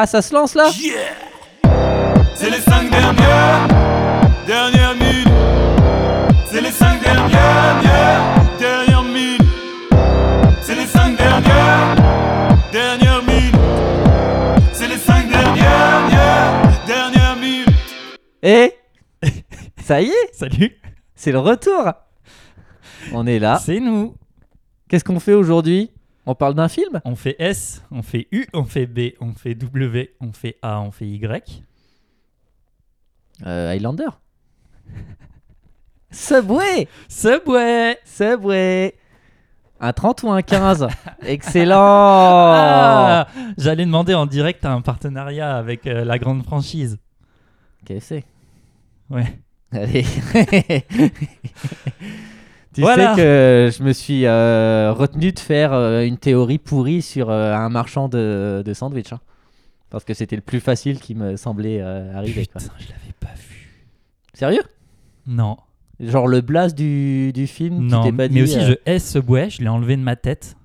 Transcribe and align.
Ah, 0.00 0.06
ça 0.06 0.22
se 0.22 0.32
lance 0.32 0.54
là? 0.54 0.70
C'est 2.36 2.50
les 2.50 2.60
cinq 2.60 2.88
dernières, 2.88 3.66
dernières 4.46 4.94
minutes. 4.94 5.26
C'est 6.46 6.60
les 6.60 6.70
cinq 6.70 7.02
dernières, 7.02 7.80
dernières, 7.82 8.56
dernières 8.60 9.02
minutes. 9.02 9.42
C'est 10.62 10.76
les 10.76 10.86
cinq 10.86 11.16
dernières, 11.16 11.96
dernières 12.70 13.22
minutes. 13.24 13.56
C'est 14.72 14.86
les 14.86 14.98
cinq 14.98 15.28
dernières, 15.28 16.08
dernières, 16.08 16.86
dernières 16.86 17.36
minutes. 17.36 17.68
Et? 18.40 18.74
Ça 19.84 20.00
y 20.00 20.10
est, 20.10 20.28
Salut, 20.32 20.76
c'est 21.16 21.32
le 21.32 21.40
retour. 21.40 21.90
On 23.12 23.26
est 23.26 23.40
là. 23.40 23.60
c'est 23.60 23.80
nous. 23.80 24.14
Qu'est-ce 24.88 25.02
qu'on 25.02 25.18
fait 25.18 25.34
aujourd'hui? 25.34 25.90
On 26.30 26.34
parle 26.34 26.52
d'un 26.52 26.68
film? 26.68 27.00
On 27.06 27.16
fait 27.16 27.36
S, 27.38 27.82
on 27.90 28.02
fait 28.02 28.28
U, 28.32 28.46
on 28.52 28.64
fait 28.64 28.84
B, 28.84 29.14
on 29.18 29.32
fait 29.32 29.54
W, 29.54 30.14
on 30.20 30.30
fait 30.34 30.58
A, 30.60 30.78
on 30.82 30.90
fait 30.90 31.06
Y. 31.08 31.64
euh, 33.46 33.70
Highlander? 33.72 34.10
Subway 36.10 36.86
Subway 37.08 37.98
Subway 38.04 38.94
Un 39.80 39.92
30 39.94 40.22
ou 40.24 40.30
un 40.30 40.42
15 40.42 40.88
Excellent 41.22 41.78
Ah, 41.80 43.26
J'allais 43.56 43.86
demander 43.86 44.12
en 44.12 44.26
direct 44.26 44.66
un 44.66 44.82
partenariat 44.82 45.56
avec 45.56 45.86
euh, 45.86 46.04
la 46.04 46.18
grande 46.18 46.42
franchise. 46.44 46.98
KFC. 47.86 48.22
Ouais. 49.08 49.38
Allez. 49.72 50.04
tu 52.78 52.82
Voilà. 52.82 53.14
sais 53.14 53.20
que 53.20 53.70
je 53.76 53.82
me 53.82 53.92
suis 53.92 54.24
euh, 54.26 54.92
retenu 54.92 55.32
de 55.32 55.38
faire 55.38 55.72
euh, 55.72 56.04
une 56.04 56.16
théorie 56.18 56.58
pourrie 56.58 57.02
sur 57.02 57.30
euh, 57.30 57.52
un 57.54 57.68
marchand 57.68 58.08
de, 58.08 58.62
de 58.64 58.74
sandwich. 58.74 59.12
hein. 59.12 59.20
Parce 59.90 60.04
que 60.04 60.14
c'était 60.14 60.36
le 60.36 60.42
plus 60.42 60.60
facile 60.60 61.00
qui 61.00 61.14
me 61.14 61.36
semblait 61.36 61.80
euh, 61.80 62.14
arriver. 62.14 62.46
quoi. 62.46 62.60
Putain, 62.60 62.74
je 62.78 62.88
l'avais 62.88 63.12
pas 63.18 63.34
vu. 63.36 63.74
Sérieux? 64.34 64.62
Non, 65.26 65.56
Genre 66.00 66.28
le 66.28 66.40
blast 66.40 66.76
du, 66.78 67.32
du 67.32 67.46
film 67.48 67.78
non. 67.86 68.12
pas 68.12 68.28
dit. 68.28 68.34
mais 68.36 68.42
aussi, 68.42 68.58
euh, 68.58 68.66
je 68.68 68.74
S 68.86 69.10
Subway, 69.12 69.50
je 69.50 69.60
l'ai 69.62 69.68
enlevé 69.68 69.96
de 69.96 70.02
ma 70.02 70.14
tête. 70.16 70.56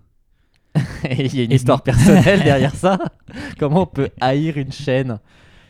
Il 1.10 1.36
y 1.36 1.40
a 1.42 1.44
une 1.44 1.52
histoire 1.52 1.82
personnelle 1.84 2.44
derrière 2.44 2.76
ça. 2.76 3.00
Comment 3.60 3.82
on 3.84 3.86
peut 3.88 4.10
haïr 4.22 4.58
une 4.58 4.72
chaîne? 4.72 5.20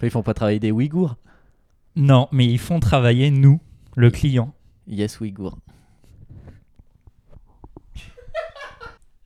Ils 0.02 0.10
font 0.10 0.22
pas 0.24 0.34
travailler 0.34 0.60
des 0.60 0.72
Ouïghours? 0.72 1.16
Non, 1.96 2.28
mais 2.34 2.46
ils 2.46 2.58
font 2.60 2.80
travailler 2.82 3.32
nous, 3.32 3.62
le 3.96 4.10
client. 4.12 4.54
Yes, 4.88 5.22
Ouïghours. 5.22 5.58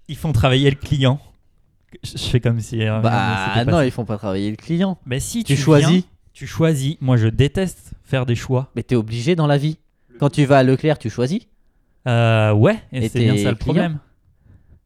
Ils 0.08 0.16
font 0.16 0.32
travailler 0.32 0.70
le 0.70 0.76
client. 0.76 1.20
Je 2.04 2.18
fais 2.18 2.40
comme 2.40 2.60
si. 2.60 2.82
euh, 2.84 3.00
Bah 3.00 3.46
c'était 3.54 3.66
pas 3.66 3.72
non, 3.72 3.78
ça. 3.78 3.86
ils 3.86 3.92
font 3.92 4.06
pas 4.06 4.18
travailler 4.18 4.50
le 4.50 4.58
client. 4.58 4.98
Mais 5.06 5.20
si 5.20 5.44
Tu 5.44 5.56
tu, 5.56 5.62
choisis. 5.62 5.90
viens, 5.90 6.02
tu 6.34 6.48
choisis. 6.48 6.96
Moi, 7.02 7.18
je 7.18 7.28
déteste 7.28 7.92
faire 8.04 8.26
des 8.26 8.36
choix. 8.36 8.70
Mais 8.76 8.84
t'es 8.84 8.96
obligé 8.96 9.36
dans 9.36 9.48
la 9.48 9.58
vie. 9.58 9.78
Quand 10.20 10.30
tu 10.30 10.46
vas 10.46 10.60
à 10.60 10.64
Leclerc, 10.64 10.98
tu 11.00 11.10
choisis. 11.10 11.42
Euh, 12.08 12.54
ouais, 12.54 12.82
et, 12.92 13.06
Et 13.06 13.10
c'est 13.10 13.20
bien 13.20 13.34
tes 13.34 13.44
ça 13.44 13.50
le 13.52 13.56
clients 13.56 13.74
problème. 13.74 14.00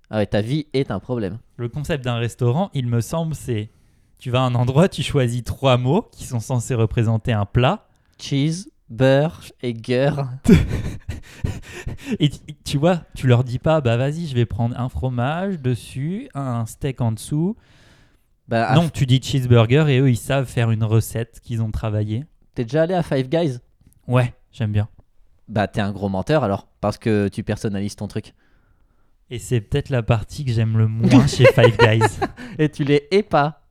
Ah 0.09 0.17
ouais, 0.17 0.25
ta 0.25 0.42
vie 0.42 0.67
est 0.73 0.92
un 0.92 0.99
problème. 0.99 1.38
Le 1.58 1.69
concept 1.69 2.03
d'un 2.03 2.16
restaurant, 2.17 2.69
il 2.73 2.88
me 2.88 2.99
semble, 2.99 3.33
c'est 3.36 3.69
tu 4.19 4.30
vas 4.30 4.39
à 4.42 4.44
un 4.44 4.55
endroit, 4.55 4.89
tu 4.89 5.03
choisis 5.03 5.44
trois 5.44 5.77
mots 5.77 6.08
qui 6.11 6.25
sont 6.25 6.39
censés 6.39 6.75
représenter 6.75 7.31
un 7.31 7.45
plat, 7.45 7.88
Cheese, 8.19 8.67
beurre 8.92 9.42
et 9.61 9.73
guerre. 9.73 10.30
et 12.20 12.30
tu, 12.64 12.78
vois, 12.78 13.02
tu 13.16 13.25
leur 13.25 13.44
dis 13.44 13.58
pas, 13.58 13.81
bah 13.81 13.98
vas-y, 13.98 14.28
je 14.28 14.36
vais 14.36 14.45
prendre 14.45 14.80
un 14.80 14.89
fromage 14.89 15.59
dessus, 15.59 16.30
un 16.36 16.66
steak 16.66 17.02
en 17.02 17.14
dessous. 17.14 17.56
Bah, 18.48 18.73
non, 18.75 18.89
tu 18.89 19.06
dis 19.06 19.22
cheeseburger 19.22 19.86
et 19.88 20.00
eux, 20.00 20.09
ils 20.09 20.17
savent 20.17 20.45
faire 20.45 20.72
une 20.72 20.83
recette 20.83 21.39
qu'ils 21.42 21.61
ont 21.61 21.72
travaillée. 21.72 22.25
t'es 22.53 22.66
déjà 22.66 22.83
allé 22.83 22.94
à 22.94 23.02
Five 23.02 23.30
Guys? 23.30 23.59
Ouais, 24.08 24.33
j'aime 24.52 24.73
bien. 24.73 24.89
Bah 25.48 25.67
t'es 25.67 25.81
un 25.81 25.92
gros 25.92 26.09
menteur 26.09 26.44
alors, 26.44 26.67
parce 26.81 26.98
que 26.98 27.30
tu 27.30 27.43
personnalises 27.43 27.95
ton 27.95 28.08
truc. 28.08 28.33
Et 29.30 29.39
c'est 29.39 29.61
peut-être 29.61 29.89
la 29.89 30.04
partie 30.04 30.43
que 30.43 30.52
j'aime 30.52 30.77
le 30.77 30.87
moins 30.87 31.27
chez 31.27 31.45
Five 31.45 31.77
Guys. 31.77 32.20
Et 32.60 32.67
tu 32.67 32.83
les 32.83 33.08
hais 33.11 33.23
pas. 33.23 33.61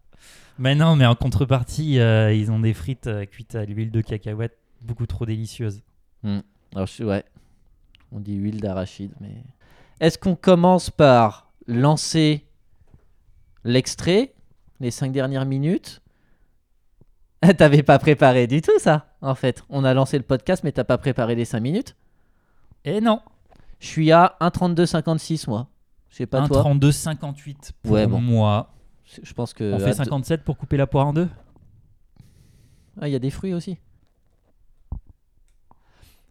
Mais 0.58 0.74
non, 0.74 0.96
mais 0.96 1.06
en 1.06 1.14
contrepartie, 1.14 1.98
euh, 1.98 2.32
ils 2.32 2.50
ont 2.50 2.60
des 2.60 2.74
frites 2.74 3.06
euh, 3.06 3.26
cuites 3.26 3.54
à 3.54 3.64
l'huile 3.64 3.90
de 3.90 4.00
cacahuète 4.00 4.59
beaucoup 4.80 5.06
trop 5.06 5.26
délicieuses. 5.26 5.82
Alors 6.24 6.86
je 6.86 7.04
ouais, 7.04 7.24
on 8.12 8.20
dit 8.20 8.34
huile 8.34 8.60
d'arachide, 8.60 9.12
mais... 9.20 9.44
Est-ce 10.00 10.18
qu'on 10.18 10.34
commence 10.36 10.88
par 10.90 11.50
lancer 11.66 12.46
l'extrait, 13.64 14.34
les 14.80 14.90
cinq 14.90 15.12
dernières 15.12 15.44
minutes? 15.46 16.00
T'avais 17.58 17.82
pas 17.82 17.98
préparé 17.98 18.46
du 18.46 18.62
tout 18.62 18.78
ça, 18.78 19.14
en 19.20 19.34
fait. 19.34 19.62
On 19.68 19.84
a 19.84 19.94
lancé 19.94 20.16
le 20.18 20.24
podcast, 20.24 20.62
mais 20.64 20.72
t'as 20.72 20.84
pas 20.84 20.98
préparé 20.98 21.34
les 21.34 21.44
cinq 21.44 21.60
minutes 21.60 21.96
Et 22.84 23.00
non, 23.00 23.20
Je 23.78 23.86
suis 23.86 24.12
à 24.12 24.36
1,32,56 24.40 25.48
moi. 25.48 25.68
Je 26.10 26.16
sais 26.16 26.26
pas 26.26 26.40
un 26.40 26.48
toi. 26.48 26.62
32,58 26.62 27.70
pour 27.82 27.92
Ouais, 27.92 28.06
bon. 28.06 28.20
moi. 28.20 28.74
Je 29.22 29.32
pense 29.32 29.54
que... 29.54 29.72
On 29.72 29.78
fait 29.78 29.92
57 29.94 30.44
pour 30.44 30.56
couper 30.56 30.76
la 30.76 30.86
poire 30.86 31.06
en 31.06 31.12
deux? 31.12 31.28
Ah, 33.00 33.08
il 33.08 33.12
y 33.12 33.16
a 33.16 33.18
des 33.20 33.30
fruits 33.30 33.54
aussi. 33.54 33.78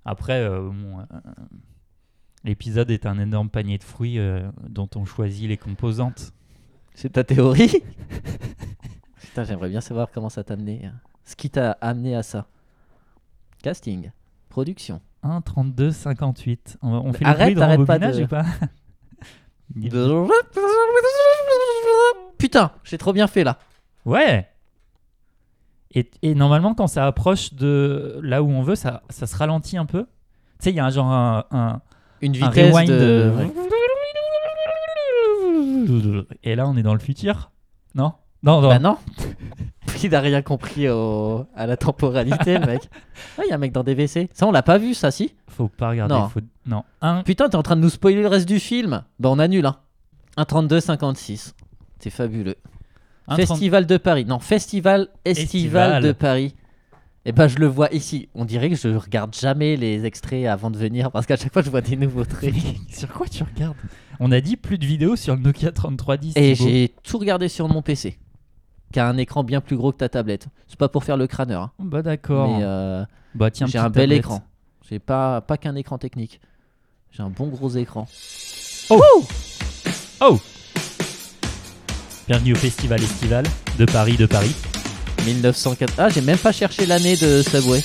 Après, 0.06 0.40
euh, 0.42 0.70
bon, 0.70 1.00
euh, 1.00 1.04
l'épisode 2.44 2.90
est 2.92 3.06
un 3.06 3.20
énorme 3.20 3.50
panier 3.50 3.78
de 3.78 3.84
fruits 3.84 4.20
euh, 4.20 4.50
dont 4.68 4.90
on 4.96 5.06
choisit 5.06 5.48
les 5.50 5.58
composantes. 5.58 6.32
C'est 6.96 7.14
ta 7.14 7.24
théorie? 7.24 7.84
Putain, 9.22 9.44
j'aimerais 9.44 9.70
bien 9.70 9.82
savoir 9.82 10.09
comment 10.12 10.30
ça 10.30 10.44
t'a 10.44 10.54
amené. 10.56 10.86
hein. 10.86 10.94
Ce 11.26 11.36
qui 11.36 11.50
t'a 11.50 11.72
amené 11.82 12.16
à 12.16 12.24
ça. 12.24 12.48
Casting, 13.62 14.12
production. 14.50 15.02
1,32,58. 15.24 16.78
On, 16.82 16.90
on 16.92 17.14
fait 17.14 17.26
Arrête, 17.26 17.56
le 17.56 17.62
arrête 17.62 17.86
pas 17.86 18.00
de- 18.00 18.24
ou 18.24 18.28
pas? 18.28 18.46
Putain, 22.38 22.72
j'ai 22.84 22.98
trop 22.98 23.14
bien 23.14 23.28
fait 23.28 23.44
là. 23.44 23.59
Ouais 24.06 24.48
et, 25.96 26.10
et 26.22 26.36
normalement, 26.36 26.74
quand 26.76 26.88
ça 26.88 27.06
approche 27.08 27.54
de 27.54 28.20
là 28.22 28.44
où 28.44 28.50
on 28.50 28.62
veut, 28.62 28.76
ça, 28.76 29.02
ça 29.10 29.26
se 29.28 29.36
ralentit 29.36 29.78
un 29.78 29.86
peu. 29.86 30.04
Tu 30.04 30.66
sais, 30.66 30.70
il 30.72 30.76
y 30.76 30.80
a 30.80 30.86
un 30.86 30.90
genre 30.90 31.08
un, 31.12 31.46
un, 31.52 31.82
Une 32.22 32.32
un 32.32 32.50
vitesse 32.50 32.74
rewind 32.76 32.90
de... 32.90 33.32
de- 35.88 36.28
Et 36.44 36.56
là, 36.56 36.68
on 36.68 36.76
est 36.78 36.84
dans 36.84 36.94
le 36.94 37.00
futur 37.00 37.52
Non? 37.96 38.14
Non, 38.44 38.62
non. 38.62 38.70
Bah 38.70 38.80
non. 38.80 38.98
Il 40.04 40.12
n'a 40.12 40.22
rien 40.22 40.42
compris 40.42 40.88
au- 40.88 41.46
à 41.56 41.66
la 41.68 41.76
temporalité, 41.76 42.58
le 42.58 42.66
mec. 42.66 42.90
Ah, 43.38 43.42
il 43.46 43.50
y 43.50 43.52
a 43.52 43.56
un 43.56 43.58
mec 43.58 43.72
dans 43.74 43.84
des 43.84 43.94
WC. 43.96 44.30
Ça, 44.34 44.48
on 44.48 44.52
l'a 44.52 44.64
pas 44.64 44.78
vu, 44.78 44.94
ça, 44.94 45.12
si? 45.12 45.34
Faut 45.48 45.68
pas 45.68 45.90
regarder. 45.90 46.14
Non. 46.14 46.30
faut- 46.30 46.40
Non. 46.66 46.84
Un. 47.02 47.24
Putain, 47.24 47.50
t'es 47.50 47.56
en 47.58 47.64
train 47.64 47.76
de 47.76 47.82
nous 47.82 47.90
spoiler 47.90 48.22
le 48.22 48.28
reste 48.28 48.48
du 48.48 48.60
film. 48.60 49.04
Bah, 49.20 49.30
on 49.30 49.40
annule, 49.40 49.66
hein. 49.66 49.78
1,32,56. 50.38 51.54
C'est 52.00 52.10
fabuleux. 52.10 52.56
Un 53.29 53.35
Festival 53.35 53.85
de 53.85 53.97
Paris. 53.97 54.25
Non, 54.25 54.40
Festival 54.40 55.07
Estival, 55.25 55.44
Estival. 55.45 56.03
de 56.03 56.12
Paris. 56.12 56.56
Et 57.25 57.31
ben 57.31 57.47
je 57.47 57.57
le 57.57 57.67
vois 57.67 57.90
ici. 57.94 58.29
On 58.34 58.45
dirait 58.45 58.69
que 58.69 58.75
je 58.75 58.88
regarde 58.90 59.35
jamais 59.35 59.75
les 59.75 60.06
extraits 60.06 60.45
avant 60.47 60.72
de 60.72 60.78
venir 60.78 61.12
parce 61.12 61.25
qu'à 61.25 61.35
chaque 61.35 61.51
fois 61.53 61.62
je 61.62 61.69
vois 61.69 61.81
des 61.81 61.95
nouveaux 61.95 62.23
trucs. 62.25 62.56
Sur 62.90 63.09
quoi 63.09 63.28
tu 63.28 63.44
regardes? 63.44 63.75
On 64.19 64.31
a 64.31 64.41
dit 64.41 64.56
plus 64.57 64.78
de 64.78 64.85
vidéos 64.85 65.16
sur 65.16 65.35
le 65.35 65.41
Nokia 65.41 65.72
3310. 65.72 66.34
Et 66.35 66.53
Thibaut. 66.53 66.69
j'ai 66.69 66.94
tout 67.03 67.17
regardé 67.17 67.47
sur 67.50 67.67
mon 67.67 67.81
PC. 67.81 68.17
Qui 68.91 69.00
a 69.00 69.07
un 69.07 69.17
écran 69.17 69.44
bien 69.44 69.61
plus 69.61 69.75
gros 69.78 69.91
que 69.91 69.97
ta 69.97 70.09
tablette. 70.09 70.47
C'est 70.67 70.79
pas 70.79 70.90
pour 70.90 71.03
faire 71.03 71.17
le 71.17 71.28
crâneur. 71.28 71.61
hein. 71.61 71.72
Bah 71.79 72.01
d'accord. 72.01 72.57
Mais 72.57 72.63
euh, 72.63 73.06
Bah 73.35 73.51
tiens, 73.51 73.67
j'ai 73.67 73.73
petite 73.73 73.85
un 73.85 73.90
bel 73.90 74.03
tablette. 74.06 74.17
écran. 74.19 74.41
J'ai 74.90 75.00
pas, 75.00 75.41
pas 75.41 75.57
qu'un 75.57 75.75
écran 75.75 75.97
technique. 76.00 76.40
J'ai 77.11 77.22
un 77.22 77.29
bon 77.29 77.47
gros 77.47 77.69
écran. 77.69 78.07
Oh 78.90 80.40
Bienvenue 82.29 82.53
au 82.53 82.57
Festival 82.57 83.01
Estival 83.03 83.44
de 83.78 83.85
Paris, 83.85 84.16
de 84.16 84.25
Paris. 84.25 84.53
1904. 85.26 85.93
Ah, 85.97 86.09
j'ai 86.09 86.22
même 86.22 86.37
pas 86.37 86.52
cherché 86.52 86.85
l'année 86.85 87.17
de 87.17 87.41
Subway. 87.41 87.81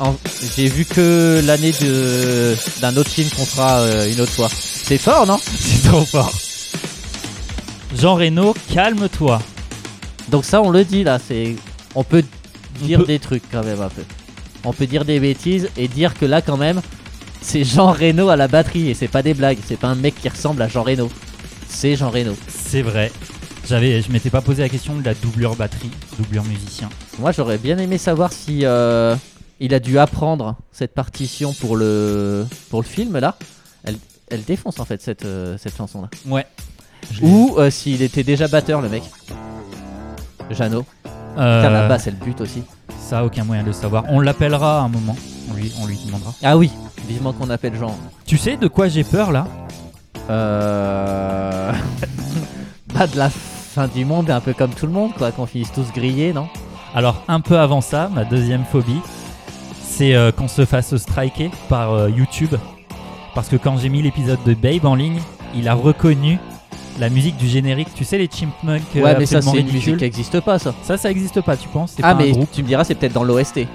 En- 0.00 0.16
J'ai 0.56 0.66
vu 0.68 0.84
que 0.86 1.40
l'année 1.44 1.72
de 1.72 2.56
d'un 2.80 2.96
autre 2.96 3.10
film 3.10 3.28
qu'on 3.30 3.44
fera 3.44 3.80
euh, 3.80 4.10
une 4.10 4.20
autre 4.20 4.32
fois. 4.32 4.48
C'est 4.50 4.98
fort, 4.98 5.26
non? 5.26 5.38
C'est 5.44 5.86
trop 5.88 6.04
fort. 6.04 6.32
Jean 8.00 8.14
Reno, 8.16 8.54
calme-toi. 8.72 9.40
Donc 10.30 10.44
ça, 10.46 10.62
on 10.62 10.70
le 10.70 10.84
dit 10.84 11.04
là. 11.04 11.18
C'est 11.24 11.54
on 11.94 12.02
peut 12.02 12.24
On 12.82 12.86
dire 12.86 13.00
peut- 13.00 13.04
des 13.06 13.18
trucs 13.18 13.44
quand 13.52 13.62
même 13.62 13.80
un 13.82 13.90
peu. 13.90 14.02
On 14.64 14.72
peut 14.72 14.86
dire 14.86 15.04
des 15.04 15.20
bêtises 15.20 15.68
et 15.76 15.86
dire 15.86 16.14
que 16.18 16.24
là 16.24 16.40
quand 16.40 16.56
même, 16.56 16.80
c'est 17.42 17.62
Jean 17.62 17.92
Reno 17.92 18.30
à 18.30 18.36
la 18.36 18.48
batterie 18.48 18.88
et 18.88 18.94
c'est 18.94 19.06
pas 19.08 19.22
des 19.22 19.34
blagues. 19.34 19.58
C'est 19.68 19.78
pas 19.78 19.88
un 19.88 19.94
mec 19.94 20.14
qui 20.20 20.30
ressemble 20.30 20.62
à 20.62 20.68
Jean 20.68 20.82
Reno. 20.82 21.10
C'est 21.74 21.96
Jean 21.96 22.08
Reno. 22.08 22.34
C'est 22.48 22.82
vrai. 22.82 23.10
J'avais, 23.66 24.00
je 24.00 24.10
m'étais 24.12 24.30
pas 24.30 24.40
posé 24.40 24.62
la 24.62 24.68
question 24.68 24.94
de 24.94 25.04
la 25.04 25.12
doublure 25.12 25.56
batterie, 25.56 25.90
doublure 26.16 26.44
musicien. 26.44 26.88
Moi, 27.18 27.32
j'aurais 27.32 27.58
bien 27.58 27.76
aimé 27.78 27.98
savoir 27.98 28.32
si 28.32 28.60
euh, 28.64 29.16
il 29.58 29.74
a 29.74 29.80
dû 29.80 29.98
apprendre 29.98 30.54
cette 30.70 30.94
partition 30.94 31.52
pour 31.52 31.76
le 31.76 32.46
pour 32.70 32.80
le 32.80 32.86
film 32.86 33.18
là. 33.18 33.36
Elle, 33.82 33.96
elle 34.30 34.44
défonce 34.44 34.78
en 34.78 34.84
fait 34.84 35.02
cette 35.02 35.24
euh, 35.24 35.58
cette 35.58 35.76
chanson 35.76 36.02
là. 36.02 36.10
Ouais. 36.26 36.46
Ou 37.20 37.56
euh, 37.58 37.70
s'il 37.70 38.02
était 38.02 38.22
déjà 38.22 38.46
batteur, 38.46 38.80
le 38.80 38.88
mec. 38.88 39.02
Jeannot. 40.50 40.86
Putain, 41.32 41.70
la 41.70 41.88
basse, 41.88 42.06
elle 42.06 42.16
bute 42.16 42.40
aussi. 42.40 42.62
Ça, 43.00 43.24
aucun 43.24 43.44
moyen 43.44 43.62
de 43.62 43.68
le 43.68 43.72
savoir. 43.72 44.04
On 44.08 44.20
l'appellera 44.20 44.78
à 44.78 44.82
un 44.82 44.88
moment. 44.88 45.16
On 45.50 45.54
lui, 45.54 45.72
on 45.82 45.86
lui 45.86 45.98
demandera. 46.06 46.32
Ah 46.42 46.56
oui, 46.56 46.70
vivement 47.08 47.32
qu'on 47.32 47.50
appelle 47.50 47.74
Jean. 47.74 47.98
Tu 48.24 48.38
sais 48.38 48.56
de 48.56 48.68
quoi 48.68 48.88
j'ai 48.88 49.04
peur 49.04 49.32
là? 49.32 49.48
Euh. 50.30 51.72
bah, 52.94 53.06
de 53.06 53.16
la 53.16 53.30
fin 53.30 53.88
du 53.88 54.04
monde, 54.04 54.30
un 54.30 54.40
peu 54.40 54.52
comme 54.52 54.70
tout 54.70 54.86
le 54.86 54.92
monde, 54.92 55.12
quoi, 55.16 55.32
qu'on 55.32 55.46
finisse 55.46 55.72
tous 55.72 55.92
grillés, 55.92 56.32
non? 56.32 56.48
Alors, 56.94 57.22
un 57.26 57.40
peu 57.40 57.58
avant 57.58 57.80
ça, 57.80 58.08
ma 58.14 58.24
deuxième 58.24 58.64
phobie, 58.64 59.00
c'est 59.82 60.14
euh, 60.14 60.30
qu'on 60.32 60.48
se 60.48 60.64
fasse 60.64 60.96
striker 60.96 61.50
par 61.68 61.92
euh, 61.92 62.10
YouTube. 62.10 62.54
Parce 63.34 63.48
que 63.48 63.56
quand 63.56 63.76
j'ai 63.78 63.88
mis 63.88 64.00
l'épisode 64.00 64.38
de 64.46 64.54
Babe 64.54 64.84
en 64.84 64.94
ligne, 64.94 65.20
il 65.56 65.68
a 65.68 65.74
reconnu 65.74 66.38
la 66.98 67.08
musique 67.08 67.36
du 67.36 67.48
générique. 67.48 67.88
Tu 67.94 68.04
sais, 68.04 68.18
les 68.18 68.28
Chipmunks 68.28 68.82
euh, 68.96 69.02
Ouais, 69.02 69.16
mais 69.18 69.26
ça, 69.26 69.42
c'est 69.42 69.58
une 69.58 69.72
musique 69.72 69.96
qui 69.96 70.04
n'existe 70.04 70.40
pas, 70.40 70.58
ça. 70.58 70.72
Ça, 70.82 70.96
ça 70.96 71.10
existe 71.10 71.40
pas, 71.40 71.56
tu 71.56 71.68
penses 71.68 71.96
Ah, 72.02 72.14
pas 72.14 72.22
mais 72.22 72.32
tu 72.52 72.62
me 72.62 72.68
diras, 72.68 72.84
c'est 72.84 72.94
peut-être 72.94 73.12
dans 73.12 73.24
l'OST. 73.24 73.66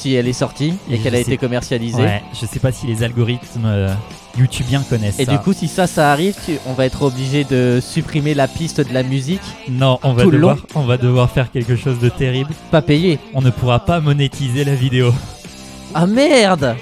Si 0.00 0.14
elle 0.14 0.28
est 0.28 0.32
sortie 0.32 0.72
et, 0.90 0.94
Et 0.94 0.98
qu'elle 0.98 1.14
a 1.14 1.18
sais- 1.18 1.22
été 1.24 1.36
commercialisée. 1.36 2.02
Ouais, 2.02 2.22
je 2.32 2.46
sais 2.46 2.58
pas 2.58 2.72
si 2.72 2.86
les 2.86 3.02
algorithmes 3.02 3.66
euh, 3.66 3.92
YouTubiens 4.38 4.82
connaissent 4.88 5.20
Et 5.20 5.26
ça. 5.26 5.32
du 5.32 5.38
coup, 5.38 5.52
si 5.52 5.68
ça, 5.68 5.86
ça 5.86 6.10
arrive, 6.10 6.34
tu- 6.46 6.58
on 6.66 6.72
va 6.72 6.86
être 6.86 7.02
obligé 7.02 7.44
de 7.44 7.80
supprimer 7.82 8.32
la 8.32 8.48
piste 8.48 8.80
de 8.80 8.94
la 8.94 9.02
musique, 9.02 9.42
non, 9.68 9.98
on 10.02 10.12
va, 10.14 10.24
devoir, 10.24 10.56
long. 10.56 10.62
on 10.76 10.82
va 10.84 10.96
devoir 10.96 11.28
faire 11.30 11.50
quelque 11.52 11.76
chose 11.76 11.98
de 11.98 12.08
terrible. 12.08 12.54
pas 12.70 12.80
payer. 12.80 13.18
On 13.34 13.42
ne 13.42 13.50
pourra 13.50 13.80
pas 13.80 14.00
monétiser 14.00 14.64
la 14.64 14.74
vidéo. 14.74 15.12
Ah 15.94 16.06
merde 16.06 16.76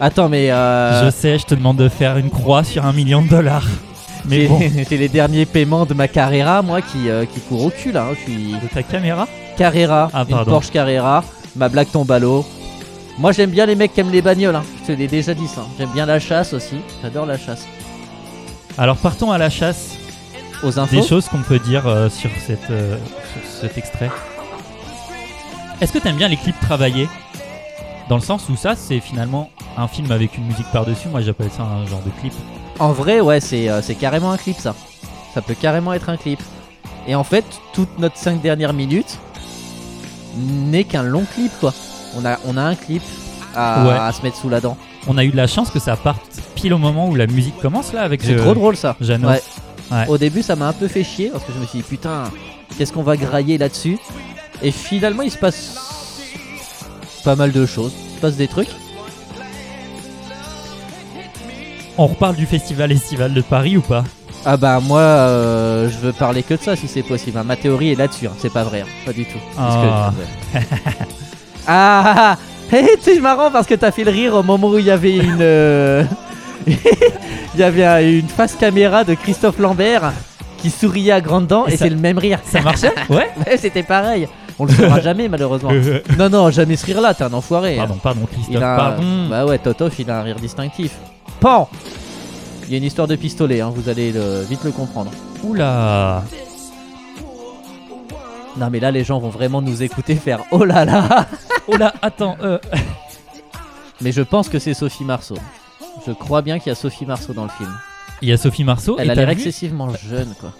Attends, 0.00 0.28
mais 0.28 0.50
euh, 0.50 1.04
Je 1.06 1.10
sais, 1.10 1.38
je 1.38 1.44
te 1.46 1.54
demande 1.54 1.76
de 1.78 1.88
faire 1.88 2.16
une 2.18 2.30
croix 2.30 2.64
sur 2.64 2.84
un 2.84 2.92
million 2.92 3.22
de 3.22 3.28
dollars. 3.28 3.66
Mais 4.28 4.46
bon, 4.46 4.58
j'ai 4.90 4.96
les 4.96 5.08
derniers 5.08 5.46
paiements 5.46 5.86
de 5.86 5.94
ma 5.94 6.08
Carrera, 6.08 6.62
moi, 6.62 6.82
qui, 6.82 7.08
euh, 7.08 7.24
qui 7.24 7.40
court 7.40 7.64
au 7.66 7.70
cul 7.70 7.92
là. 7.92 8.08
hein. 8.10 8.14
Je 8.26 8.32
suis 8.32 8.52
de 8.52 8.68
ta 8.72 8.82
caméra 8.82 9.26
Carrera, 9.56 10.10
Ah, 10.12 10.24
une. 10.28 10.44
Porsche 10.44 10.70
Carrera. 10.70 11.24
Ma 11.56 11.68
blague 11.68 11.90
tombe 11.90 12.10
à 12.12 12.18
l'eau. 12.18 12.44
Moi, 13.18 13.32
j'aime 13.32 13.50
bien 13.50 13.64
les 13.66 13.74
mecs 13.74 13.94
qui 13.94 14.00
aiment 14.00 14.10
les 14.12 14.20
bagnoles. 14.22 14.56
hein. 14.56 14.64
Je 14.82 14.88
te 14.88 14.92
l'ai 14.92 15.08
déjà 15.08 15.32
dit 15.34 15.48
ça. 15.48 15.66
J'aime 15.78 15.90
bien 15.90 16.04
la 16.06 16.20
chasse 16.20 16.52
aussi. 16.52 16.76
J'adore 17.02 17.24
la 17.26 17.38
chasse. 17.38 17.66
Alors 18.78 18.96
partons 18.98 19.30
à 19.32 19.38
la 19.38 19.48
chasse. 19.48 19.96
Aux 20.62 20.78
infos. 20.78 20.96
Des 20.96 21.06
choses 21.06 21.28
qu'on 21.28 21.42
peut 21.42 21.58
dire 21.58 21.86
euh, 21.86 22.08
sur, 22.08 22.30
cette, 22.46 22.70
euh, 22.70 22.96
sur 23.32 23.50
cet 23.60 23.76
extrait. 23.78 24.10
Est-ce 25.80 25.92
que 25.92 25.98
t'aimes 25.98 26.16
bien 26.16 26.28
les 26.28 26.36
clips 26.36 26.58
travaillés? 26.60 27.08
Dans 28.08 28.16
le 28.16 28.22
sens 28.22 28.48
où 28.48 28.56
ça, 28.56 28.74
c'est 28.76 29.00
finalement 29.00 29.50
un 29.76 29.88
film 29.88 30.10
avec 30.12 30.36
une 30.38 30.44
musique 30.46 30.70
par-dessus. 30.72 31.08
Moi, 31.08 31.20
j'appelle 31.20 31.50
ça 31.50 31.62
un 31.62 31.86
genre 31.86 32.00
de 32.02 32.10
clip. 32.20 32.32
En 32.78 32.92
vrai, 32.92 33.20
ouais, 33.20 33.40
c'est 33.40 33.68
euh, 33.68 33.82
c'est 33.82 33.94
carrément 33.94 34.30
un 34.30 34.36
clip 34.38 34.56
ça. 34.58 34.74
Ça 35.34 35.42
peut 35.42 35.54
carrément 35.54 35.92
être 35.92 36.08
un 36.08 36.16
clip. 36.16 36.40
Et 37.06 37.14
en 37.14 37.24
fait, 37.24 37.44
toute 37.74 37.98
notre 37.98 38.16
5 38.16 38.40
dernières 38.40 38.72
minutes 38.72 39.18
n'est 40.36 40.84
qu'un 40.84 41.02
long 41.02 41.24
clip 41.34 41.52
quoi. 41.60 41.72
On 42.16 42.24
a, 42.24 42.38
on 42.46 42.56
a 42.56 42.62
un 42.62 42.74
clip 42.74 43.02
à, 43.54 43.84
Ouais. 43.86 43.92
à 43.94 44.12
se 44.12 44.22
mettre 44.22 44.36
sous 44.36 44.48
la 44.48 44.60
dent. 44.60 44.76
On 45.06 45.18
a 45.18 45.24
eu 45.24 45.30
de 45.30 45.36
la 45.36 45.46
chance 45.46 45.70
que 45.70 45.78
ça 45.78 45.96
parte 45.96 46.20
pile 46.54 46.74
au 46.74 46.78
moment 46.78 47.08
où 47.08 47.14
la 47.14 47.26
musique 47.26 47.58
commence 47.60 47.92
là 47.92 48.02
avec 48.02 48.22
C'est 48.22 48.34
euh, 48.34 48.42
trop 48.42 48.54
drôle 48.54 48.76
ça. 48.76 48.96
Jeannot. 49.00 49.28
Ouais. 49.28 49.42
Ouais. 49.90 50.06
Au 50.08 50.18
début, 50.18 50.42
ça 50.42 50.56
m'a 50.56 50.66
un 50.68 50.72
peu 50.72 50.88
fait 50.88 51.04
chier 51.04 51.30
parce 51.30 51.44
que 51.44 51.52
je 51.52 51.58
me 51.58 51.66
suis 51.66 51.78
dit 51.78 51.84
putain, 51.88 52.24
qu'est-ce 52.76 52.92
qu'on 52.92 53.02
va 53.04 53.16
grailler 53.16 53.56
là-dessus? 53.56 53.98
Et 54.62 54.70
finalement, 54.72 55.22
il 55.22 55.30
se 55.30 55.38
passe 55.38 55.74
pas 57.24 57.36
mal 57.36 57.52
de 57.52 57.66
choses. 57.66 57.92
Il 58.10 58.16
se 58.16 58.20
passe 58.20 58.36
des 58.36 58.48
trucs. 58.48 58.68
On 61.98 62.06
reparle 62.08 62.36
du 62.36 62.46
festival 62.46 62.92
estival 62.92 63.32
de 63.32 63.40
Paris 63.40 63.76
ou 63.76 63.80
pas? 63.80 64.04
Ah 64.48 64.56
bah 64.56 64.78
moi, 64.80 65.00
euh, 65.00 65.90
je 65.90 65.98
veux 65.98 66.12
parler 66.12 66.42
que 66.44 66.54
de 66.54 66.60
ça 66.60 66.76
si 66.76 66.86
c'est 66.86 67.02
possible. 67.02 67.36
hein. 67.38 67.42
Ma 67.44 67.56
théorie 67.56 67.90
est 67.92 67.94
là-dessus. 67.96 68.28
hein. 68.28 68.32
C'est 68.38 68.52
pas 68.52 68.62
vrai, 68.62 68.82
hein. 68.82 68.88
pas 69.04 69.12
du 69.12 69.24
tout. 69.24 69.38
Ah. 69.58 70.12
que- 70.52 70.58
ah, 71.66 72.02
ah, 72.06 72.14
ah. 72.16 72.76
Hé, 72.76 72.86
c'est 73.00 73.18
marrant 73.20 73.50
parce 73.50 73.66
que 73.66 73.74
t'as 73.74 73.90
fait 73.90 74.04
le 74.04 74.10
rire 74.10 74.34
au 74.34 74.42
moment 74.44 74.68
où 74.68 74.78
il 74.78 74.84
y 74.84 74.90
avait 74.90 75.16
une, 75.16 75.38
euh, 75.40 76.04
il 76.66 76.76
y 77.58 77.62
avait 77.62 77.84
un- 77.84 78.00
une 78.02 78.28
face 78.28 78.54
caméra 78.54 79.04
de 79.04 79.14
Christophe 79.14 79.58
Lambert 79.58 80.12
qui 80.58 80.70
souriait 80.70 81.12
à 81.12 81.20
grandes 81.20 81.46
dents 81.48 81.66
Et 81.66 81.76
c'est 81.76 81.90
le 81.90 81.96
même 81.96 82.18
rire. 82.18 82.38
Ça 82.44 82.60
marchait 82.60 82.92
Ouais 83.10 83.28
Ouais, 83.46 83.56
c'était 83.56 83.82
pareil. 83.82 84.28
On 84.58 84.64
le 84.64 84.72
saura 84.72 85.00
jamais 85.00 85.28
malheureusement. 85.28 85.70
Non 86.18 86.28
non, 86.30 86.50
jamais 86.50 86.76
ce 86.76 86.86
rire-là. 86.86 87.14
T'es 87.14 87.24
un 87.24 87.32
enfoiré. 87.32 87.76
Pardon, 87.76 87.98
pardon, 88.02 88.20
Christophe, 88.30 88.54
Il 88.56 88.62
a 88.62 88.74
un- 88.74 88.76
pardon. 88.76 89.02
Bah 89.28 89.44
ouais, 89.44 89.58
Totof, 89.58 89.98
il 89.98 90.10
a 90.10 90.18
un 90.20 90.22
rire 90.22 90.36
distinctif. 90.36 90.92
Pan 91.40 91.68
Il 92.66 92.72
y 92.72 92.74
a 92.74 92.78
une 92.78 92.84
histoire 92.84 93.06
de 93.06 93.16
pistolet, 93.16 93.60
hein, 93.60 93.70
vous 93.74 93.88
allez 93.88 94.12
le- 94.12 94.42
vite 94.42 94.64
le 94.64 94.72
comprendre. 94.72 95.10
Oula 95.44 96.24
Non 98.56 98.70
mais 98.70 98.80
là, 98.80 98.90
les 98.90 99.04
gens 99.04 99.18
vont 99.18 99.28
vraiment 99.28 99.62
nous 99.62 99.82
écouter 99.82 100.16
faire 100.16 100.40
oh 100.50 100.64
là 100.64 100.84
là 100.84 101.26
Oh 101.68 101.76
là, 101.76 101.92
attends, 102.02 102.36
euh, 102.42 102.58
Mais 104.00 104.12
je 104.12 104.22
pense 104.22 104.48
que 104.48 104.58
c'est 104.58 104.74
Sophie 104.74 105.04
Marceau. 105.04 105.36
Je 106.06 106.12
crois 106.12 106.42
bien 106.42 106.58
qu'il 106.58 106.68
y 106.68 106.72
a 106.72 106.74
Sophie 106.74 107.06
Marceau 107.06 107.32
dans 107.32 107.44
le 107.44 107.50
film. 107.50 107.70
il 108.22 108.28
y 108.28 108.32
a 108.32 108.36
Sophie 108.36 108.64
Marceau. 108.64 108.96
Elle 108.98 109.08
et 109.08 109.10
a 109.10 109.14
l'air 109.14 109.28
excessivement 109.30 109.88
jeune, 109.94 110.34
quoi. 110.40 110.52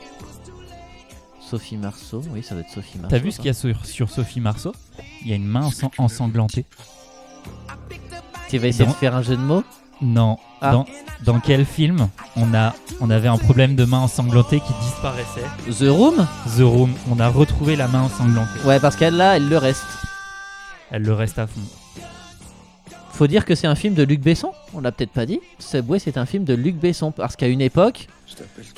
Sophie 1.40 1.76
Marceau, 1.76 2.22
oui, 2.32 2.42
ça 2.42 2.54
doit 2.54 2.64
être 2.64 2.70
Sophie 2.72 2.98
Marceau. 2.98 3.10
T'as 3.16 3.22
vu 3.22 3.30
ce 3.30 3.36
qu'il 3.36 3.46
y 3.46 3.50
a 3.50 3.54
sur, 3.54 3.84
sur 3.86 4.10
Sophie 4.10 4.40
Marceau? 4.40 4.72
Il 5.22 5.28
y 5.28 5.32
a 5.32 5.36
une 5.36 5.44
main 5.46 5.68
ensan- 5.68 5.90
ensanglantée. 5.98 6.64
Tu 8.48 8.58
vas 8.58 8.66
essayer 8.68 8.84
Dans- 8.84 8.90
de 8.92 8.96
faire 8.96 9.14
un 9.14 9.22
jeu 9.22 9.36
de 9.36 9.42
mots? 9.42 9.62
Non. 10.00 10.38
Ah. 10.60 10.72
Dans, 10.72 10.86
dans 11.24 11.40
quel 11.40 11.64
film 11.66 12.08
on, 12.36 12.54
a, 12.54 12.74
on 13.00 13.10
avait 13.10 13.28
un 13.28 13.36
problème 13.36 13.76
de 13.76 13.84
main 13.84 13.98
ensanglantée 13.98 14.60
qui 14.60 14.72
disparaissait 14.82 15.44
The 15.66 15.88
Room 15.90 16.26
The 16.56 16.62
Room. 16.62 16.94
On 17.10 17.20
a 17.20 17.28
retrouvé 17.28 17.76
la 17.76 17.88
main 17.88 18.02
ensanglantée. 18.02 18.60
Ouais, 18.64 18.80
parce 18.80 18.96
qu'elle 18.96 19.16
là, 19.16 19.36
elle 19.36 19.48
le 19.48 19.58
reste. 19.58 19.84
Elle 20.90 21.02
le 21.02 21.12
reste 21.12 21.38
à 21.38 21.46
fond. 21.46 21.60
Faut 23.12 23.26
dire 23.26 23.44
que 23.44 23.54
c'est 23.54 23.66
un 23.66 23.74
film 23.74 23.94
de 23.94 24.02
Luc 24.02 24.20
Besson, 24.20 24.52
on 24.74 24.80
l'a 24.80 24.92
peut-être 24.92 25.10
pas 25.10 25.24
dit. 25.24 25.40
Subway, 25.58 25.98
c'est 25.98 26.18
un 26.18 26.26
film 26.26 26.44
de 26.44 26.52
Luc 26.52 26.76
Besson, 26.76 27.12
parce 27.12 27.34
qu'à 27.34 27.48
une 27.48 27.62
époque, 27.62 28.08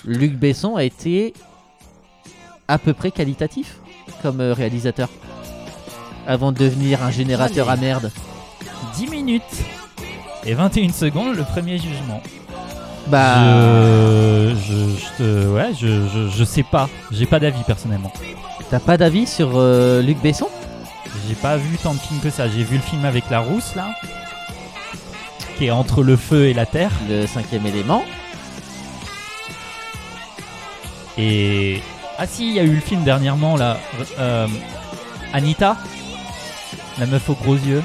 Luc 0.04 0.34
Besson 0.34 0.76
a 0.76 0.84
été 0.84 1.34
à 2.68 2.78
peu 2.78 2.92
près 2.92 3.10
qualitatif 3.10 3.78
comme 4.22 4.40
euh, 4.40 4.52
réalisateur. 4.52 5.08
Avant 6.26 6.52
de 6.52 6.58
devenir 6.58 7.02
un 7.02 7.10
générateur 7.10 7.68
à 7.68 7.76
merde. 7.76 8.12
10 8.94 9.08
minutes 9.08 9.42
et 10.48 10.54
21 10.54 10.92
secondes, 10.92 11.36
le 11.36 11.44
premier 11.44 11.78
jugement. 11.78 12.22
Bah, 13.08 13.36
Je, 13.40 14.54
je, 14.54 14.72
je 14.98 15.16
te- 15.18 15.46
ouais, 15.48 15.70
je, 15.78 16.06
je, 16.08 16.28
je 16.36 16.44
sais 16.44 16.62
pas. 16.62 16.88
J'ai 17.10 17.26
pas 17.26 17.38
d'avis 17.38 17.62
personnellement. 17.66 18.12
t'as 18.70 18.80
pas 18.80 18.96
d'avis 18.96 19.26
sur 19.26 19.50
euh, 19.54 20.02
Luc 20.02 20.18
Besson? 20.22 20.48
J'ai 21.28 21.34
pas 21.34 21.56
vu 21.56 21.76
tant 21.78 21.94
de 21.94 21.98
films 21.98 22.20
que 22.20 22.30
ça. 22.30 22.48
J'ai 22.48 22.64
vu 22.64 22.76
le 22.76 22.82
film 22.82 23.04
avec 23.04 23.24
la 23.30 23.40
rousse 23.40 23.74
là, 23.76 23.88
qui 25.56 25.66
est 25.66 25.70
entre 25.70 26.02
le 26.02 26.16
feu 26.16 26.46
et 26.46 26.54
la 26.54 26.66
terre. 26.66 26.90
Le 27.08 27.26
cinquième 27.26 27.66
élément. 27.66 28.04
Et 31.16 31.82
ah 32.18 32.26
si, 32.26 32.48
il 32.48 32.54
y 32.54 32.60
a 32.60 32.62
eu 32.64 32.74
le 32.74 32.80
film 32.80 33.02
dernièrement 33.04 33.56
là, 33.56 33.78
euh, 34.18 34.46
Anita, 35.32 35.76
la 36.98 37.06
meuf 37.06 37.28
aux 37.28 37.34
gros 37.34 37.54
yeux, 37.56 37.82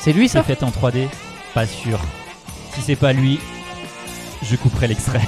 C'est 0.00 0.12
lui 0.12 0.28
c'est 0.28 0.38
ça 0.38 0.44
faite 0.44 0.62
en 0.62 0.70
3D. 0.70 1.08
Pas 1.56 1.64
sûr. 1.64 1.98
Si 2.74 2.82
c'est 2.82 2.96
pas 2.96 3.14
lui, 3.14 3.40
je 4.42 4.56
couperai 4.56 4.88
l'extrait. 4.88 5.22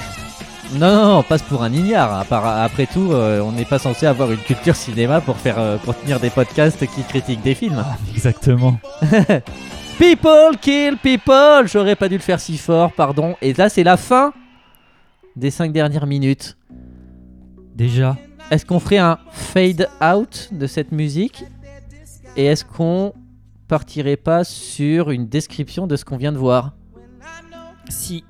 Non, 0.73 0.93
non, 0.93 1.05
non, 1.05 1.17
on 1.17 1.23
passe 1.23 1.41
pour 1.41 1.63
un 1.63 1.73
ignare. 1.73 2.23
Après 2.31 2.85
tout, 2.85 3.13
euh, 3.13 3.41
on 3.41 3.51
n'est 3.51 3.65
pas 3.65 3.79
censé 3.79 4.05
avoir 4.05 4.31
une 4.31 4.37
culture 4.37 4.75
cinéma 4.75 5.21
pour, 5.21 5.37
faire, 5.37 5.57
euh, 5.57 5.77
pour 5.77 5.99
tenir 5.99 6.19
des 6.19 6.29
podcasts 6.29 6.85
qui 6.85 7.01
critiquent 7.01 7.41
des 7.41 7.55
films. 7.55 7.83
Exactement. 8.13 8.77
People 9.97 10.55
kill 10.61 10.97
people 10.97 11.65
J'aurais 11.65 11.95
pas 11.95 12.07
dû 12.07 12.17
le 12.17 12.21
faire 12.21 12.39
si 12.39 12.59
fort, 12.59 12.91
pardon. 12.91 13.35
Et 13.41 13.53
là, 13.53 13.67
c'est 13.67 13.83
la 13.83 13.97
fin 13.97 14.31
des 15.35 15.49
5 15.49 15.71
dernières 15.71 16.05
minutes. 16.05 16.57
Déjà. 17.73 18.17
Est-ce 18.51 18.67
qu'on 18.67 18.79
ferait 18.79 18.99
un 18.99 19.17
fade 19.31 19.89
out 19.99 20.49
de 20.51 20.67
cette 20.67 20.91
musique? 20.91 21.43
Et 22.37 22.45
est-ce 22.45 22.63
qu'on 22.63 23.13
partirait 23.69 24.17
pas 24.17 24.43
sur 24.43 25.11
une 25.11 25.27
description 25.27 25.87
de 25.87 25.95
ce 25.95 26.03
qu'on 26.03 26.17
vient 26.17 26.31
de 26.33 26.37
voir 26.37 26.73
Si. 27.87 28.25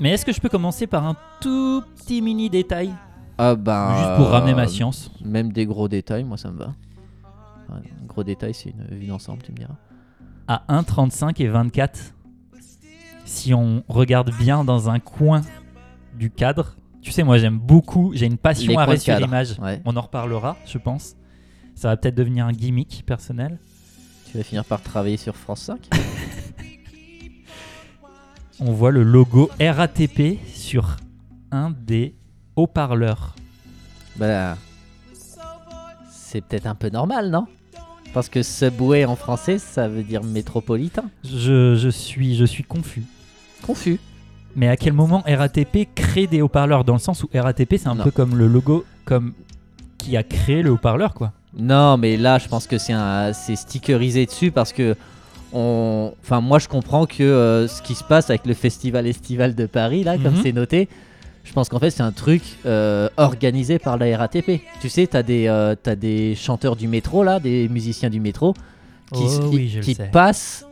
Mais 0.00 0.10
est-ce 0.10 0.24
que 0.24 0.32
je 0.32 0.40
peux 0.40 0.48
commencer 0.48 0.86
par 0.88 1.06
un 1.06 1.16
tout 1.40 1.84
petit 1.94 2.22
mini 2.22 2.50
détail 2.50 2.92
Ah 3.38 3.54
ben. 3.54 3.94
Juste 3.96 4.16
pour 4.16 4.28
ramener 4.30 4.54
ma 4.54 4.64
euh, 4.64 4.66
science. 4.66 5.12
Même 5.24 5.52
des 5.52 5.66
gros 5.66 5.86
détails, 5.86 6.24
moi 6.24 6.38
ça 6.38 6.50
me 6.50 6.58
va. 6.58 6.74
Un 7.70 8.06
gros 8.06 8.24
détail, 8.24 8.54
c'est 8.54 8.70
une 8.70 8.98
vue 8.98 9.06
d'ensemble, 9.06 9.42
tu 9.42 9.52
me 9.52 9.56
diras. 9.58 9.76
À 10.48 10.64
1,35 10.68 11.40
et 11.40 11.48
24, 11.48 12.14
si 13.24 13.54
on 13.54 13.84
regarde 13.88 14.32
bien 14.38 14.64
dans 14.64 14.90
un 14.90 14.98
coin 14.98 15.42
du 16.18 16.30
cadre, 16.30 16.74
tu 17.00 17.12
sais, 17.12 17.22
moi 17.22 17.38
j'aime 17.38 17.58
beaucoup, 17.58 18.12
j'ai 18.14 18.26
une 18.26 18.38
passion 18.38 18.72
Les 18.72 18.78
arrêt 18.78 18.96
de 18.96 19.00
sur 19.00 19.14
cadre, 19.14 19.26
image. 19.26 19.58
ouais. 19.60 19.80
On 19.84 19.96
en 19.96 20.00
reparlera, 20.00 20.56
je 20.66 20.78
pense. 20.78 21.16
Ça 21.74 21.88
va 21.88 21.96
peut-être 21.96 22.14
devenir 22.14 22.46
un 22.46 22.52
gimmick 22.52 23.04
personnel. 23.06 23.58
Tu 24.32 24.38
vas 24.38 24.44
finir 24.44 24.64
par 24.64 24.80
travailler 24.82 25.18
sur 25.18 25.36
France 25.36 25.60
5 25.62 25.88
On 28.60 28.72
voit 28.72 28.90
le 28.90 29.02
logo 29.02 29.50
RATP 29.60 30.38
sur 30.54 30.96
un 31.50 31.70
des 31.70 32.14
haut-parleurs. 32.56 33.34
Bah, 34.16 34.56
c'est 36.10 36.40
peut-être 36.42 36.66
un 36.66 36.74
peu 36.74 36.88
normal, 36.88 37.30
non? 37.30 37.46
Parce 38.14 38.28
que 38.30 38.42
subway 38.42 39.04
en 39.04 39.16
français, 39.16 39.58
ça 39.58 39.86
veut 39.88 40.02
dire 40.02 40.22
métropolitain. 40.22 41.04
Je, 41.24 41.74
je 41.76 41.88
suis, 41.90 42.34
je 42.36 42.44
suis 42.46 42.62
confus. 42.64 43.02
Confus. 43.62 43.98
Mais 44.56 44.68
à 44.68 44.76
quel 44.76 44.92
moment 44.94 45.22
RATP 45.26 45.88
crée 45.94 46.26
des 46.26 46.40
haut-parleurs? 46.42 46.84
Dans 46.84 46.92
le 46.94 46.98
sens 47.00 47.22
où 47.24 47.28
RATP, 47.34 47.74
c'est 47.78 47.88
un 47.88 47.96
Non. 47.96 48.04
peu 48.04 48.10
comme 48.10 48.36
le 48.36 48.46
logo 48.46 48.84
comme 49.04 49.34
qui 49.98 50.16
a 50.16 50.22
créé 50.22 50.62
le 50.62 50.70
haut-parleur, 50.70 51.12
quoi. 51.14 51.32
Non, 51.58 51.96
mais 51.98 52.16
là, 52.16 52.38
je 52.38 52.48
pense 52.48 52.66
que 52.66 52.78
c'est 52.78 52.92
un, 52.94 53.32
c'est 53.32 53.56
stickerisé 53.56 54.26
dessus 54.26 54.50
parce 54.50 54.72
que, 54.72 54.96
on, 55.52 56.14
enfin, 56.22 56.40
moi, 56.40 56.58
je 56.58 56.68
comprends 56.68 57.04
que 57.06 57.22
euh, 57.22 57.68
ce 57.68 57.82
qui 57.82 57.94
se 57.94 58.04
passe 58.04 58.30
avec 58.30 58.46
le 58.46 58.54
festival 58.54 59.06
estival 59.06 59.54
de 59.54 59.66
Paris, 59.66 60.02
là, 60.02 60.16
comme 60.16 60.34
Mhm. 60.34 60.42
c'est 60.42 60.52
noté, 60.52 60.88
je 61.44 61.52
pense 61.52 61.68
qu'en 61.68 61.78
fait, 61.78 61.90
c'est 61.90 62.02
un 62.02 62.12
truc 62.12 62.42
euh, 62.64 63.08
organisé 63.18 63.78
par 63.78 63.98
la 63.98 64.16
RATP. 64.16 64.62
Tu 64.80 64.88
sais, 64.88 65.06
t'as 65.06 65.22
des, 65.22 65.46
euh, 65.48 65.74
t'as 65.80 65.94
des 65.94 66.34
chanteurs 66.36 66.74
du 66.76 66.88
métro, 66.88 67.22
là, 67.22 67.38
des 67.38 67.68
musiciens 67.68 68.08
du 68.08 68.20
métro, 68.20 68.54
qui, 69.12 69.24
Oh 69.24 69.26
s- 69.26 69.40
oui, 69.52 69.68
je 69.68 69.78
le 69.80 69.84
qui 69.84 69.94
sais. 69.94 70.08
passent 70.10 70.64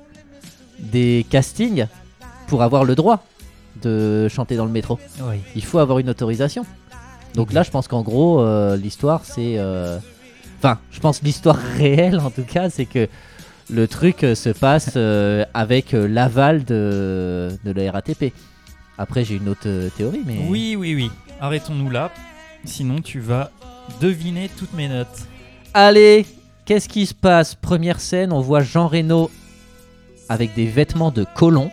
des 0.78 1.26
castings 1.28 1.87
pour 2.46 2.62
avoir 2.62 2.84
le 2.84 2.94
droit 2.94 3.22
de 3.82 4.28
chanter 4.28 4.56
dans 4.56 4.64
le 4.64 4.70
métro. 4.72 4.99
Oui. 5.25 5.37
Il 5.54 5.64
faut 5.64 5.78
avoir 5.78 5.99
une 5.99 6.08
autorisation. 6.08 6.64
Donc 7.34 7.52
là, 7.52 7.62
je 7.62 7.70
pense 7.70 7.87
qu'en 7.87 8.00
gros, 8.02 8.40
euh, 8.40 8.76
l'histoire, 8.76 9.22
c'est. 9.25 9.56
euh, 9.58 9.99
Enfin, 10.62 10.79
je 10.90 11.00
pense 11.00 11.21
que 11.21 11.25
l'histoire 11.25 11.57
réelle, 11.57 12.21
en 12.21 12.31
tout 12.31 12.43
cas, 12.43 12.69
c'est 12.69 12.85
que 12.85 13.09
le 13.71 13.88
truc 13.88 14.25
euh, 14.25 14.35
se 14.35 14.50
passe 14.50 14.93
euh, 14.97 15.47
avec 15.55 15.95
euh, 15.95 16.07
l'aval 16.07 16.64
de, 16.64 17.49
de 17.64 17.73
la 17.73 17.90
RATP. 17.90 18.35
Après, 18.99 19.25
j'ai 19.25 19.37
une 19.37 19.49
autre 19.49 19.88
théorie, 19.97 20.21
mais. 20.26 20.45
Oui, 20.47 20.76
oui, 20.79 20.95
oui. 20.95 21.11
Arrêtons-nous 21.40 21.88
là. 21.88 22.11
Sinon, 22.67 23.00
tu 23.00 23.21
vas 23.21 23.50
deviner 24.02 24.50
toutes 24.59 24.75
mes 24.75 24.88
notes. 24.88 25.26
Allez, 25.73 26.26
qu'est-ce 26.67 26.90
qui 26.90 27.07
se 27.07 27.14
passe? 27.14 27.55
Première 27.55 27.99
scène, 27.99 28.31
on 28.31 28.43
voit 28.43 28.61
Jean 28.61 28.87
Reno 28.87 29.31
avec 30.29 30.55
des 30.55 30.67
vêtements 30.67 31.11
de 31.11 31.25
colon. 31.35 31.71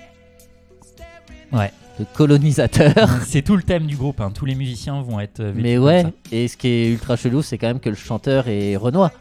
Ouais. 1.52 1.74
De 2.00 2.06
colonisateur. 2.14 2.94
c'est 3.26 3.42
tout 3.42 3.56
le 3.56 3.64
thème 3.64 3.88
du 3.88 3.96
groupe. 3.96 4.22
hein. 4.22 4.32
Tous 4.34 4.46
les 4.46 4.56
musiciens 4.56 5.02
vont 5.02 5.20
être. 5.20 5.40
euh, 5.40 5.52
vêtus 5.52 5.62
mais 5.64 5.76
comme 5.76 5.84
ouais, 5.86 6.02
ça. 6.04 6.12
et 6.32 6.48
ce 6.48 6.56
qui 6.58 6.68
est 6.68 6.90
ultra 6.92 7.16
chelou, 7.16 7.42
c'est 7.42 7.58
quand 7.58 7.68
même 7.68 7.80
que 7.80 7.90
le 7.90 7.96
chanteur 7.96 8.48
est 8.48 8.76
Renoir. 8.76 9.12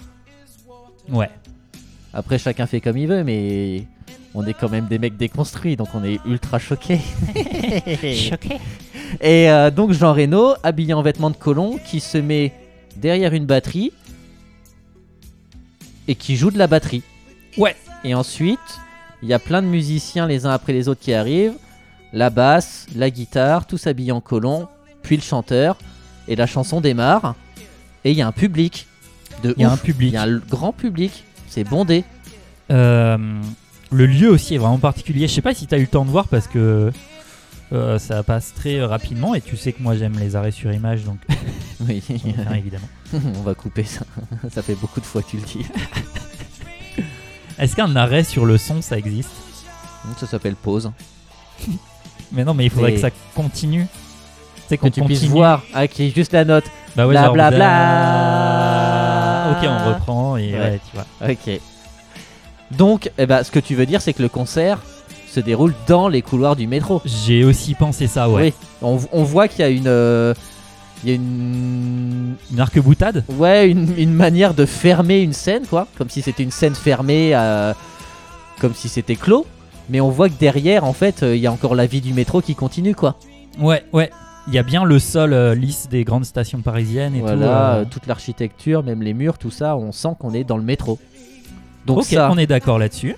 Ouais. 1.09 1.31
Après, 2.13 2.39
chacun 2.39 2.67
fait 2.67 2.81
comme 2.81 2.97
il 2.99 3.07
veut, 3.09 3.25
mais 3.25 3.85
on 4.35 4.45
est 4.47 4.55
quand 4.55 4.69
même 4.71 4.87
des 4.87 4.99
mecs 4.99 5.17
déconstruits, 5.17 5.77
donc 5.77 5.89
on 5.95 6.05
est 6.05 6.19
ultra 6.27 6.59
choqués. 6.59 7.01
Choqué. 8.15 8.59
Et 9.21 9.51
euh, 9.51 9.71
donc 9.71 9.93
Jean 9.93 10.13
Reno, 10.13 10.55
habillé 10.63 10.93
en 10.95 11.03
vêtements 11.03 11.31
de 11.31 11.37
colon, 11.37 11.79
qui 11.79 12.01
se 12.01 12.19
met 12.19 12.53
derrière 12.97 13.33
une 13.35 13.47
batterie 13.47 13.93
et 16.09 16.15
qui 16.15 16.37
joue 16.37 16.51
de 16.51 16.59
la 16.59 16.67
batterie. 16.67 17.03
Ouais. 17.57 17.77
Et 18.05 18.15
ensuite, 18.15 18.59
il 19.23 19.29
y 19.29 19.33
a 19.33 19.39
plein 19.39 19.63
de 19.63 19.67
musiciens 19.67 20.27
les 20.27 20.45
uns 20.47 20.51
après 20.51 20.73
les 20.73 20.89
autres 20.89 21.01
qui 21.01 21.13
arrivent. 21.15 21.55
La 22.13 22.31
basse, 22.31 22.87
la 22.95 23.11
guitare, 23.11 23.67
tous 23.67 23.87
habillés 23.87 24.13
en 24.13 24.21
colon, 24.21 24.69
puis 25.03 25.17
le 25.17 25.23
chanteur. 25.23 25.77
Et 26.29 26.37
la 26.37 26.47
chanson 26.47 26.81
démarre. 26.81 27.35
Et 28.05 28.11
il 28.11 28.17
y 28.17 28.23
a 28.23 28.27
un 28.27 28.33
public. 28.33 28.87
Il 29.45 29.55
y 29.59 29.65
a 29.65 29.71
un 29.71 29.77
public. 29.77 30.11
Il 30.11 30.15
y 30.15 30.17
a 30.17 30.23
un 30.23 30.39
grand 30.39 30.73
public. 30.73 31.25
C'est 31.49 31.65
bondé. 31.65 32.05
Euh, 32.71 33.17
le 33.93 34.07
lieu 34.07 34.31
aussi 34.31 34.55
est 34.55 34.59
vraiment 34.59 34.79
particulier. 34.79 35.29
Je 35.29 35.35
sais 35.35 35.43
pas 35.43 35.55
si 35.55 35.67
tu 35.67 35.75
as 35.75 35.79
eu 35.79 35.83
le 35.83 35.87
temps 35.87 36.05
de 36.05 36.11
voir 36.11 36.29
parce 36.29 36.49
que 36.49 36.91
euh, 37.73 37.99
ça 37.99 38.23
passe 38.23 38.55
très 38.55 38.85
rapidement 38.85 39.35
et 39.35 39.41
tu 39.41 39.57
sais 39.57 39.73
que 39.73 39.83
moi 39.83 39.97
j'aime 39.97 40.17
les 40.19 40.37
arrêts 40.37 40.53
sur 40.53 40.73
image 40.73 41.05
donc 41.05 41.19
Oui, 41.81 42.03
évidemment. 42.55 42.89
on 43.13 43.43
va 43.43 43.55
couper 43.55 43.85
ça. 43.85 44.05
ça 44.51 44.63
fait 44.63 44.75
beaucoup 44.75 45.01
de 45.01 45.07
fois 45.07 45.23
que 45.23 45.31
tu 45.31 45.37
le 45.37 45.43
dis. 45.43 45.67
Est-ce 47.59 47.75
qu'un 47.77 47.95
arrêt 47.97 48.25
sur 48.25 48.47
le 48.47 48.59
son 48.59 48.83
ça 48.83 48.99
existe? 48.99 49.31
Ça 50.19 50.27
s'appelle 50.27 50.55
pause. 50.55 50.93
Mais 52.37 52.45
non, 52.45 52.55
mais 52.55 52.65
il 52.67 52.71
faudrait 52.71 52.93
que 52.95 53.01
ça 53.01 53.11
continue. 53.35 53.87
C'est 54.69 54.77
Que 54.77 54.83
qu'on 54.83 54.91
tu 54.91 55.03
puisses 55.03 55.25
voir. 55.25 55.63
Ah, 55.75 55.87
qui 55.89 56.07
est 56.09 56.15
juste 56.15 56.33
la 56.33 56.45
note. 56.45 56.65
Bah 56.97 57.07
ouais, 57.07 57.13
Bla, 57.13 57.25
genre, 57.25 57.35
bla, 57.35 57.51
bla. 57.51 57.59
bla. 57.59 59.59
Ok, 59.59 59.69
on 59.69 59.89
reprend 59.95 60.37
et 60.37 60.53
Ouais. 60.53 60.59
ouais, 60.59 60.81
tu 60.91 60.97
vois. 60.97 61.07
Ok. 61.31 61.61
Donc, 62.77 63.11
eh 63.17 63.27
ben, 63.27 63.43
ce 63.45 63.51
que 63.51 63.61
tu 63.61 63.75
veux 63.75 63.87
dire, 63.87 64.03
c'est 64.03 64.13
que 64.13 64.23
le 64.23 64.29
concert 64.29 64.79
se 65.31 65.41
déroule 65.41 65.75
dans 65.87 66.09
les 66.09 66.23
couloirs 66.23 66.57
du 66.57 66.67
métro. 66.67 67.01
J'ai 67.05 67.45
aussi 67.45 67.75
pensé 67.75 68.07
ça, 68.07 68.29
ouais. 68.29 68.47
Oui. 68.47 68.53
On, 68.83 68.99
on 69.13 69.23
voit 69.23 69.49
qu'il 69.49 69.61
y 69.61 69.63
a 69.63 69.69
une. 69.69 69.87
euh, 69.87 70.35
il 71.05 71.11
y 71.11 71.13
a 71.13 71.17
une. 71.17 72.35
Une 72.53 72.61
arc-boutade 72.61 73.25
Ouais, 73.29 73.71
une, 73.71 73.95
une 73.97 74.13
manière 74.15 74.55
de 74.55 74.67
fermer 74.67 75.21
une 75.21 75.33
scène, 75.33 75.63
quoi. 75.69 75.87
Comme 75.97 76.11
si 76.11 76.23
c'était 76.23 76.43
une 76.43 76.51
scène 76.51 76.75
fermée, 76.75 77.31
euh, 77.35 77.73
comme 78.61 78.75
si 78.75 78.89
c'était 78.89 79.17
clos. 79.17 79.47
Mais 79.89 80.01
on 80.01 80.11
voit 80.11 80.29
que 80.29 80.35
derrière, 80.39 80.85
en 80.85 80.93
fait, 80.93 81.23
euh, 81.23 81.37
il 81.37 81.41
y 81.43 81.47
a 81.47 81.53
encore 81.53 81.75
la 81.75 81.87
vie 81.87 82.01
du 82.01 82.13
métro 82.13 82.41
qui 82.41 82.55
continue, 82.55 82.95
quoi. 82.95 83.17
Ouais, 83.59 83.85
ouais. 83.93 84.11
Il 84.49 84.55
y 84.55 84.59
a 84.59 84.63
bien 84.63 84.85
le 84.85 84.99
sol 84.99 85.33
euh, 85.33 85.55
lisse 85.55 85.89
des 85.89 86.05
grandes 86.05 86.25
stations 86.25 86.61
parisiennes 86.61 87.15
et 87.17 87.21
voilà, 87.21 87.37
tout. 87.37 87.43
euh. 87.47 87.85
toute 87.91 88.07
l'architecture, 88.07 88.83
même 88.83 89.03
les 89.03 89.15
murs, 89.15 89.39
tout 89.39 89.51
ça, 89.51 89.77
on 89.77 89.91
sent 89.93 90.11
qu'on 90.21 90.33
est 90.35 90.45
dans 90.45 90.57
le 90.57 90.63
métro. 90.63 90.99
Donc 91.87 91.99
ok, 91.99 92.05
ça, 92.05 92.31
on 92.33 92.39
est 92.39 92.47
d'accord 92.47 92.79
là-dessus. 92.79 93.17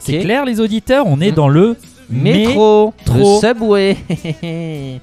C'est 0.00 0.20
clair, 0.20 0.44
les 0.44 0.60
auditeurs, 0.60 1.06
on 1.06 1.20
est 1.20 1.32
Mm. 1.32 1.34
dans 1.34 1.48
le 1.48 1.76
Métro, 2.10 2.92
Métro. 3.06 3.40
le 3.40 3.40
subway. 3.40 3.96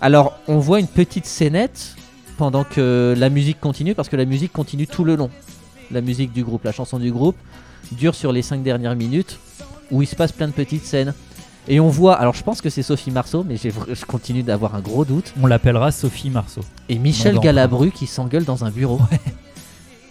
Alors, 0.00 0.38
on 0.48 0.58
voit 0.58 0.80
une 0.80 0.86
petite 0.86 1.26
scénette 1.26 1.96
pendant 2.38 2.64
que 2.64 3.14
la 3.16 3.28
musique 3.28 3.60
continue, 3.60 3.94
parce 3.94 4.08
que 4.08 4.16
la 4.16 4.24
musique 4.24 4.52
continue 4.52 4.86
tout 4.86 5.04
le 5.04 5.16
long. 5.16 5.30
La 5.90 6.00
musique 6.00 6.32
du 6.32 6.42
groupe, 6.44 6.64
la 6.64 6.72
chanson 6.72 6.98
du 6.98 7.12
groupe, 7.12 7.36
dure 7.92 8.14
sur 8.14 8.32
les 8.32 8.42
5 8.42 8.62
dernières 8.62 8.96
minutes, 8.96 9.38
où 9.90 10.02
il 10.02 10.06
se 10.06 10.16
passe 10.16 10.32
plein 10.32 10.46
de 10.48 10.52
petites 10.52 10.84
scènes. 10.84 11.14
Et 11.68 11.78
on 11.78 11.88
voit, 11.88 12.14
alors 12.14 12.34
je 12.34 12.42
pense 12.42 12.60
que 12.62 12.70
c'est 12.70 12.82
Sophie 12.82 13.10
Marceau, 13.10 13.44
mais 13.44 13.56
je 13.56 14.04
continue 14.06 14.42
d'avoir 14.42 14.74
un 14.74 14.80
gros 14.80 15.04
doute. 15.04 15.32
On 15.40 15.46
l'appellera 15.46 15.92
Sophie 15.92 16.30
Marceau. 16.30 16.62
Et 16.88 16.98
Michel 16.98 17.38
Galabru 17.38 17.90
qui 17.90 18.06
s'engueule 18.06 18.44
dans 18.44 18.64
un 18.64 18.70
bureau. 18.70 18.98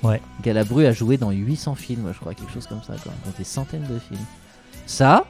Ouais. 0.03 0.21
Galabru 0.43 0.85
a 0.85 0.93
joué 0.93 1.17
dans 1.17 1.31
800 1.31 1.75
films, 1.75 2.11
je 2.13 2.19
crois, 2.19 2.33
quelque 2.33 2.53
chose 2.53 2.67
comme 2.67 2.81
ça, 2.83 2.93
quoi. 3.03 3.11
dans 3.25 3.31
des 3.37 3.43
centaines 3.43 3.81
de 3.89 3.99
films. 3.99 4.23
Ça. 4.85 5.25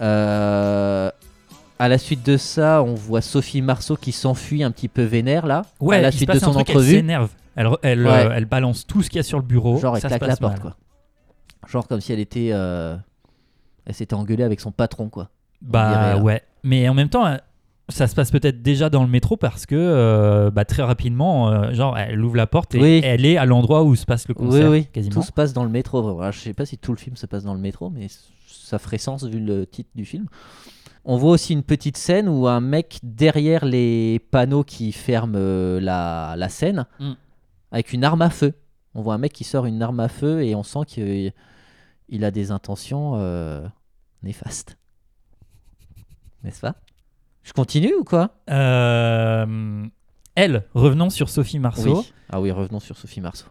euh, 0.00 1.10
à 1.78 1.88
la 1.88 1.98
suite 1.98 2.24
de 2.24 2.36
ça, 2.36 2.82
on 2.82 2.94
voit 2.94 3.20
Sophie 3.20 3.62
Marceau 3.62 3.96
qui 3.96 4.12
s'enfuit 4.12 4.62
un 4.62 4.70
petit 4.70 4.88
peu 4.88 5.02
vénère 5.02 5.46
là. 5.46 5.62
Ouais, 5.80 5.96
à 5.96 6.00
la 6.02 6.12
suite 6.12 6.30
de 6.30 6.38
son 6.38 6.52
truc, 6.52 6.68
Elle 6.70 6.76
entrevue. 6.76 6.92
s'énerve. 6.96 7.30
Elle, 7.56 7.66
Ouais. 7.68 7.76
euh, 7.82 8.30
elle 8.34 8.44
balance 8.44 8.86
tout 8.86 9.02
ce 9.02 9.08
qu'il 9.10 9.16
y 9.16 9.20
a 9.20 9.22
sur 9.22 9.38
le 9.38 9.44
bureau. 9.44 9.78
Genre 9.78 9.96
elle 9.96 10.02
ça 10.02 10.08
claque 10.08 10.22
la 10.26 10.36
porte 10.36 10.52
mal. 10.52 10.60
quoi. 10.60 10.76
Genre 11.68 11.86
comme 11.88 12.00
si 12.00 12.12
elle 12.12 12.20
était, 12.20 12.50
euh, 12.52 12.96
elle 13.86 13.94
s'était 13.94 14.14
engueulée 14.14 14.44
avec 14.44 14.60
son 14.60 14.70
patron 14.72 15.08
quoi. 15.08 15.30
Bah 15.62 15.88
dirait, 15.88 16.10
hein. 16.12 16.22
ouais. 16.22 16.42
Mais 16.62 16.88
en 16.88 16.94
même 16.94 17.08
temps, 17.08 17.26
euh, 17.26 17.36
ça 17.88 18.06
se 18.06 18.14
passe 18.14 18.30
peut-être 18.30 18.62
déjà 18.62 18.90
dans 18.90 19.02
le 19.02 19.08
métro 19.08 19.36
parce 19.36 19.64
que 19.66 19.74
euh, 19.76 20.50
bah, 20.50 20.64
très 20.64 20.82
rapidement, 20.82 21.48
euh, 21.50 21.72
genre, 21.72 21.96
elle 21.96 22.22
ouvre 22.22 22.36
la 22.36 22.46
porte 22.46 22.74
et 22.74 22.80
Oui. 22.80 23.00
elle 23.04 23.24
est 23.24 23.36
à 23.36 23.44
l'endroit 23.46 23.82
où 23.84 23.94
se 23.96 24.04
passe 24.06 24.28
le 24.28 24.34
concert. 24.34 24.70
oui 24.70 24.78
oui. 24.80 24.86
quasiment. 24.92 25.14
Tout 25.14 25.22
se 25.22 25.32
passe 25.32 25.52
dans 25.52 25.64
le 25.64 25.70
métro. 25.70 26.02
Voilà, 26.14 26.30
je 26.30 26.40
sais 26.40 26.52
pas 26.54 26.66
si 26.66 26.78
tout 26.78 26.92
le 26.92 26.98
film 26.98 27.16
se 27.16 27.26
passe 27.26 27.44
dans 27.44 27.54
le 27.54 27.60
métro, 27.60 27.90
mais 27.90 28.06
ça 28.48 28.78
ferait 28.78 28.98
sens 28.98 29.24
vu 29.24 29.40
le 29.40 29.66
titre 29.66 29.90
du 29.94 30.04
film. 30.04 30.26
On 31.04 31.16
voit 31.16 31.30
aussi 31.30 31.52
une 31.52 31.62
petite 31.62 31.96
scène 31.96 32.28
où 32.28 32.48
un 32.48 32.60
mec 32.60 32.98
derrière 33.04 33.64
les 33.64 34.18
panneaux 34.32 34.64
qui 34.64 34.90
ferment 34.90 35.34
euh, 35.36 35.80
la, 35.80 36.34
la 36.36 36.48
scène 36.48 36.86
Mm. 36.98 37.12
avec 37.70 37.92
une 37.92 38.02
arme 38.04 38.22
à 38.22 38.30
feu. 38.30 38.54
On 38.96 39.02
voit 39.02 39.14
un 39.14 39.18
mec 39.18 39.32
qui 39.32 39.44
sort 39.44 39.66
une 39.66 39.80
arme 39.82 40.00
à 40.00 40.08
feu 40.08 40.42
et 40.42 40.54
on 40.56 40.64
sent 40.64 40.80
qu'il 40.88 41.32
il 42.08 42.24
a 42.24 42.30
des 42.30 42.50
intentions 42.50 43.14
euh, 43.16 43.66
néfastes. 44.22 44.76
N'est-ce 46.44 46.60
pas? 46.60 46.76
Je 47.42 47.52
continue 47.52 47.94
ou 47.94 48.04
quoi? 48.04 48.30
Euh, 48.50 49.86
elle, 50.34 50.64
revenons 50.74 51.10
sur 51.10 51.28
Sophie 51.28 51.58
Marceau. 51.58 52.00
Oui. 52.00 52.12
Ah 52.30 52.40
oui, 52.40 52.50
revenons 52.50 52.80
sur 52.80 52.96
Sophie 52.96 53.20
Marceau. 53.20 53.46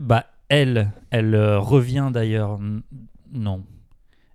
Bah, 0.00 0.26
elle, 0.48 0.92
elle 1.10 1.34
euh, 1.34 1.58
revient 1.58 2.10
d'ailleurs. 2.12 2.58
Non. 3.32 3.64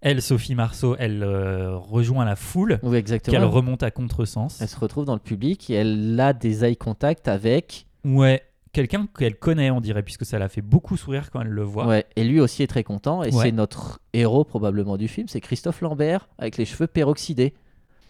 Elle, 0.01 0.22
Sophie 0.22 0.56
Marceau, 0.56 0.96
elle 1.00 1.24
rejoint 1.24 2.25
la 2.25 2.36
foule, 2.36 2.80
Oui, 2.84 2.89
qu'elle 2.89 3.00
exactement. 3.00 3.50
remonte 3.50 3.84
à 3.84 3.92
contresens. 3.92 4.60
Elle 4.62 4.68
se 4.68 4.77
retrouve 4.77 5.06
dans 5.06 5.13
le 5.13 5.20
public 5.20 5.70
et 5.70 5.75
elle 5.75 6.20
a 6.20 6.34
des 6.34 6.65
eye 6.65 6.75
contact 6.75 7.30
avec. 7.30 7.88
Ouais, 8.03 8.44
quelqu'un 8.74 9.08
qu'elle 9.18 9.38
connaît, 9.38 9.72
on 9.72 9.80
dirait, 9.80 10.03
puisque 10.03 10.25
ça 10.25 10.38
la 10.39 10.50
fait 10.50 10.62
beaucoup 10.62 10.98
sourire 10.98 11.32
quand 11.32 11.42
elle 11.42 11.48
le 11.48 11.63
voit. 11.63 11.88
Ouais, 11.88 12.06
et 12.18 12.24
lui 12.25 12.39
aussi 12.42 12.63
est 12.63 12.68
très 12.68 12.84
content. 12.84 13.24
Et 13.24 13.34
Ouais. 13.34 13.44
c'est 13.44 13.51
notre 13.53 14.00
héros 14.12 14.44
probablement 14.44 14.98
du 14.98 15.08
film, 15.08 15.27
c'est 15.30 15.39
Christophe 15.39 15.80
Lambert 15.82 16.27
avec 16.38 16.58
les 16.58 16.65
cheveux 16.65 16.88
peroxydés. 16.88 17.53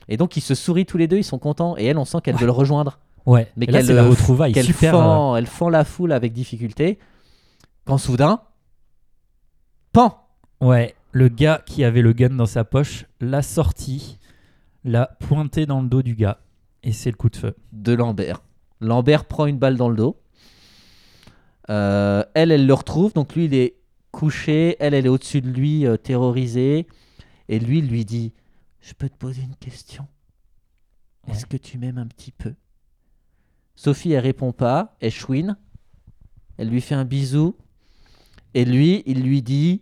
Et 0.10 0.17
donc 0.17 0.36
ils 0.38 0.41
se 0.41 0.55
sourient 0.55 0.86
tous 0.86 0.98
les 0.98 1.08
deux, 1.08 1.17
ils 1.17 1.24
sont 1.24 1.39
contents. 1.39 1.77
Et 1.77 1.86
elle, 1.86 1.98
on 1.98 2.05
sent 2.05 2.17
qu'elle 2.24 2.36
veut 2.36 2.46
le 2.48 2.51
rejoindre. 2.51 3.00
Ouais, 3.25 3.50
Mais 3.55 3.67
qu'elle, 3.67 3.86
la 3.88 4.03
euh, 4.03 4.10
retrouvaille 4.10 4.51
Qu'elle 4.51 4.65
super. 4.65 4.96
euh, 4.96 4.98
fend, 5.00 5.36
elle 5.38 5.46
fend 5.48 5.70
la 5.70 5.86
foule 5.86 6.12
avec 6.12 6.34
difficulté. 6.34 7.00
Quand 7.86 7.98
soudain, 7.98 8.41
pan 9.91 10.17
Ouais, 10.62 10.96
le 11.12 11.27
gars 11.29 11.62
qui 11.65 11.84
avait 11.84 12.01
le 12.01 12.13
gun 12.13 12.29
dans 12.32 12.46
sa 12.46 12.63
poche 12.63 13.05
l'a 13.22 13.41
sorti, 13.41 14.17
l'a 14.84 15.08
pointé 15.27 15.65
dans 15.65 15.82
le 15.82 15.88
dos 15.88 16.01
du 16.01 16.15
gars. 16.15 16.39
Et 16.84 16.91
c'est 16.91 17.12
le 17.12 17.15
coup 17.17 17.29
de 17.29 17.36
feu. 17.38 17.55
de 17.72 17.93
Lambert. 17.93 18.41
Lambert 18.82 19.25
prend 19.25 19.46
une 19.46 19.58
balle 19.58 19.77
dans 19.77 19.88
le 19.89 19.96
dos. 19.96 20.17
Euh, 21.70 22.24
elle, 22.34 22.51
elle 22.51 22.65
le 22.67 22.74
retrouve. 22.74 23.13
Donc 23.13 23.36
lui, 23.36 23.46
il 23.46 23.53
est 23.53 23.75
couché. 24.12 24.75
Elle, 24.79 24.93
elle 24.93 25.05
est 25.05 25.10
au-dessus 25.10 25.41
de 25.41 25.50
lui, 25.50 25.86
euh, 25.86 25.98
terrorisée. 25.98 26.88
Et 27.50 27.60
lui, 27.60 27.79
il 27.79 27.88
lui 27.88 28.05
dit 28.05 28.34
Je 28.82 28.93
peux 28.93 29.10
te 29.10 29.17
poser 29.17 29.41
une 29.43 29.55
question 29.55 30.08
Est-ce 31.27 31.46
que 31.46 31.58
tu 31.58 31.77
m'aimes 31.77 31.98
un 31.98 32.08
petit 32.08 32.32
peu? 32.32 32.53
Sophie, 33.75 34.12
elle 34.12 34.24
répond 34.24 34.51
pas. 34.51 34.96
Elle 35.00 35.12
chouine. 35.12 35.58
Elle 36.58 36.70
lui 36.70 36.82
fait 36.82 36.96
un 36.96 37.05
bisou. 37.05 37.55
Et 38.53 38.65
lui, 38.65 39.03
il 39.05 39.24
lui 39.24 39.41
dit 39.41 39.82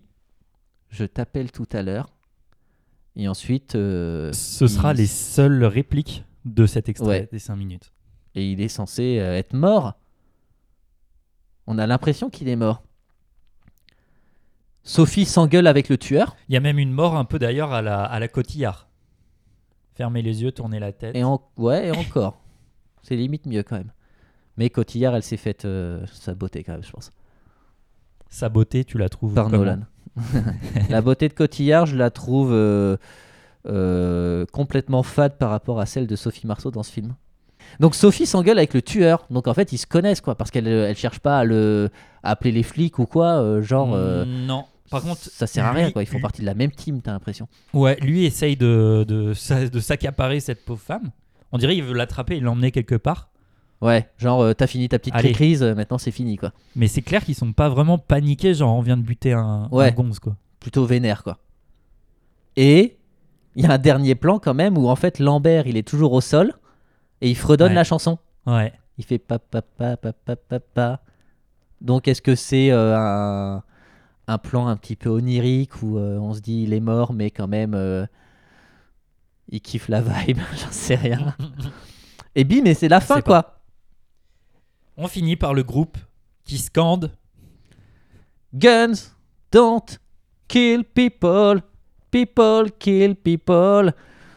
Je 0.90 1.04
t'appelle 1.06 1.52
tout 1.52 1.68
à 1.72 1.82
l'heure. 1.84 2.14
Et 3.16 3.28
ensuite. 3.28 3.76
euh, 3.76 4.32
Ce 4.34 4.68
sera 4.68 4.94
les 4.94 5.08
seules 5.08 5.66
répliques 5.66 6.24
de 6.46 6.66
cet 6.66 6.90
extrait 6.90 7.08
Ouais. 7.22 7.30
des 7.32 7.40
5 7.40 7.56
minutes. 7.56 7.92
et 8.34 8.50
il 8.52 8.62
est 8.62 8.70
censé 8.70 9.04
être 9.16 9.54
mort. 9.54 10.00
On 11.68 11.78
a 11.78 11.88
l'impression 11.88 12.30
qu'il 12.30 12.50
est 12.50 12.56
mort. 12.56 12.84
Sophie 14.84 15.26
s'engueule 15.26 15.68
avec 15.68 15.90
le 15.90 15.98
tueur 15.98 16.36
Il 16.50 16.54
y 16.54 16.58
a 16.58 16.60
même 16.60 16.80
une 16.80 16.92
mort 16.92 17.16
un 17.16 17.26
peu 17.26 17.38
d'ailleurs 17.38 17.72
à 17.72 17.82
la, 17.82 18.04
à 18.04 18.20
la 18.20 18.28
cotillard. 18.28 18.88
Fermez 19.94 20.22
les 20.22 20.42
yeux, 20.42 20.52
tournez 20.52 20.80
la 20.80 20.92
tête. 20.92 21.16
et 21.16 21.24
en... 21.24 21.42
ouais 21.58 21.88
et 21.88 21.92
encore. 21.92 22.42
C'est 23.04 23.16
limite 23.16 23.46
mieux 23.46 23.64
quand 23.64 23.78
même. 23.78 23.92
Mais 24.58 24.70
Cotillard, 24.70 25.16
elle 25.16 25.24
s'est 25.24 25.38
faite 25.38 25.66
euh, 25.66 26.06
sa 26.12 26.34
beauté 26.34 26.64
quand 26.64 26.74
même, 26.74 26.84
je 26.84 26.92
pense. 26.92 27.12
Sa 28.30 28.50
beauté, 28.50 28.86
tu 28.86 28.98
la 28.98 29.10
trouves 29.10 29.34
Par 29.34 29.50
Nolan. 29.50 29.82
la 30.90 31.02
beauté 31.02 31.28
de 31.28 31.34
Cotillard, 31.34 31.86
je 31.86 31.96
la 31.96 32.10
trouve 32.10 32.52
euh, 32.52 32.98
euh, 33.68 34.46
complètement 34.52 35.04
fade 35.04 35.38
par 35.38 35.50
rapport 35.50 35.80
à 35.80 35.86
celle 35.86 36.08
de 36.08 36.16
Sophie 36.16 36.48
Marceau 36.48 36.72
dans 36.72 36.84
ce 36.84 36.92
film. 36.92 37.16
Donc 37.80 37.96
Sophie 37.96 38.26
s'engueule 38.26 38.58
avec 38.58 38.74
le 38.74 38.82
tueur. 38.82 39.26
Donc 39.30 39.48
en 39.48 39.54
fait, 39.54 39.72
ils 39.72 39.78
se 39.78 39.88
connaissent 39.88 40.22
quoi, 40.22 40.36
parce 40.36 40.52
qu'elle 40.52 40.68
euh, 40.68 40.90
elle 40.90 40.96
cherche 40.98 41.20
pas 41.20 41.40
à 41.40 41.44
le 41.44 41.90
à 42.24 42.32
appeler 42.32 42.52
les 42.52 42.64
flics 42.64 43.00
ou 43.00 43.06
quoi, 43.06 43.42
euh, 43.42 43.62
genre. 43.62 43.94
euh, 43.94 44.26
Non. 44.26 44.66
Par 44.90 45.02
contre, 45.02 45.22
ça 45.22 45.48
sert 45.48 45.66
à 45.66 45.72
rien 45.72 45.90
quoi. 45.92 46.04
Ils 46.04 46.08
font 46.08 46.20
partie 46.20 46.42
de 46.42 46.46
la 46.46 46.54
même 46.54 46.72
team, 46.72 47.02
t'as 47.02 47.14
l'impression. 47.14 47.48
Ouais, 47.74 47.96
lui 48.02 48.26
essaye 48.26 48.58
de, 48.58 49.06
de, 49.08 49.34
s'a- 49.34 49.70
de 49.70 49.80
s'accaparer 49.80 50.42
cette 50.42 50.66
pauvre 50.66 50.82
femme. 50.82 51.12
On 51.54 51.58
dirait 51.58 51.76
qu'il 51.76 51.84
veut 51.86 51.94
l'attraper 51.94 52.36
et 52.36 52.40
l'emmener 52.42 52.72
quelque 52.72 52.96
part. 52.96 53.30
Ouais, 53.82 54.10
genre 54.18 54.42
euh, 54.42 54.54
t'as 54.54 54.68
fini 54.68 54.90
ta 54.90 55.00
petite 55.00 55.16
Allez. 55.16 55.32
crise, 55.32 55.64
maintenant 55.64 55.98
c'est 55.98 56.12
fini 56.12 56.36
quoi. 56.36 56.52
Mais 56.76 56.88
c'est 56.88 57.02
clair 57.02 57.24
qu'ils 57.26 57.36
sont 57.36 57.54
pas 57.54 57.70
vraiment 57.70 57.98
paniqués, 57.98 58.54
genre 58.54 58.76
on 58.76 58.82
vient 58.82 58.98
de 58.98 59.02
buter 59.02 59.32
un, 59.34 59.70
Ouais. 59.72 59.88
un 59.88 59.92
gonze 59.92 60.20
quoi. 60.20 60.36
Plutôt 60.60 60.86
vénère 60.86 61.24
quoi. 61.24 61.38
Et 62.58 62.98
il 63.56 63.64
y 63.64 63.68
a 63.68 63.72
un 63.72 63.78
dernier 63.78 64.16
plan 64.16 64.40
quand 64.40 64.54
même 64.54 64.78
où 64.78 64.88
en 64.88 64.96
fait 64.96 65.20
Lambert 65.20 65.68
il 65.68 65.78
est 65.78 65.88
toujours 65.88 66.14
au 66.14 66.22
sol 66.22 66.54
et 67.22 67.30
il 67.30 67.36
fredonne 67.38 67.70
Ouais. 67.70 67.76
la 67.76 67.84
chanson. 67.84 68.18
Ouais. 68.46 68.74
Il 68.98 69.06
fait 69.06 69.20
pa 69.20 69.40
pa 69.40 69.62
pa 69.62 69.98
pa 69.98 70.12
pa 70.14 70.36
pa 70.36 70.60
pa. 70.60 71.00
Donc 71.80 72.08
est-ce 72.08 72.22
que 72.22 72.36
c'est 72.36 72.72
euh, 72.72 72.96
un, 72.98 73.64
un 74.28 74.38
plan 74.38 74.68
un 74.68 74.76
petit 74.78 74.96
peu 74.96 75.10
onirique 75.10 75.82
où 75.82 75.98
euh, 75.98 76.18
on 76.20 76.34
se 76.34 76.40
dit 76.42 76.64
il 76.64 76.74
est 76.74 76.80
mort 76.80 77.14
mais 77.14 77.32
quand 77.32 77.48
même 77.48 77.74
euh, 77.74 78.06
il 79.50 79.62
kiffe 79.62 79.88
la 79.90 80.02
vibe, 80.02 80.38
j'en 80.58 80.72
sais 80.72 80.96
rien. 80.96 81.36
Et 82.36 82.44
bim, 82.44 82.62
mais 82.64 82.74
c'est 82.74 82.88
la 82.90 83.00
fin 83.02 83.22
quoi. 83.22 83.62
On 84.98 85.08
finit 85.08 85.36
par 85.36 85.54
le 85.54 85.64
groupe 85.64 85.98
qui 86.44 86.58
scande 86.58 87.12
Guns 88.54 88.94
don't 89.52 89.98
kill 90.48 90.84
people. 90.84 91.62
People 92.12 92.72
kill 92.78 93.16
people. 93.16 93.94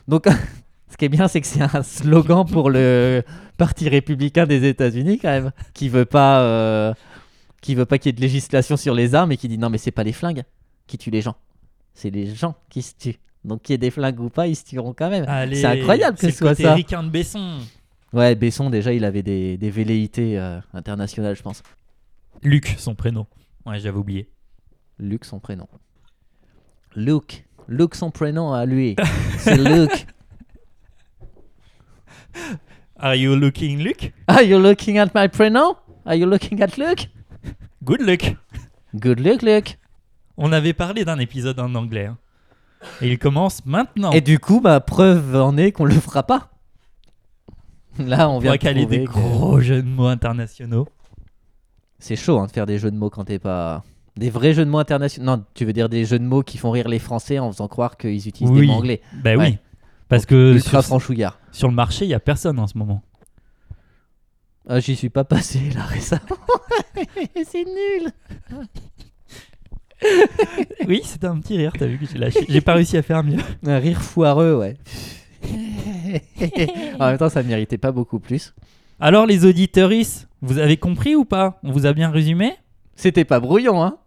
Donc, 0.07 0.27
qui 1.05 1.15
est 1.15 1.17
bien, 1.17 1.29
c'est 1.29 1.41
que 1.43 1.47
c'est 1.47 1.61
un 1.63 1.83
slogan 1.83 2.47
pour 2.47 2.71
le 2.71 3.23
Parti 3.59 3.89
républicain 3.91 4.47
des 4.47 4.67
États-Unis, 4.67 5.19
quand 5.19 5.29
même, 5.29 5.53
qui 5.75 5.91
veut 5.91 6.07
pas, 6.07 6.41
euh, 6.41 6.95
qui 7.61 7.75
veut 7.75 7.85
pas 7.85 7.99
qu'il 7.99 8.09
y 8.09 8.11
ait 8.11 8.17
de 8.17 8.21
législation 8.23 8.77
sur 8.79 8.95
les 8.95 9.15
armes 9.15 9.33
et 9.33 9.37
qui 9.37 9.49
dit 9.49 9.59
non, 9.59 9.69
mais 9.69 9.77
c'est 9.79 9.91
pas 9.91 10.03
les 10.03 10.13
flingues 10.15 10.45
qui 10.87 10.97
tuent 10.97 11.11
les 11.11 11.21
gens, 11.21 11.37
c'est 11.93 12.11
les 12.11 12.35
gens 12.35 12.57
qui 12.71 12.81
se 12.83 12.95
tuent. 12.99 13.19
Donc, 13.45 13.61
qu'il 13.63 13.75
y 13.75 13.77
ait 13.77 13.79
des 13.79 13.91
flingues 13.91 14.19
ou 14.21 14.31
pas, 14.31 14.47
ils 14.47 14.57
se 14.57 14.65
tueront 14.65 14.95
quand 14.95 15.11
même. 15.11 15.27
C'est 15.53 15.67
incroyable 15.67 16.17
que 16.17 16.23
c'est 16.23 16.31
ce 16.31 16.39
soit 16.39 16.55
ça. 16.55 16.73
ricain 16.73 17.03
de 17.03 17.11
Besson. 17.11 17.59
Ouais, 18.15 18.35
Besson, 18.35 18.71
déjà, 18.71 18.95
il 18.95 19.05
avait 19.05 19.23
des, 19.23 19.59
des 19.59 19.71
velléités 19.71 20.39
euh, 20.39 20.59
internationales, 20.73 21.37
je 21.37 21.43
pense. 21.43 21.63
Luc, 22.43 22.75
son 22.79 22.95
prénom. 22.95 23.27
Ouais, 23.67 23.79
j'avais 23.79 23.99
oublié. 23.99 24.31
Luc, 24.99 25.27
son 25.27 25.39
prénom. 25.39 25.69
Luke. 26.97 27.45
Luke, 27.69 27.95
son 27.95 28.11
prénom 28.11 28.55
à 28.55 28.65
lui. 28.65 28.97
C'est 29.39 29.59
Luke. 29.59 30.07
Are 32.99 33.15
you 33.17 33.35
looking 33.35 33.79
Luc? 33.83 34.13
Are 34.29 34.43
you 34.43 34.59
looking 34.59 34.99
at 34.99 35.09
my 35.15 35.29
prénom? 35.29 35.77
Are 36.07 36.15
you 36.17 36.27
looking 36.27 36.63
at 36.63 36.77
Luke? 36.77 37.09
Good 37.83 38.01
Luc. 38.03 38.37
Good 38.95 39.21
luck, 39.21 39.43
Luke. 39.43 39.79
On 40.37 40.53
avait 40.53 40.73
parlé 40.73 41.05
d'un 41.05 41.19
épisode 41.19 41.59
en 41.61 41.75
anglais. 41.75 42.07
hein. 42.07 42.19
Et 43.01 43.11
il 43.13 43.19
commence 43.19 43.65
maintenant. 43.67 44.11
Et 44.13 44.21
du 44.21 44.39
coup, 44.39 44.61
ma 44.61 44.81
preuve 44.81 45.37
en 45.37 45.57
est 45.57 45.73
qu'on 45.73 45.85
le 45.85 45.95
fera 45.95 46.23
pas. 46.23 46.51
Là, 47.99 48.29
on 48.29 48.37
on 48.37 48.39
vient 48.41 48.51
voit 48.51 48.57
de 48.59 48.63
qu'elle 48.63 48.79
est 48.79 48.87
des 48.87 49.05
que- 49.05 49.11
gros 49.11 49.61
jeux 49.61 49.83
de 49.83 49.89
mots 49.89 50.07
internationaux. 50.07 50.87
C'est 51.99 52.17
chaud 52.17 52.39
hein, 52.39 52.47
de 52.47 52.53
faire 52.53 52.67
des 52.67 52.79
jeux 52.79 52.91
de 52.91 52.97
mots 52.97 53.11
quand 53.11 53.25
t'es 53.25 53.39
pas. 53.39 53.83
Des 54.17 54.31
vrais 54.31 54.53
jeux 54.55 54.65
de 54.65 54.71
mots 54.71 54.79
internationaux. 54.79 55.37
Non, 55.37 55.45
tu 55.55 55.65
veux 55.65 55.73
dire 55.73 55.89
des 55.89 56.05
jeux 56.05 56.19
de 56.19 56.25
mots 56.25 56.43
qui 56.43 56.59
font 56.59 56.71
rire 56.71 56.89
les 56.89 56.99
Français 56.99 57.39
en 57.39 57.51
faisant 57.51 57.69
croire 57.69 57.97
qu'ils 57.97 58.29
utilisent 58.29 58.53
des 58.53 58.61
Oui. 58.61 58.67
mots 58.67 58.75
anglais. 58.75 59.01
Bah 59.23 59.35
Ouais. 59.37 59.47
oui. 59.51 59.59
Parce 60.09 60.27
que 60.27 60.55
Ultra 60.55 60.83
sur, 60.83 60.89
franchouillard. 60.89 61.39
Sur 61.55 61.69
le 61.69 61.75
marché, 61.75 62.05
il 62.05 62.09
y 62.09 62.15
a 62.15 62.21
personne 62.21 62.59
en 62.59 62.67
ce 62.67 62.77
moment. 62.77 63.01
Ah, 64.69 64.81
J'y 64.81 64.97
suis 64.97 65.09
pas 65.09 65.23
passé 65.25 65.61
là 65.75 65.83
récemment. 65.85 66.21
C'est 67.47 67.65
nul. 67.65 68.11
oui, 70.89 71.01
c'était 71.05 71.29
un 71.29 71.39
petit 71.39 71.57
rire, 71.57 71.73
t'as 71.79 71.87
vu 71.87 71.99
que 71.99 72.07
j'ai 72.07 72.19
lâché. 72.19 72.45
J'ai 72.49 72.61
pas 72.61 72.75
réussi 72.75 72.97
à 72.97 73.03
faire 73.03 73.23
mieux. 73.23 73.39
Un 73.67 73.79
rire 73.79 74.03
foireux, 74.03 74.57
ouais. 74.57 74.77
en 76.99 77.07
même 77.07 77.19
temps, 77.19 77.29
ça 77.29 77.43
méritait 77.43 77.79
pas 77.79 77.93
beaucoup 77.93 78.19
plus. 78.19 78.53
Alors 78.99 79.25
les 79.25 79.45
auditeuristes, 79.45 80.29
vous 80.43 80.59
avez 80.59 80.77
compris 80.77 81.15
ou 81.15 81.25
pas? 81.25 81.61
On 81.63 81.71
vous 81.71 81.87
a 81.87 81.93
bien 81.93 82.11
résumé? 82.11 82.55
C'était 82.97 83.25
pas 83.25 83.39
brouillon, 83.39 83.83
hein. 83.83 83.99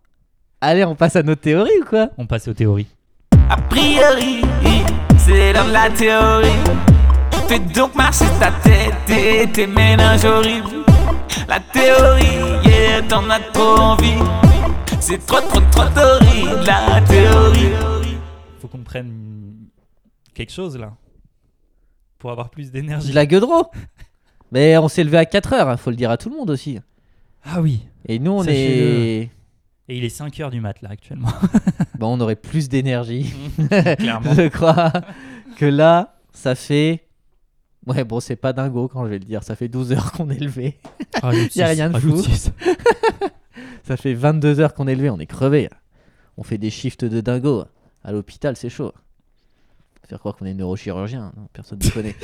Allez, 0.59 0.83
on 0.83 0.95
passe 0.95 1.15
à 1.15 1.23
notre 1.23 1.41
théorie 1.41 1.71
ou 1.81 1.85
quoi? 1.85 2.09
On 2.17 2.25
passe 2.25 2.47
aux 2.49 2.53
théories. 2.53 2.87
A 3.49 3.57
priori, 3.57 4.41
c'est 5.17 5.53
dans 5.53 5.67
la 5.67 5.89
théorie. 5.89 6.96
Fais 7.47 7.59
donc 7.59 7.95
marcher 7.95 8.25
ta 8.39 8.51
tête 8.51 8.93
et 9.09 9.49
tes 9.51 9.67
ménages 9.67 10.25
horribles. 10.25 10.83
La 11.47 11.59
théorie, 11.59 12.65
yeah, 12.65 13.01
t'en 13.07 13.29
as 13.29 13.39
trop 13.39 13.77
envie. 13.79 14.19
C'est 14.99 15.25
trop, 15.25 15.39
trop, 15.39 15.61
trop 15.71 15.97
horrible, 15.97 16.65
la 16.65 17.01
théorie. 17.01 17.71
Faut 18.59 18.67
qu'on 18.67 18.83
prenne 18.83 19.55
quelque 20.33 20.51
chose 20.51 20.77
là. 20.77 20.93
Pour 22.19 22.31
avoir 22.31 22.49
plus 22.49 22.71
d'énergie. 22.71 23.09
De 23.11 23.15
la 23.15 23.25
gueudreau 23.25 23.67
Mais 24.51 24.77
on 24.77 24.87
s'est 24.87 25.03
levé 25.03 25.17
à 25.17 25.25
4 25.25 25.53
heures, 25.53 25.79
faut 25.79 25.91
le 25.91 25.95
dire 25.95 26.11
à 26.11 26.17
tout 26.17 26.29
le 26.29 26.35
monde 26.35 26.49
aussi. 26.49 26.79
Ah 27.45 27.61
oui. 27.61 27.87
Et 28.07 28.19
nous, 28.19 28.31
on 28.31 28.43
est. 28.43 29.29
Et 29.89 29.97
il 29.97 30.03
est 30.03 30.13
5h 30.19 30.49
du 30.49 30.59
mat 30.59 30.81
là 30.81 30.89
actuellement. 30.91 31.29
Bon, 31.97 32.15
on 32.15 32.19
aurait 32.21 32.35
plus 32.35 32.69
d'énergie, 32.69 33.33
Clairement. 33.97 34.33
je 34.35 34.47
crois, 34.49 34.91
que 35.55 35.65
là, 35.65 36.15
ça 36.31 36.53
fait. 36.53 37.06
Ouais, 37.87 38.03
bon, 38.03 38.19
c'est 38.19 38.35
pas 38.35 38.51
dingo 38.51 38.89
quand 38.89 39.05
je 39.05 39.11
vais 39.11 39.19
le 39.19 39.25
dire, 39.25 39.43
ça 39.43 39.55
fait 39.55 39.69
12 39.69 39.93
heures 39.93 40.11
qu'on 40.11 40.29
est 40.29 40.39
levé. 40.39 40.77
Rajoute 41.21 41.55
Y 41.55 41.61
a 41.61 41.67
rien 41.67 41.89
de 41.89 41.97
fou. 41.97 42.21
Ça 43.83 43.95
fait 43.95 44.13
22 44.13 44.59
heures 44.59 44.73
qu'on 44.73 44.87
est 44.87 44.95
levé, 44.95 45.09
on 45.09 45.17
est 45.19 45.25
crevé. 45.25 45.69
On 46.35 46.43
fait 46.43 46.57
des 46.57 46.69
shifts 46.69 47.05
de 47.05 47.21
dingo. 47.21 47.63
À 48.03 48.11
l'hôpital, 48.11 48.57
c'est 48.57 48.69
chaud. 48.69 48.91
Faire 50.03 50.19
croire 50.19 50.35
qu'on 50.35 50.45
est 50.45 50.53
neurochirurgien, 50.53 51.31
non, 51.37 51.47
personne 51.53 51.79
ne 51.81 51.89
connaît. 51.89 52.15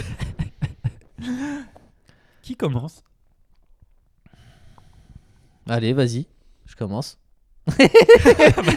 Qui 2.42 2.58
commence? 2.58 3.02
Allez, 5.70 5.94
vas-y, 5.94 6.28
je 6.66 6.76
commence. 6.76 7.18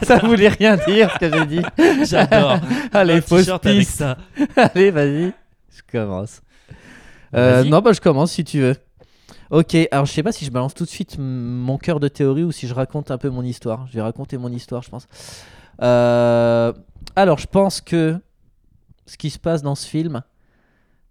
ça 0.05 0.19
voulait 0.19 0.49
rien 0.49 0.77
dire 0.77 1.13
ce 1.13 1.19
que 1.19 1.37
j'ai 1.37 1.47
dit. 1.47 1.63
J'adore. 2.09 2.61
Allez, 2.93 3.21
fausse 3.21 3.47
t-shirt 3.47 3.67
avec 3.67 3.79
piste. 3.79 3.97
ça. 3.97 4.17
Allez, 4.55 4.93
vas-y, 4.93 5.33
je 5.71 5.83
commence. 5.91 6.41
Euh, 7.35 7.63
Vas-y. 7.63 7.71
non, 7.71 7.81
bah 7.81 7.93
je 7.93 8.01
commence 8.01 8.33
si 8.33 8.45
tu 8.45 8.61
veux. 8.61 8.77
Ok, 9.51 9.77
alors 9.91 10.07
je 10.07 10.13
sais 10.13 10.23
pas 10.23 10.33
si 10.33 10.45
je 10.45 10.51
balance 10.51 10.75
tout 10.75 10.85
de 10.85 10.89
suite 10.89 11.17
mon 11.19 11.79
cœur 11.79 12.01
de 12.01 12.09
théorie 12.09 12.43
ou 12.43 12.53
si 12.53 12.67
je 12.67 12.75
raconte 12.75 13.11
un 13.11 13.19
peu 13.19 13.29
mon 13.29 13.43
histoire. 13.43 13.87
Je 13.87 13.95
vais 13.95 14.03
raconter 14.03 14.39
mon 14.39 14.51
histoire, 14.51 14.83
je 14.83 14.91
pense. 14.91 15.07
Euh, 15.83 16.73
alors, 17.15 17.39
je 17.39 17.47
pense 17.47 17.81
que 17.81 18.19
ce 19.07 19.17
qui 19.17 19.31
se 19.31 19.39
passe 19.39 19.63
dans 19.63 19.75
ce 19.75 19.87
film, 19.87 20.23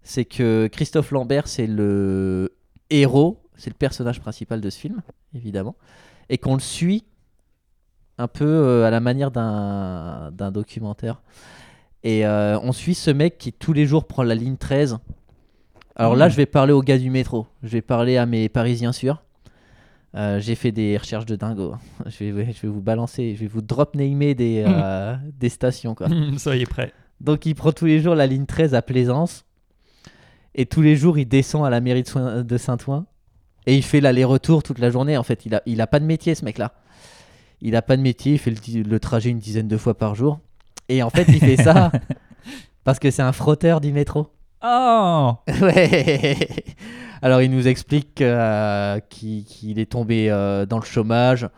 c'est 0.02 0.24
que 0.24 0.68
Christophe 0.70 1.10
Lambert, 1.12 1.48
c'est 1.48 1.66
le 1.66 2.54
héros, 2.90 3.42
c'est 3.56 3.70
le 3.70 3.76
personnage 3.76 4.20
principal 4.20 4.60
de 4.60 4.70
ce 4.70 4.78
film, 4.78 5.02
évidemment, 5.34 5.76
et 6.28 6.38
qu'on 6.38 6.54
le 6.54 6.60
suit 6.60 7.04
un 8.18 8.28
peu 8.28 8.44
euh, 8.44 8.86
à 8.86 8.90
la 8.90 9.00
manière 9.00 9.30
d'un 9.30 10.30
d'un 10.32 10.50
documentaire. 10.50 11.22
Et 12.02 12.26
euh, 12.26 12.58
on 12.60 12.72
suit 12.72 12.94
ce 12.94 13.10
mec 13.10 13.38
qui 13.38 13.52
tous 13.52 13.72
les 13.72 13.86
jours 13.86 14.06
prend 14.06 14.22
la 14.22 14.34
ligne 14.34 14.56
13 14.56 14.98
Alors 15.96 16.14
Mmh. 16.14 16.18
là, 16.18 16.28
je 16.28 16.36
vais 16.36 16.46
parler 16.46 16.72
aux 16.72 16.82
gars 16.82 16.98
du 16.98 17.10
métro. 17.10 17.46
Je 17.62 17.68
vais 17.68 17.82
parler 17.82 18.18
à 18.18 18.26
mes 18.26 18.48
Parisiens 18.48 18.92
sûrs. 18.92 19.22
Euh, 20.14 20.38
J'ai 20.40 20.54
fait 20.54 20.72
des 20.72 20.96
recherches 20.96 21.26
de 21.26 21.36
dingo. 21.36 21.74
Je 22.06 22.24
vais, 22.24 22.32
ouais, 22.32 22.52
je 22.54 22.62
vais 22.62 22.68
vous 22.68 22.80
balancer, 22.80 23.34
je 23.34 23.40
vais 23.40 23.46
vous 23.46 23.60
drop 23.60 23.94
namer 23.94 24.34
des, 24.34 24.64
euh, 24.66 25.16
des 25.38 25.48
stations. 25.48 25.94
Quoi. 25.94 26.08
Soyez 26.38 26.64
prêts. 26.64 26.92
Donc 27.20 27.44
il 27.46 27.54
prend 27.54 27.72
tous 27.72 27.86
les 27.86 28.00
jours 28.00 28.14
la 28.14 28.26
ligne 28.26 28.46
13 28.46 28.74
à 28.74 28.82
Plaisance. 28.82 29.44
Et 30.54 30.64
tous 30.64 30.80
les 30.80 30.96
jours, 30.96 31.18
il 31.18 31.26
descend 31.26 31.66
à 31.66 31.70
la 31.70 31.80
mairie 31.80 32.02
de, 32.02 32.56
Saint-Ouen. 32.56 33.04
Et 33.66 33.76
il 33.76 33.82
fait 33.82 34.00
l'aller-retour 34.00 34.62
toute 34.62 34.78
la 34.78 34.90
journée. 34.90 35.18
En 35.18 35.22
fait, 35.22 35.44
il 35.44 35.54
a, 35.54 35.62
il 35.66 35.82
a 35.82 35.86
pas 35.86 36.00
de 36.00 36.06
métier, 36.06 36.34
ce 36.34 36.46
mec-là. 36.46 36.72
Il 37.60 37.76
a 37.76 37.82
pas 37.82 37.98
de 37.98 38.02
métier. 38.02 38.34
Il 38.34 38.38
fait 38.38 38.54
le 38.74 39.00
trajet 39.00 39.28
une 39.28 39.38
dizaine 39.38 39.68
de 39.68 39.76
fois 39.76 39.98
par 39.98 40.14
jour. 40.14 40.40
Et 40.88 41.02
en 41.02 41.10
fait, 41.10 41.26
il 41.28 41.40
fait 41.40 41.56
ça 41.56 41.92
parce 42.84 42.98
que 42.98 43.10
c'est 43.10 43.22
un 43.22 43.32
frotteur 43.32 43.82
du 43.82 43.92
métro. 43.92 44.30
Oh 44.62 45.34
Ouais. 45.60 46.36
Alors 47.22 47.42
il 47.42 47.50
nous 47.50 47.66
explique 47.68 48.20
euh, 48.20 49.00
qu'il 49.08 49.44
qu'il 49.44 49.78
est 49.78 49.90
tombé 49.90 50.30
euh, 50.30 50.66
dans 50.66 50.78
le 50.78 50.84
chômage, 50.84 51.48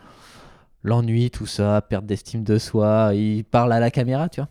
l'ennui, 0.83 1.31
tout 1.31 1.47
ça, 1.47 1.81
perte 1.83 2.07
d'estime 2.07 2.45
de 2.45 2.59
soi. 2.59 3.11
Il 3.15 3.45
parle 3.45 3.73
à 3.73 3.81
la 3.81 3.91
caméra, 3.91 4.29
tu 4.29 4.41
vois. 4.41 4.49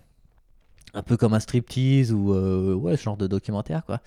Un 0.93 1.03
peu 1.03 1.17
comme 1.17 1.33
un 1.33 1.39
striptease 1.39 2.11
ou 2.13 2.33
euh, 2.33 2.73
ouais, 2.73 2.97
ce 2.97 3.03
genre 3.03 3.17
de 3.17 3.27
documentaire, 3.27 3.83
quoi. 3.85 3.99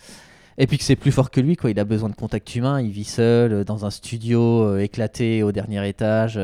Et 0.58 0.66
puis 0.66 0.76
que 0.76 0.84
c'est 0.84 0.96
plus 0.96 1.12
fort 1.12 1.30
que 1.30 1.40
lui, 1.40 1.56
quoi. 1.56 1.70
Il 1.70 1.78
a 1.80 1.84
besoin 1.84 2.08
de 2.10 2.14
contact 2.14 2.54
humain. 2.54 2.80
Il 2.80 2.90
vit 2.90 3.04
seul 3.04 3.64
dans 3.64 3.86
un 3.86 3.90
studio 3.90 4.76
éclaté 4.78 5.42
au 5.42 5.52
dernier 5.52 5.88
étage. 5.88 6.38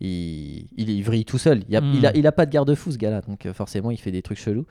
il, 0.00 0.66
il, 0.76 0.90
il 0.90 1.02
vrille 1.02 1.24
tout 1.24 1.38
seul. 1.38 1.62
Il 1.68 1.76
a, 1.76 1.80
Hmm. 1.80 1.92
il, 1.94 2.06
a, 2.06 2.16
il 2.16 2.26
a 2.26 2.32
pas 2.32 2.46
de 2.46 2.50
garde-fou, 2.50 2.92
ce 2.92 2.96
gars-là. 2.96 3.20
Donc 3.22 3.46
forcément, 3.52 3.90
il 3.90 3.98
fait 3.98 4.12
des 4.12 4.22
trucs 4.22 4.38
chelous. 4.38 4.66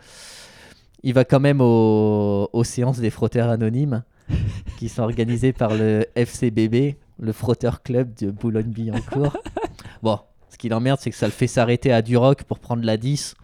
Il 1.06 1.14
va 1.14 1.24
quand 1.24 1.40
même 1.40 1.62
au- 1.62 2.50
aux 2.52 2.64
séances 2.66 2.98
des 3.00 3.10
frotteurs 3.12 3.50
anonymes 3.50 4.04
qui 4.80 4.90
sont 4.90 5.04
organisées 5.04 5.54
par 5.54 5.74
le 5.76 6.06
FCBB, 6.16 6.96
le 7.20 7.32
frotteur 7.32 7.84
club 7.84 8.14
de 8.16 8.32
Boulogne-Billancourt. 8.32 9.38
bon, 10.04 10.20
ce 10.50 10.58
qui 10.58 10.68
l'emmerde, 10.68 11.00
c'est 11.02 11.12
que 11.12 11.16
ça 11.16 11.28
le 11.28 11.32
fait 11.32 11.48
s'arrêter 11.48 11.94
à 11.94 12.02
Duroc 12.02 12.44
pour 12.44 12.60
prendre 12.60 12.84
la 12.84 12.98
10. 12.98 13.36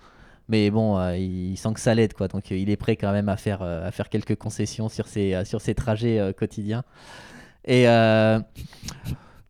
Mais 0.49 0.69
bon, 0.71 0.97
euh, 0.97 1.15
il 1.17 1.55
sent 1.55 1.69
que 1.73 1.79
ça 1.79 1.93
l'aide, 1.95 2.13
quoi. 2.13 2.27
Donc 2.27 2.51
euh, 2.51 2.57
il 2.57 2.69
est 2.69 2.75
prêt 2.77 2.95
quand 2.97 3.11
même 3.11 3.29
à 3.29 3.37
faire, 3.37 3.61
euh, 3.61 3.87
à 3.87 3.91
faire 3.91 4.09
quelques 4.09 4.35
concessions 4.35 4.89
sur 4.89 5.07
ses, 5.07 5.45
sur 5.45 5.61
ses 5.61 5.75
trajets 5.75 6.33
quotidiens. 6.37 6.83
Et 7.63 7.87
euh, 7.87 8.39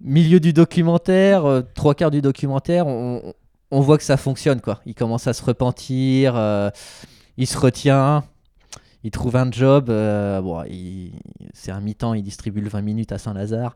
milieu 0.01 0.39
du 0.41 0.51
documentaire, 0.53 1.63
trois 1.73 1.95
quarts 1.95 2.11
du 2.11 2.21
documentaire, 2.21 2.85
on, 2.87 3.33
on 3.71 3.79
voit 3.79 3.97
que 3.97 4.03
ça 4.03 4.17
fonctionne, 4.17 4.59
quoi. 4.59 4.81
Il 4.85 4.95
commence 4.95 5.27
à 5.27 5.33
se 5.33 5.43
repentir, 5.43 6.33
il 7.37 7.47
se 7.47 7.57
retient, 7.57 8.23
il 9.03 9.11
trouve 9.11 9.35
un 9.35 9.49
job. 9.51 9.89
euh, 9.89 10.41
bon, 10.41 10.63
c'est 11.53 11.71
un 11.71 11.79
mi-temps, 11.79 12.13
il 12.13 12.23
distribue 12.23 12.61
le 12.61 12.69
20 12.69 12.81
minutes 12.81 13.11
à 13.11 13.17
Saint-Lazare. 13.17 13.75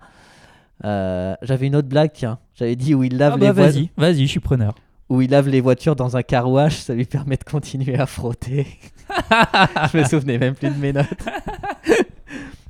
Euh, 0.83 1.35
J'avais 1.41 1.67
une 1.67 1.75
autre 1.75 1.87
blague, 1.87 2.11
tiens. 2.13 2.37
J'avais 2.55 2.75
dit 2.75 2.93
où 2.93 3.03
il 3.03 3.17
lave 3.17 3.33
Ah 3.35 3.37
les 3.39 3.47
bah 3.47 3.53
voitures 3.53 3.81
vas-y, 3.81 3.89
vas-y, 4.13 4.21
je 4.25 4.31
suis 4.31 4.39
preneur. 4.41 4.75
où 5.09 5.21
il 5.21 5.29
lave 5.31 5.47
les 5.47 5.61
voitures 5.61 5.95
dans 5.95 6.17
un 6.17 6.21
car 6.21 6.49
wash, 6.49 6.75
ça 6.77 6.93
lui 6.93 7.05
permet 7.05 7.37
de 7.37 7.43
continuer 7.43 7.97
à 7.97 8.05
frotter. 8.05 8.67
je 9.93 9.97
me 9.97 10.03
souvenais 10.03 10.37
même 10.37 10.55
plus 10.55 10.69
de 10.69 10.77
mes 10.79 10.91
notes. 10.93 11.07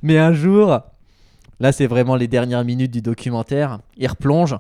Mais 0.04 0.18
un 0.20 0.34
jour, 0.34 0.80
là 1.60 1.72
c'est 1.72 1.88
vraiment 1.88 2.16
les 2.16 2.28
dernières 2.28 2.64
minutes 2.64 2.92
du 2.92 3.02
documentaire, 3.02 3.80
il 3.98 4.08
replonge. 4.08 4.56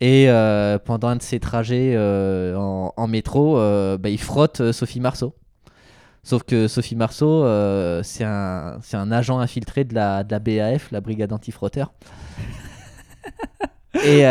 Et 0.00 0.28
euh, 0.28 0.78
pendant 0.78 1.08
un 1.08 1.16
de 1.16 1.22
ses 1.22 1.40
trajets 1.40 1.94
euh, 1.96 2.54
en, 2.56 2.92
en 2.96 3.06
métro, 3.08 3.58
euh, 3.58 3.98
bah, 3.98 4.10
il 4.10 4.20
frotte 4.20 4.60
euh, 4.60 4.72
Sophie 4.72 5.00
Marceau. 5.00 5.34
Sauf 6.22 6.44
que 6.44 6.68
Sophie 6.68 6.94
Marceau, 6.94 7.42
c'est 8.02 8.24
un, 8.24 8.78
c'est 8.82 8.98
un 8.98 9.10
agent 9.10 9.38
infiltré 9.38 9.84
de 9.84 9.94
la, 9.94 10.24
de 10.24 10.32
la 10.32 10.38
BAF, 10.40 10.90
la 10.90 11.00
brigade 11.00 11.32
anti-frotteur. 11.32 11.92
Et 14.04 14.24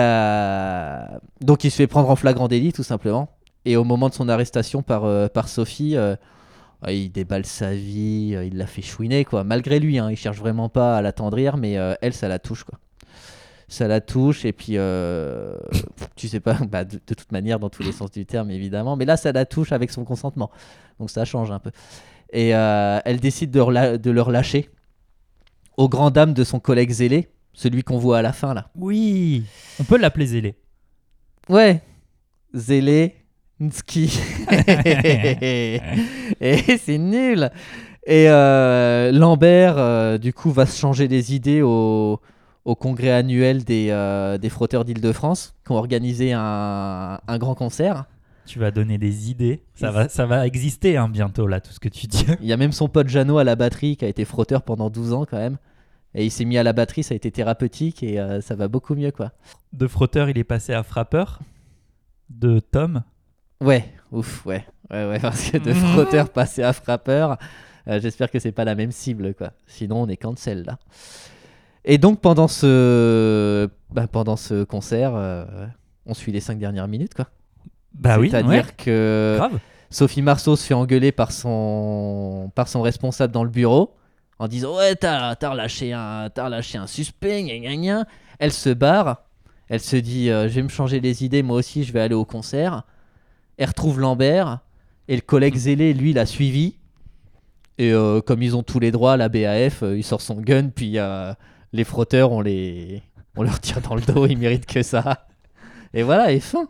donc 1.41 1.63
il 1.63 1.71
se 1.71 1.75
fait 1.75 1.87
prendre 1.87 2.09
en 2.11 2.15
flagrant 2.15 2.47
délit 2.47 2.71
tout 2.71 2.83
simplement. 2.83 3.29
Et 3.65 3.77
au 3.77 3.83
moment 3.83 4.09
de 4.09 4.13
son 4.13 4.29
arrestation 4.29 4.83
par, 4.83 5.31
par 5.31 5.49
Sophie, 5.49 5.97
euh, 5.97 6.15
il 6.87 7.09
déballe 7.11 7.47
sa 7.47 7.73
vie, 7.73 8.37
il 8.45 8.57
la 8.57 8.67
fait 8.67 8.83
chouiner 8.83 9.25
quoi. 9.25 9.43
Malgré 9.43 9.79
lui, 9.79 9.97
hein, 9.97 10.11
il 10.11 10.17
cherche 10.17 10.37
vraiment 10.37 10.69
pas 10.69 10.97
à 10.97 11.01
l'attendrir, 11.01 11.57
mais 11.57 11.79
elle, 12.01 12.13
ça 12.13 12.27
la 12.27 12.37
touche 12.37 12.63
quoi. 12.63 12.77
Ça 13.69 13.87
la 13.89 13.99
touche 13.99 14.45
et 14.45 14.53
puis 14.53 14.77
euh, 14.77 15.57
tu 16.15 16.29
sais 16.29 16.39
pas, 16.39 16.57
bah, 16.71 16.85
de, 16.85 16.95
de 17.05 17.13
toute 17.13 17.31
manière 17.33 17.59
dans 17.59 17.69
tous 17.69 17.83
les 17.83 17.91
sens 17.91 18.09
du 18.11 18.25
terme 18.25 18.49
évidemment, 18.49 18.95
mais 18.95 19.03
là 19.05 19.17
ça 19.17 19.31
la 19.33 19.45
touche 19.45 19.73
avec 19.73 19.91
son 19.91 20.05
consentement, 20.05 20.49
donc 20.99 21.09
ça 21.09 21.25
change 21.25 21.51
un 21.51 21.59
peu. 21.59 21.71
Et 22.31 22.55
euh, 22.55 22.99
elle 23.03 23.19
décide 23.19 23.51
de, 23.51 23.59
rela- 23.59 23.97
de 23.97 24.11
le 24.11 24.21
relâcher 24.21 24.69
aux 25.75 25.89
grandes 25.89 26.13
dames 26.13 26.33
de 26.33 26.43
son 26.45 26.59
collègue 26.61 26.91
zélé, 26.91 27.27
celui 27.53 27.83
qu'on 27.83 27.97
voit 27.97 28.19
à 28.19 28.21
la 28.21 28.31
fin 28.31 28.53
là. 28.53 28.69
Oui, 28.75 29.43
on 29.79 29.83
peut 29.83 29.97
l'appeler 29.97 30.27
Zélé. 30.27 30.55
Ouais. 31.49 31.81
Zelensky. 32.53 34.17
et 36.41 36.77
c'est 36.77 36.97
nul. 36.97 37.49
Et 38.05 38.29
euh, 38.29 39.11
Lambert, 39.11 40.19
du 40.19 40.31
coup, 40.33 40.51
va 40.51 40.65
se 40.65 40.79
changer 40.79 41.07
les 41.09 41.35
idées 41.35 41.61
au, 41.61 42.21
au 42.67 42.75
congrès 42.75 43.11
annuel 43.11 43.63
des, 43.63 43.87
euh, 43.91 44.37
des 44.37 44.49
frotteurs 44.49 44.83
d'Île-de-France, 44.83 45.55
qui 45.65 45.71
ont 45.71 45.77
organisé 45.77 46.33
un, 46.33 47.17
un 47.25 47.37
grand 47.37 47.55
concert. 47.55 48.07
Tu 48.45 48.59
vas 48.59 48.71
donner 48.71 48.97
des 48.97 49.31
idées. 49.31 49.63
Ça 49.73 49.89
va, 49.89 50.09
ça 50.09 50.25
va 50.25 50.45
exister 50.45 50.97
hein, 50.97 51.07
bientôt 51.07 51.47
là, 51.47 51.61
tout 51.61 51.71
ce 51.71 51.79
que 51.79 51.87
tu 51.87 52.07
dis. 52.07 52.25
Il 52.41 52.45
y 52.45 52.51
a 52.51 52.57
même 52.57 52.73
son 52.73 52.89
pote 52.89 53.07
Jeannot 53.07 53.37
à 53.37 53.45
la 53.45 53.55
batterie, 53.55 53.95
qui 53.95 54.03
a 54.03 54.09
été 54.09 54.25
frotteur 54.25 54.63
pendant 54.63 54.89
12 54.89 55.13
ans 55.13 55.25
quand 55.25 55.37
même. 55.37 55.55
Et 56.13 56.25
il 56.25 56.29
s'est 56.29 56.43
mis 56.43 56.57
à 56.57 56.63
la 56.63 56.73
batterie, 56.73 57.03
ça 57.03 57.13
a 57.13 57.15
été 57.15 57.31
thérapeutique 57.31 58.03
et 58.03 58.19
euh, 58.19 58.41
ça 58.41 58.55
va 58.55 58.67
beaucoup 58.67 58.95
mieux, 58.95 59.11
quoi. 59.11 59.31
De 59.71 59.87
frotteur, 59.87 60.29
il 60.29 60.37
est 60.37 60.43
passé 60.43 60.73
à 60.73 60.83
frappeur? 60.83 61.39
De 62.29 62.59
Tom? 62.59 63.01
Ouais, 63.61 63.85
ouf, 64.11 64.45
ouais. 64.45 64.65
Ouais, 64.91 65.07
ouais, 65.07 65.19
parce 65.21 65.51
que 65.51 65.57
de 65.57 65.71
frotteur 65.93 66.29
passer 66.31 66.63
à 66.63 66.73
frappeur, 66.73 67.37
euh, 67.87 68.01
j'espère 68.01 68.29
que 68.29 68.39
c'est 68.39 68.51
pas 68.51 68.65
la 68.65 68.75
même 68.75 68.91
cible, 68.91 69.33
quoi. 69.35 69.53
Sinon, 69.67 70.01
on 70.01 70.07
est 70.09 70.17
cancel, 70.17 70.63
là. 70.65 70.79
Et 71.87 71.97
donc, 71.97 72.19
pendant 72.19 72.47
ce, 72.49 73.69
bah, 73.91 74.07
pendant 74.07 74.35
ce 74.35 74.63
concert, 74.65 75.13
euh, 75.15 75.45
on 76.05 76.13
suit 76.13 76.31
les 76.31 76.41
cinq 76.41 76.59
dernières 76.59 76.87
minutes, 76.87 77.13
quoi. 77.13 77.27
Bah 77.93 78.19
oui, 78.19 78.29
C'est-à-dire 78.29 78.49
ouais, 78.51 78.63
que 78.77 79.35
grave. 79.37 79.57
Sophie 79.89 80.21
Marceau 80.21 80.55
se 80.55 80.65
fait 80.65 80.73
engueuler 80.73 81.11
par 81.11 81.31
son, 81.31 82.51
par 82.53 82.67
son 82.67 82.81
responsable 82.81 83.33
dans 83.33 83.43
le 83.45 83.49
bureau 83.49 83.95
en 84.37 84.47
disant 84.47 84.75
Ouais, 84.77 84.95
t'as 84.95 85.35
t'as 85.35 85.49
relâché, 85.49 85.93
un- 85.93 86.29
t'as 86.29 86.45
relâché 86.45 86.77
un 86.77 86.85
suspect, 86.85 87.41
gna 87.43 87.57
gna 87.57 87.75
gna. 87.75 88.05
Elle 88.37 88.51
se 88.51 88.69
barre, 88.69 89.23
elle 89.69 89.79
se 89.79 89.95
dit 89.95 90.29
euh, 90.29 90.47
Je 90.47 90.53
vais 90.55 90.61
me 90.63 90.67
changer 90.69 90.99
les 90.99 91.23
idées, 91.25 91.41
moi 91.41 91.57
aussi, 91.57 91.83
je 91.85 91.91
vais 91.93 92.01
aller 92.01 92.13
au 92.13 92.25
concert. 92.25 92.83
Elle 93.57 93.69
retrouve 93.69 93.99
Lambert 93.99 94.59
et 95.07 95.15
le 95.15 95.21
collègue 95.21 95.55
zélé, 95.55 95.93
lui, 95.93 96.13
l'a 96.13 96.25
suivi. 96.27 96.75
Et 97.79 97.93
euh, 97.93 98.21
comme 98.21 98.43
ils 98.43 98.55
ont 98.55 98.61
tous 98.63 98.79
les 98.79 98.91
droits, 98.91 99.17
la 99.17 99.29
BAF, 99.29 99.81
euh, 99.83 99.97
il 99.97 100.03
sort 100.03 100.21
son 100.21 100.35
gun, 100.35 100.69
puis 100.69 100.97
les 101.73 101.83
frotteurs, 101.83 102.31
on, 102.31 102.41
les... 102.41 103.01
on 103.35 103.43
leur 103.43 103.59
tire 103.59 103.81
dans 103.81 103.95
le 103.95 104.01
dos, 104.01 104.25
ils 104.25 104.37
méritent 104.37 104.65
que 104.65 104.83
ça. 104.83 105.27
Et 105.93 106.03
voilà, 106.03 106.31
et 106.31 106.39
fin. 106.39 106.67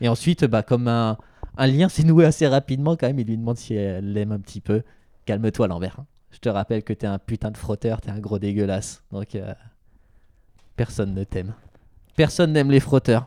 Et 0.00 0.08
ensuite, 0.08 0.44
bah, 0.44 0.62
comme 0.62 0.88
un, 0.88 1.18
un 1.56 1.66
lien 1.66 1.88
s'est 1.88 2.04
noué 2.04 2.24
assez 2.24 2.46
rapidement 2.46 2.96
quand 2.96 3.06
même. 3.06 3.18
Il 3.18 3.26
lui 3.26 3.36
demande 3.36 3.56
si 3.58 3.74
elle 3.74 4.12
l'aime 4.12 4.32
un 4.32 4.40
petit 4.40 4.60
peu. 4.60 4.82
Calme-toi, 5.26 5.68
Lambert. 5.68 5.96
hein. 6.00 6.06
Je 6.30 6.38
te 6.38 6.48
rappelle 6.48 6.82
que 6.84 6.92
t'es 6.92 7.06
un 7.06 7.18
putain 7.18 7.50
de 7.50 7.56
frotteur, 7.56 8.00
t'es 8.00 8.10
un 8.10 8.18
gros 8.20 8.38
dégueulasse. 8.38 9.02
Donc, 9.12 9.34
euh, 9.34 9.52
personne 10.76 11.12
ne 11.14 11.24
t'aime. 11.24 11.54
Personne 12.16 12.52
n'aime 12.52 12.70
les 12.70 12.80
frotteurs. 12.80 13.26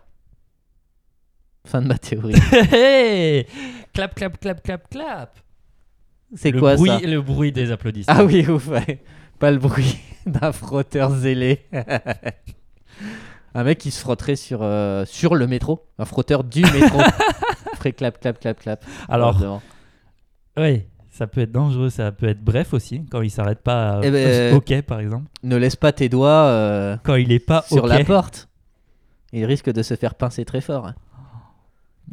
Fin 1.65 1.82
de 1.82 1.88
ma 1.88 1.98
théorie. 1.98 2.34
Hey 2.72 3.46
clap, 3.93 4.15
clap, 4.15 4.39
clap, 4.39 4.63
clap, 4.63 4.89
clap. 4.89 5.39
C'est 6.36 6.52
quoi 6.52 6.76
bruit, 6.76 6.89
ça? 6.89 7.00
Le 7.02 7.22
bruit 7.22 7.52
des 7.52 7.72
applaudissements. 7.72 8.15
Ah 8.17 8.26
oui, 8.26 8.48
ouf, 8.48 8.67
ouais. 8.67 9.04
Pas 9.39 9.52
le 9.52 9.58
bruit 9.58 9.98
d'un 10.26 10.52
frotteur 10.52 11.12
zélé. 11.12 11.65
un 13.56 13.63
mec 13.63 13.78
qui 13.78 13.91
se 13.91 14.00
frotterait 14.00 14.36
sur, 14.36 14.60
euh, 14.63 15.06
sur 15.06 15.36
le 15.36 15.48
métro. 15.48 15.86
Un 16.00 16.06
frotteur 16.06 16.43
du 16.43 16.62
métro. 16.74 17.00
Ferait 17.76 17.93
clap, 17.93 18.19
clap, 18.19 18.39
clap, 18.39 18.60
clap. 18.60 18.86
Alors, 19.10 19.62
oui, 20.58 20.84
ça 21.10 21.28
peut 21.28 21.41
être 21.41 21.52
dangereux, 21.52 21.89
ça 21.89 22.12
peut 22.12 22.28
être 22.28 22.41
bref 22.43 22.74
aussi, 22.74 23.06
quand 23.12 23.22
il 23.22 23.30
s'arrête 23.30 23.62
pas 23.62 24.00
Eh 24.04 24.08
euh, 24.08 24.52
ben, 24.52 24.56
ok 24.58 24.82
par 24.84 25.00
exemple. 25.00 25.26
ne 25.43 25.56
laisse 25.56 25.76
pas 25.76 25.91
tes 25.91 26.10
doigts 26.10 26.30
euh, 26.46 26.98
Quand 27.04 27.15
il 27.15 27.32
est 27.32 27.39
pas 27.39 27.63
sur 27.63 27.86
la 27.88 28.04
porte. 28.04 28.48
Il 29.32 29.46
risque 29.46 29.72
de 29.72 29.82
se 29.82 29.96
faire 29.96 30.13
pincer 30.15 30.46
très 30.46 30.62
fort. 30.62 30.88
hein. 30.88 30.96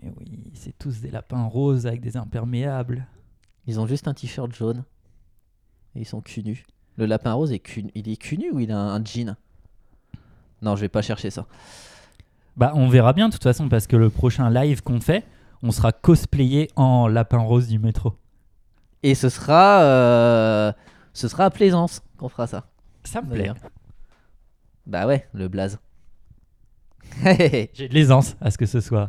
Mais 0.02 0.10
oui, 0.18 0.50
c'est 0.54 0.76
tous 0.78 1.00
des 1.00 1.10
lapins 1.10 1.44
roses 1.44 1.86
avec 1.86 2.00
des 2.00 2.16
imperméables. 2.16 3.06
Ils 3.66 3.78
ont 3.78 3.86
juste 3.86 4.08
un 4.08 4.14
t-shirt 4.14 4.52
jaune. 4.54 4.84
Et 5.94 6.00
ils 6.00 6.06
sont 6.06 6.20
cul 6.22 6.42
nus. 6.42 6.64
Le 7.00 7.06
lapin 7.06 7.32
rose 7.32 7.50
est 7.50 7.60
cul... 7.60 7.86
il 7.94 8.10
est 8.10 8.16
cul 8.16 8.36
nu 8.36 8.50
ou 8.52 8.60
il 8.60 8.70
a 8.70 8.78
un 8.78 9.02
jean? 9.02 9.34
Non, 10.60 10.76
je 10.76 10.82
vais 10.82 10.90
pas 10.90 11.00
chercher 11.00 11.30
ça. 11.30 11.46
Bah, 12.58 12.72
on 12.74 12.88
verra 12.90 13.14
bien 13.14 13.28
de 13.28 13.32
toute 13.32 13.42
façon 13.42 13.70
parce 13.70 13.86
que 13.86 13.96
le 13.96 14.10
prochain 14.10 14.50
live 14.50 14.82
qu'on 14.82 15.00
fait, 15.00 15.24
on 15.62 15.70
sera 15.70 15.92
cosplayé 15.92 16.68
en 16.76 17.08
lapin 17.08 17.38
rose 17.38 17.68
du 17.68 17.78
métro. 17.78 18.12
Et 19.02 19.14
ce 19.14 19.30
sera 19.30 19.80
euh, 19.82 20.72
Ce 21.14 21.26
sera 21.26 21.46
à 21.46 21.50
Plaisance 21.50 22.02
qu'on 22.18 22.28
fera 22.28 22.46
ça. 22.46 22.66
Ça 23.04 23.22
me 23.22 23.30
plaît. 23.32 23.50
Bah 24.86 25.06
ouais, 25.06 25.26
le 25.32 25.48
blaze. 25.48 25.78
aïe 27.24 27.70
J'ai 27.72 27.88
de 27.88 27.94
l'aisance 27.94 28.36
à 28.42 28.50
ce 28.50 28.58
que 28.58 28.66
ce 28.66 28.80
soit. 28.80 29.08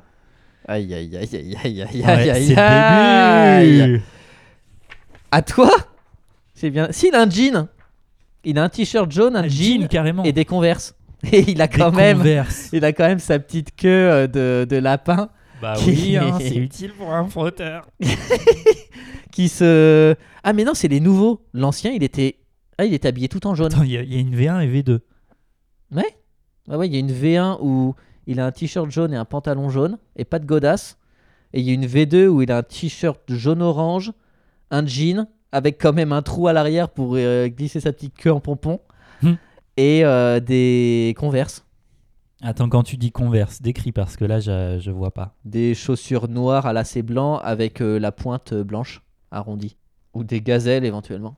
aïe 0.65 0.93
aïe 0.93 1.13
aïe 1.17 1.35
aïe 1.35 1.57
aïe 1.61 1.81
aïe 1.81 2.01
Ouais, 2.05 2.29
aïe 2.29 2.47
c'est 2.47 2.57
aïe. 2.57 3.77
début. 3.81 4.01
À 5.29 5.41
toi? 5.41 5.69
C'est 6.53 6.69
bien. 6.69 6.87
S'il 6.91 7.13
a 7.15 7.23
un 7.23 7.29
jean, 7.29 7.67
il 8.43 8.57
a 8.57 8.63
un 8.63 8.69
t-shirt 8.69 9.11
jaune, 9.11 9.35
un 9.35 9.43
Un 9.43 9.47
jean, 9.47 9.81
jean 9.81 9.87
carrément. 9.87 10.23
et 10.23 10.31
des 10.33 10.45
converses. 10.45 10.95
Et 11.31 11.51
il 11.51 11.61
a 11.61 11.67
Des 11.67 11.77
quand 11.77 11.91
même, 11.91 12.23
il 12.73 12.83
a 12.83 12.93
quand 12.93 13.05
même 13.07 13.19
sa 13.19 13.37
petite 13.37 13.75
queue 13.75 13.87
euh, 13.89 14.27
de, 14.27 14.65
de 14.67 14.75
lapin 14.77 15.29
Bah 15.61 15.75
Qui- 15.77 15.89
oui, 15.91 16.17
hein, 16.17 16.37
c'est 16.39 16.55
utile 16.55 16.93
pour 16.97 17.13
un 17.13 17.27
frotteur. 17.27 17.87
qui 19.31 19.47
se. 19.47 20.15
Ah 20.43 20.53
mais 20.53 20.63
non, 20.63 20.73
c'est 20.73 20.87
les 20.87 20.99
nouveaux. 20.99 21.45
L'ancien, 21.53 21.91
il 21.91 22.01
était, 22.03 22.37
ah 22.79 22.85
il 22.85 22.93
était 22.95 23.07
habillé 23.07 23.29
tout 23.29 23.45
en 23.45 23.53
jaune. 23.55 23.71
Il 23.83 23.91
y, 23.91 23.97
a- 23.97 24.01
il 24.01 24.11
y 24.13 24.17
a 24.17 24.19
une 24.19 24.35
V1 24.35 24.61
et 24.63 24.81
V2. 24.81 24.99
Ah 26.69 26.77
ouais, 26.77 26.87
il 26.87 26.93
y 26.93 26.95
a 26.95 26.99
une 26.99 27.11
V1 27.11 27.57
où 27.61 27.95
il 28.27 28.39
a 28.39 28.45
un 28.45 28.51
t-shirt 28.51 28.89
jaune 28.91 29.13
et 29.13 29.17
un 29.17 29.25
pantalon 29.25 29.69
jaune 29.69 29.97
et 30.15 30.25
pas 30.25 30.39
de 30.39 30.45
godasse. 30.45 30.97
Et 31.53 31.59
il 31.59 31.65
y 31.67 31.71
a 31.71 31.73
une 31.73 31.85
V2 31.85 32.27
où 32.27 32.41
il 32.41 32.51
a 32.51 32.57
un 32.57 32.63
t-shirt 32.63 33.19
jaune-orange, 33.27 34.11
un 34.69 34.85
jean 34.85 35.27
avec 35.51 35.77
quand 35.79 35.93
même 35.93 36.11
un 36.11 36.21
trou 36.21 36.47
à 36.47 36.53
l'arrière 36.53 36.89
pour 36.89 37.15
euh, 37.15 37.47
glisser 37.47 37.79
sa 37.79 37.91
petite 37.93 38.15
queue 38.15 38.31
en 38.31 38.39
pompon 38.39 38.79
Hmm. 39.23 39.33
et 39.77 40.03
euh, 40.03 40.39
des 40.39 41.13
converses, 41.17 41.65
Attends, 42.43 42.69
quand 42.69 42.81
tu 42.81 42.97
dis 42.97 43.11
Converse, 43.11 43.61
décris 43.61 43.91
parce 43.91 44.17
que 44.17 44.25
là, 44.25 44.39
je, 44.39 44.79
je 44.79 44.89
vois 44.89 45.11
pas. 45.11 45.35
des 45.45 45.75
chaussures 45.75 46.27
noires 46.27 46.65
à 46.65 46.73
lacets 46.73 47.03
blancs 47.03 47.39
avec 47.43 47.81
euh, 47.81 47.99
la 47.99 48.11
pointe 48.11 48.55
blanche 48.55 49.03
arrondie 49.29 49.77
ou 50.15 50.23
des 50.23 50.41
gazelles 50.41 50.85
éventuellement. 50.85 51.35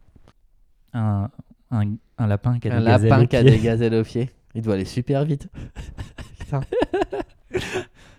Un, 0.94 1.30
un, 1.72 1.84
un 2.18 2.28
lapin 2.28 2.58
qui 2.60 2.70
a 2.70 2.76
un 2.76 2.80
des 2.80 2.86
gazelles 2.86 3.10
lapin 3.10 3.24
aux 3.24 3.28
qui 3.28 3.36
a 3.36 3.44
des 3.44 3.60
gazelles 3.60 3.96
aux 3.96 4.04
pieds. 4.04 4.30
Il 4.56 4.62
doit 4.62 4.76
aller 4.76 4.86
super 4.86 5.26
vite. 5.26 5.50
Putain. 6.40 6.62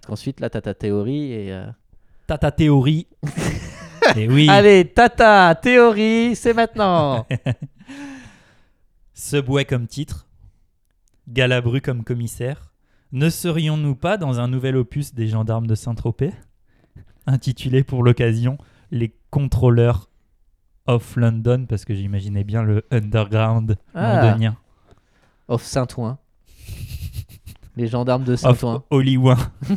Ensuite, 0.09 0.41
là, 0.41 0.51
t'as 0.51 0.61
ta 0.61 0.75
théorie 0.75 1.33
et. 1.33 1.59
T'as 2.27 2.37
ta 2.37 2.51
théorie. 2.53 3.07
et 4.17 4.29
oui, 4.29 4.49
Allez, 4.49 4.85
tata, 4.87 5.55
théorie, 5.55 6.35
c'est 6.37 6.55
maintenant. 6.55 7.27
Subway 9.15 9.65
comme 9.65 9.87
titre, 9.87 10.27
Galabru 11.29 11.81
comme 11.81 12.05
commissaire. 12.05 12.73
Ne 13.13 13.31
serions-nous 13.31 13.95
pas 13.95 14.17
dans 14.17 14.41
un 14.41 14.49
nouvel 14.49 14.77
opus 14.77 15.15
des 15.15 15.29
gendarmes 15.29 15.69
de 15.69 15.77
Saint-Tropez 15.77 16.33
Intitulé 17.27 17.85
pour 17.85 18.03
l'occasion 18.03 18.59
Les 18.91 19.15
contrôleurs 19.31 20.11
of 20.87 21.17
London, 21.17 21.67
parce 21.69 21.85
que 21.85 21.95
j'imaginais 21.95 22.45
bien 22.45 22.63
le 22.63 22.85
underground 22.91 23.77
Ah. 23.95 24.23
londonien. 24.27 24.57
Off 25.49 25.63
Saint-Ouen. 25.63 26.19
Les 27.77 27.87
gendarmes 27.87 28.25
de 28.25 28.35
Of 28.35 28.41
Saint-Ouen. 28.41 28.83
Hollywood. 28.91 29.39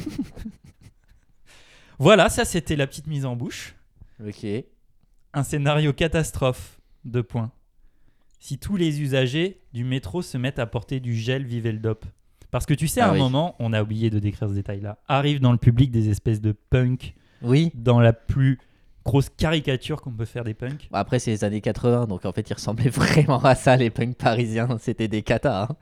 voilà, 2.00 2.30
ça 2.30 2.46
c'était 2.46 2.76
la 2.76 2.88
petite 2.88 3.08
mise 3.08 3.26
en 3.26 3.36
bouche. 3.36 3.76
Ok. 4.26 4.46
Un 5.34 5.44
scénario 5.44 5.94
catastrophe. 5.94 6.80
Deux 7.06 7.24
points. 7.24 7.52
Si 8.40 8.58
tous 8.58 8.76
les 8.76 9.02
usagers 9.02 9.62
du 9.74 9.84
métro 9.84 10.22
se 10.22 10.38
mettent 10.38 10.60
à 10.60 10.66
porter 10.66 11.00
du 11.00 11.16
gel 11.16 11.46
Viveldop. 11.46 12.06
Parce 12.52 12.66
que 12.66 12.74
tu 12.74 12.88
sais, 12.88 13.02
à 13.02 13.08
Ah 13.08 13.10
un 13.10 13.14
oui. 13.14 13.20
moment, 13.20 13.56
on 13.60 13.74
a 13.74 13.82
oublié 13.84 14.10
de 14.10 14.20
décrire 14.20 14.48
ce 14.50 14.54
détail-là, 14.54 15.00
arrivent 15.08 15.40
dans 15.42 15.52
le 15.52 15.58
public 15.58 15.92
des 15.92 16.10
espèces 16.10 16.40
de 16.42 16.54
punks 16.54 17.14
Oui. 17.42 17.72
dans 17.76 18.00
la 18.00 18.14
plus 18.14 18.58
grosse 19.04 19.30
caricature 19.30 20.02
qu'on 20.02 20.12
peut 20.14 20.26
faire 20.26 20.44
des 20.44 20.54
punks. 20.54 20.88
Bon, 20.92 20.98
après, 20.98 21.20
c'est 21.20 21.32
les 21.32 21.44
années 21.44 21.62
80, 21.62 22.08
donc 22.08 22.26
en 22.26 22.32
fait, 22.32 22.50
ils 22.50 22.54
ressemblaient 22.54 22.90
vraiment 22.90 23.40
à 23.44 23.56
ça, 23.56 23.76
les 23.76 23.90
punks 23.90 24.16
parisiens. 24.16 24.78
C'était 24.80 25.08
des 25.08 25.24
katas. 25.24 25.64
hein. 25.70 25.76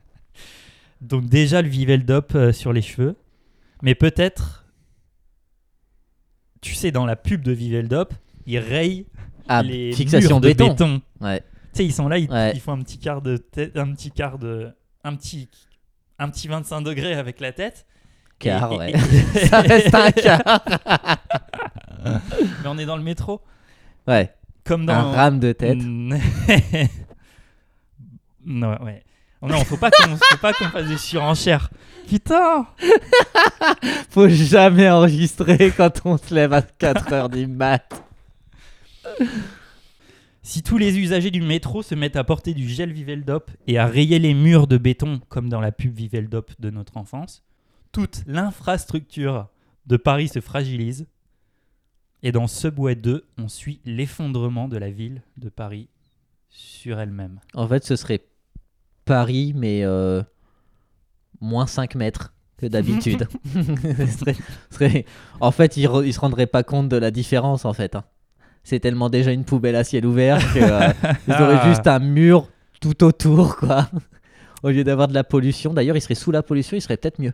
Donc 1.00 1.26
déjà 1.26 1.62
le 1.62 1.68
Viveldop 1.68 2.34
euh, 2.34 2.52
sur 2.52 2.72
les 2.72 2.82
cheveux. 2.82 3.16
Mais 3.82 3.94
peut-être, 3.94 4.64
tu 6.60 6.74
sais, 6.74 6.90
dans 6.90 7.06
la 7.06 7.16
pub 7.16 7.42
de 7.42 7.52
Viveldop, 7.52 8.12
ils 8.46 8.58
rayent 8.58 9.06
Ah, 9.48 9.62
les 9.62 9.92
fixation 9.92 10.30
murs 10.36 10.40
de 10.40 10.48
béton. 10.48 10.68
béton. 10.70 11.00
Ouais. 11.20 11.40
Tu 11.40 11.46
sais, 11.74 11.84
ils 11.84 11.92
sont 11.92 12.08
là, 12.08 12.18
ils, 12.18 12.30
Ouais. 12.30 12.52
ils 12.54 12.60
font 12.60 12.72
un 12.72 12.82
petit 12.82 12.98
quart 12.98 13.20
de 13.22 13.36
tête, 13.36 13.76
un 13.76 13.92
petit 13.92 14.10
quart 14.10 14.38
de, 14.38 14.70
un 15.04 15.14
petit, 15.14 15.48
un 16.18 16.28
petit 16.30 16.48
25 16.48 16.80
degrés 16.82 17.14
avec 17.14 17.40
la 17.40 17.52
tête. 17.52 17.86
Car, 18.38 18.72
Et- 18.72 18.76
ouais. 18.76 18.92
et- 18.92 18.98
ça 19.46 19.60
reste 19.60 19.94
un 19.94 20.10
quart. 20.10 20.42
Mais 22.04 22.66
on 22.68 22.78
est 22.78 22.86
dans 22.86 22.96
le 22.96 23.02
métro, 23.02 23.40
Ouais. 24.06 24.32
comme 24.64 24.86
dans 24.86 24.94
Un 24.94 25.12
rame 25.12 25.40
de 25.40 25.52
tête. 25.52 25.78
Non, 28.44 28.80
ouais. 28.84 29.02
Oh 29.42 29.48
non, 29.48 29.64
faut 29.64 29.76
pas 29.76 29.90
qu'on, 29.90 30.16
faut 30.16 30.36
pas 30.40 30.52
qu'on 30.52 30.66
fasse 30.68 30.86
des 30.86 30.96
surenchères. 30.98 31.68
Putain. 32.08 32.66
Faut 34.10 34.28
jamais 34.28 34.88
enregistrer 34.88 35.72
quand 35.76 36.00
on 36.04 36.16
se 36.16 36.32
lève 36.34 36.52
à 36.52 36.60
4h 36.62 37.28
du 37.30 37.46
mat. 37.48 37.84
Si 40.46 40.62
tous 40.62 40.78
les 40.78 40.96
usagers 40.96 41.32
du 41.32 41.42
métro 41.42 41.82
se 41.82 41.96
mettent 41.96 42.14
à 42.14 42.22
porter 42.22 42.54
du 42.54 42.68
gel 42.68 42.92
Viveldop 42.92 43.50
et 43.66 43.78
à 43.78 43.86
rayer 43.86 44.20
les 44.20 44.32
murs 44.32 44.68
de 44.68 44.78
béton 44.78 45.20
comme 45.28 45.48
dans 45.48 45.60
la 45.60 45.72
pub 45.72 45.92
Viveldop 45.92 46.52
de 46.60 46.70
notre 46.70 46.98
enfance, 46.98 47.42
toute 47.90 48.22
l'infrastructure 48.28 49.48
de 49.86 49.96
Paris 49.96 50.28
se 50.28 50.40
fragilise. 50.40 51.08
Et 52.22 52.30
dans 52.30 52.46
Subway 52.46 52.94
2, 52.94 53.26
on 53.38 53.48
suit 53.48 53.80
l'effondrement 53.84 54.68
de 54.68 54.76
la 54.76 54.88
ville 54.88 55.22
de 55.36 55.48
Paris 55.48 55.88
sur 56.48 57.00
elle-même. 57.00 57.40
En 57.54 57.66
fait, 57.66 57.84
ce 57.84 57.96
serait 57.96 58.24
Paris, 59.04 59.52
mais 59.52 59.84
euh, 59.84 60.22
moins 61.40 61.66
5 61.66 61.96
mètres 61.96 62.32
que 62.56 62.66
d'habitude. 62.66 63.26
Ce 63.52 64.32
ce 64.70 65.02
En 65.40 65.50
fait, 65.50 65.76
ils 65.76 65.90
ne 65.90 66.12
se 66.12 66.20
rendraient 66.20 66.46
pas 66.46 66.62
compte 66.62 66.88
de 66.88 66.96
la 66.96 67.10
différence, 67.10 67.64
en 67.64 67.72
fait. 67.72 67.96
hein. 67.96 68.04
C'est 68.66 68.80
tellement 68.80 69.08
déjà 69.08 69.30
une 69.30 69.44
poubelle 69.44 69.76
à 69.76 69.84
ciel 69.84 70.04
ouvert 70.04 70.40
que 70.52 70.58
euh, 70.58 70.92
ils 71.28 71.34
auraient 71.34 71.68
juste 71.68 71.86
un 71.86 72.00
mur 72.00 72.48
tout 72.80 73.04
autour, 73.04 73.54
quoi. 73.54 73.88
Au 74.64 74.70
lieu 74.70 74.82
d'avoir 74.82 75.06
de 75.06 75.14
la 75.14 75.22
pollution. 75.22 75.72
D'ailleurs, 75.72 75.96
ils 75.96 76.00
seraient 76.00 76.16
sous 76.16 76.32
la 76.32 76.42
pollution, 76.42 76.76
ils 76.76 76.80
seraient 76.80 76.96
peut-être 76.96 77.20
mieux. 77.20 77.32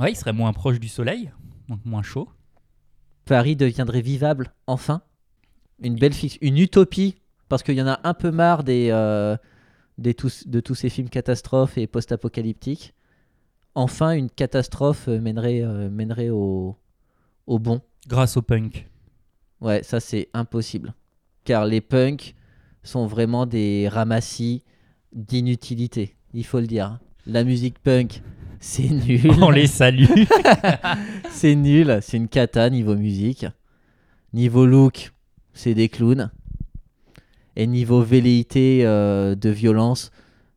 Ouais, 0.00 0.10
il 0.10 0.16
serait 0.16 0.32
moins 0.32 0.52
proche 0.52 0.80
du 0.80 0.88
soleil, 0.88 1.30
donc 1.68 1.78
moins 1.84 2.02
chaud. 2.02 2.28
Paris 3.26 3.54
deviendrait 3.54 4.00
vivable, 4.00 4.52
enfin. 4.66 5.02
Une 5.84 5.94
belle 5.94 6.14
fiction, 6.14 6.40
une 6.42 6.58
utopie, 6.58 7.14
parce 7.48 7.62
qu'il 7.62 7.76
y 7.76 7.82
en 7.82 7.86
a 7.86 8.00
un 8.02 8.14
peu 8.14 8.32
marre 8.32 8.64
des, 8.64 8.88
euh, 8.90 9.36
des 9.98 10.14
tous, 10.14 10.48
de 10.48 10.58
tous 10.58 10.74
ces 10.74 10.88
films 10.88 11.10
catastrophes 11.10 11.78
et 11.78 11.86
post-apocalyptiques. 11.86 12.92
Enfin, 13.76 14.10
une 14.14 14.28
catastrophe 14.28 15.06
euh, 15.06 15.20
mènerait, 15.20 15.62
euh, 15.62 15.88
mènerait 15.90 16.30
au, 16.30 16.76
au 17.46 17.60
bon. 17.60 17.82
Grâce 18.08 18.36
au 18.36 18.42
punk. 18.42 18.89
Ouais, 19.60 19.82
ça 19.82 20.00
c'est 20.00 20.28
impossible. 20.32 20.94
Car 21.44 21.66
les 21.66 21.80
punks 21.80 22.34
sont 22.82 23.06
vraiment 23.06 23.46
des 23.46 23.88
ramassis 23.88 24.62
d'inutilité, 25.12 26.16
il 26.32 26.44
faut 26.44 26.60
le 26.60 26.66
dire. 26.66 26.98
La 27.26 27.44
musique 27.44 27.78
punk, 27.78 28.22
c'est 28.60 28.88
nul. 28.88 29.30
On 29.40 29.50
les 29.50 29.66
salue. 29.66 30.06
C'est 31.30 31.54
nul, 31.54 32.00
c'est 32.02 32.18
une 32.18 32.28
cata 32.28 32.68
niveau 32.68 32.96
musique. 32.96 33.46
Niveau 34.34 34.66
look, 34.66 35.12
c'est 35.54 35.72
des 35.72 35.88
clowns. 35.88 36.30
Et 37.56 37.66
niveau 37.66 38.02
velléité 38.02 38.84
euh, 38.84 39.34
de 39.34 39.48
violence, 39.48 40.10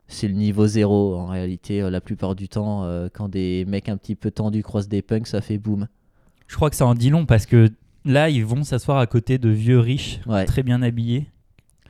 c'est 0.08 0.28
le 0.28 0.34
niveau 0.34 0.66
zéro. 0.66 1.16
En 1.16 1.26
réalité, 1.26 1.80
euh, 1.80 1.90
la 1.90 2.00
plupart 2.00 2.34
du 2.34 2.48
temps, 2.48 2.84
euh, 2.84 3.08
quand 3.12 3.28
des 3.28 3.64
mecs 3.64 3.88
un 3.88 3.96
petit 3.96 4.14
peu 4.14 4.30
tendus 4.30 4.62
croisent 4.62 4.88
des 4.88 5.00
punks, 5.00 5.26
ça 5.26 5.40
fait 5.40 5.58
boum. 5.58 5.88
Je 6.46 6.56
crois 6.56 6.70
que 6.70 6.76
ça 6.76 6.86
en 6.86 6.94
dit 6.94 7.10
long 7.10 7.24
parce 7.24 7.46
que 7.46 7.70
là, 8.04 8.28
ils 8.30 8.44
vont 8.44 8.64
s'asseoir 8.64 8.98
à 8.98 9.06
côté 9.06 9.38
de 9.38 9.48
vieux 9.48 9.78
riches, 9.80 10.20
Ouais. 10.26 10.44
très 10.44 10.62
bien 10.62 10.82
habillés. 10.82 11.26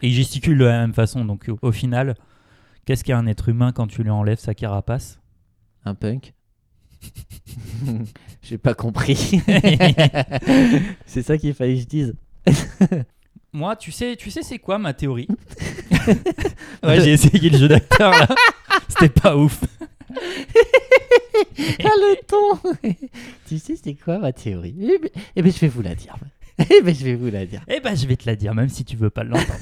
Et 0.03 0.09
ils 0.09 0.12
gesticulent 0.14 0.59
de 0.59 0.64
la 0.64 0.81
même 0.81 0.92
façon. 0.94 1.24
Donc 1.24 1.46
au, 1.48 1.59
au 1.68 1.72
final, 1.72 2.14
qu'est-ce 2.85 3.05
qu'un 3.05 3.27
être 3.27 3.48
humain 3.48 3.72
quand 3.72 3.87
tu 3.87 4.03
lui 4.03 4.11
enlèves 4.11 4.38
sa 4.40 4.55
carapace? 4.55 5.20
Un 5.85 5.94
punk 5.94 6.35
J'ai 8.42 8.59
pas 8.59 8.74
compris. 8.74 9.40
c'est 11.07 11.22
ça 11.22 11.37
qu'il 11.38 11.55
fallait 11.55 11.74
que 11.74 11.81
je 11.81 11.87
dise. 11.87 12.14
Moi, 13.53 13.77
tu 13.77 13.92
sais, 13.92 14.16
tu 14.16 14.31
sais 14.31 14.42
c'est 14.42 14.59
quoi 14.59 14.79
ma 14.79 14.92
théorie? 14.94 15.29
Ouais, 16.83 17.00
j'ai 17.00 17.12
essayé 17.12 17.48
le 17.50 17.57
jeu 17.59 17.68
d'acteur 17.68 18.11
là. 18.11 18.27
C'était 18.88 19.09
pas 19.09 19.37
ouf. 19.37 19.62
Ah 21.56 21.88
le 21.96 22.16
ton 22.26 22.58
Tu 23.48 23.58
sais 23.58 23.76
c'est 23.82 23.94
quoi 23.94 24.18
ma 24.18 24.32
théorie? 24.32 24.74
Eh 24.80 24.98
ben, 24.98 25.10
eh 25.36 25.42
ben, 25.42 25.52
je 25.52 25.58
vais 25.58 25.68
vous 25.68 25.82
la 25.82 25.94
dire. 25.94 26.16
Eh 26.70 26.82
ben 26.82 26.94
je 26.94 27.04
vais 27.04 27.14
vous 27.16 27.30
la 27.30 27.46
dire. 27.46 27.62
Eh 27.66 27.80
ben, 27.80 27.96
je 27.96 28.06
vais 28.06 28.14
te 28.16 28.26
la 28.26 28.36
dire, 28.36 28.54
même 28.54 28.68
si 28.68 28.84
tu 28.84 28.94
veux 28.96 29.10
pas 29.10 29.24
l'entendre. 29.24 29.58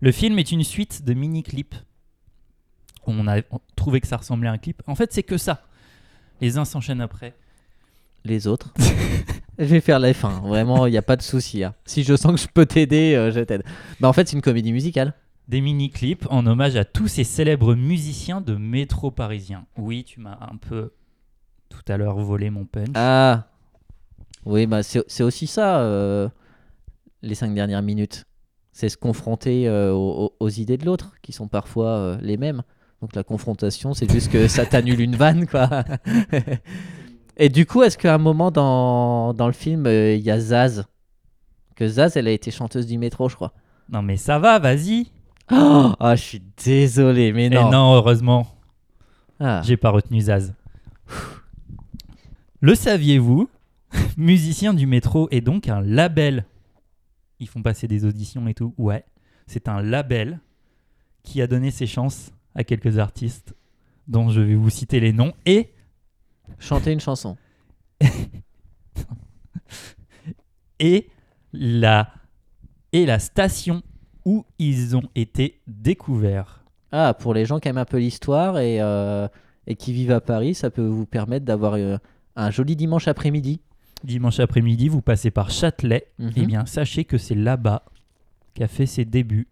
le 0.00 0.12
film 0.12 0.38
est 0.38 0.50
une 0.52 0.64
suite 0.64 1.04
de 1.04 1.12
mini-clips. 1.12 1.74
On 3.06 3.28
a 3.28 3.42
trouvé 3.76 4.00
que 4.00 4.06
ça 4.06 4.16
ressemblait 4.16 4.48
à 4.48 4.52
un 4.52 4.58
clip. 4.58 4.82
En 4.86 4.94
fait, 4.94 5.12
c'est 5.12 5.22
que 5.22 5.36
ça. 5.36 5.66
Les 6.40 6.56
uns 6.56 6.64
s'enchaînent 6.64 7.02
après. 7.02 7.34
Les 8.24 8.46
autres 8.46 8.72
Je 9.58 9.64
vais 9.66 9.80
faire 9.82 9.98
la 9.98 10.12
F1. 10.12 10.40
Vraiment, 10.48 10.86
il 10.86 10.92
n'y 10.92 10.96
a 10.96 11.02
pas 11.02 11.16
de 11.16 11.22
souci. 11.22 11.62
hein. 11.62 11.74
Si 11.84 12.02
je 12.02 12.16
sens 12.16 12.32
que 12.32 12.40
je 12.40 12.48
peux 12.52 12.64
t'aider, 12.64 13.14
euh, 13.14 13.30
je 13.30 13.40
t'aide. 13.40 13.64
Bah, 14.00 14.08
en 14.08 14.14
fait, 14.14 14.26
c'est 14.26 14.34
une 14.36 14.40
comédie 14.42 14.72
musicale. 14.72 15.12
Des 15.48 15.60
mini-clips 15.60 16.26
en 16.30 16.46
hommage 16.46 16.76
à 16.76 16.84
tous 16.84 17.08
ces 17.08 17.24
célèbres 17.24 17.74
musiciens 17.74 18.40
de 18.40 18.54
métro 18.54 19.10
parisien. 19.10 19.66
Oui, 19.76 20.04
tu 20.04 20.20
m'as 20.20 20.38
un 20.40 20.56
peu 20.56 20.92
tout 21.68 21.82
à 21.88 21.96
l'heure 21.96 22.16
volé 22.16 22.50
mon 22.50 22.64
punch. 22.64 22.88
Ah. 22.94 23.48
Oui, 24.46 24.66
bah, 24.66 24.82
c'est 24.82 25.22
aussi 25.22 25.46
ça, 25.46 25.80
euh, 25.80 26.28
les 27.22 27.34
cinq 27.34 27.54
dernières 27.54 27.82
minutes. 27.82 28.24
C'est 28.72 28.88
se 28.88 28.96
confronter 28.96 29.68
euh, 29.68 29.92
aux, 29.92 30.48
idées 30.48 30.76
de 30.76 30.84
l'autre, 30.84 31.14
qui 31.22 31.32
sont 31.32 31.48
parfois 31.48 31.90
euh, 31.90 32.18
les 32.20 32.36
mêmes. 32.36 32.62
Donc 33.00 33.14
la 33.14 33.22
confrontation, 33.22 33.94
c'est 33.94 34.10
juste 34.10 34.30
que 34.30 34.48
ça 34.48 34.66
t'annule 34.66 35.00
une 35.00 35.16
vanne, 35.16 35.46
quoi. 35.46 35.68
Et 37.36 37.48
du 37.48 37.66
coup, 37.66 37.82
est-ce 37.82 37.98
qu'à 37.98 38.14
un 38.14 38.18
moment 38.18 38.50
dans, 38.50 39.34
dans 39.34 39.46
le 39.46 39.52
film, 39.52 39.86
euh, 39.86 40.14
il 40.14 40.22
y 40.22 40.30
a 40.30 40.38
Zaz? 40.38 40.86
Que 41.74 41.86
Zaz, 41.88 42.16
elle 42.16 42.28
a 42.28 42.30
été 42.30 42.50
chanteuse 42.50 42.86
du 42.86 42.98
métro, 42.98 43.28
je 43.28 43.34
crois. 43.34 43.52
Non 43.90 44.02
mais 44.02 44.16
ça 44.16 44.38
va, 44.38 44.58
vas-y. 44.58 45.08
Oh, 45.50 45.92
ah, 46.00 46.16
je 46.16 46.22
suis 46.22 46.42
désolé, 46.64 47.32
mais 47.32 47.46
Et 47.46 47.50
non. 47.50 47.70
non, 47.70 47.94
heureusement, 47.94 48.46
Ah. 49.40 49.60
j'ai 49.64 49.76
pas 49.76 49.90
retenu 49.90 50.20
Zaz. 50.20 50.54
Le 52.60 52.74
saviez-vous? 52.74 53.48
Musicien 54.16 54.72
du 54.74 54.86
métro 54.86 55.28
est 55.30 55.40
donc 55.42 55.68
un 55.68 55.80
label. 55.82 56.46
Ils 57.40 57.48
font 57.48 57.62
passer 57.62 57.86
des 57.88 58.04
auditions 58.04 58.46
et 58.48 58.54
tout. 58.54 58.74
Ouais, 58.78 59.04
c'est 59.46 59.68
un 59.68 59.82
label 59.82 60.40
qui 61.22 61.42
a 61.42 61.46
donné 61.46 61.70
ses 61.70 61.86
chances 61.86 62.30
à 62.54 62.64
quelques 62.64 62.98
artistes 62.98 63.54
dont 64.08 64.30
je 64.30 64.40
vais 64.40 64.54
vous 64.54 64.70
citer 64.70 65.00
les 65.00 65.12
noms 65.12 65.32
et 65.46 65.70
Chanter 66.58 66.92
une 66.92 67.00
chanson. 67.00 67.36
et 70.78 71.08
la 71.52 72.10
et 72.92 73.06
la 73.06 73.18
station 73.18 73.82
où 74.24 74.44
ils 74.58 74.96
ont 74.96 75.08
été 75.14 75.60
découverts. 75.66 76.64
Ah, 76.92 77.14
pour 77.14 77.34
les 77.34 77.44
gens 77.44 77.58
qui 77.58 77.68
aiment 77.68 77.78
un 77.78 77.84
peu 77.84 77.98
l'histoire 77.98 78.58
et, 78.58 78.80
euh, 78.80 79.28
et 79.66 79.74
qui 79.74 79.92
vivent 79.92 80.12
à 80.12 80.20
Paris, 80.20 80.54
ça 80.54 80.70
peut 80.70 80.86
vous 80.86 81.06
permettre 81.06 81.44
d'avoir 81.44 81.74
euh, 81.74 81.98
un 82.36 82.50
joli 82.50 82.76
dimanche 82.76 83.08
après-midi. 83.08 83.60
Dimanche 84.04 84.40
après-midi, 84.40 84.88
vous 84.88 85.02
passez 85.02 85.30
par 85.30 85.50
Châtelet. 85.50 86.06
Mhm. 86.18 86.32
Eh 86.36 86.46
bien, 86.46 86.66
sachez 86.66 87.04
que 87.04 87.18
c'est 87.18 87.34
là-bas 87.34 87.84
qu'a 88.54 88.68
fait 88.68 88.86
ses 88.86 89.04
débuts 89.04 89.48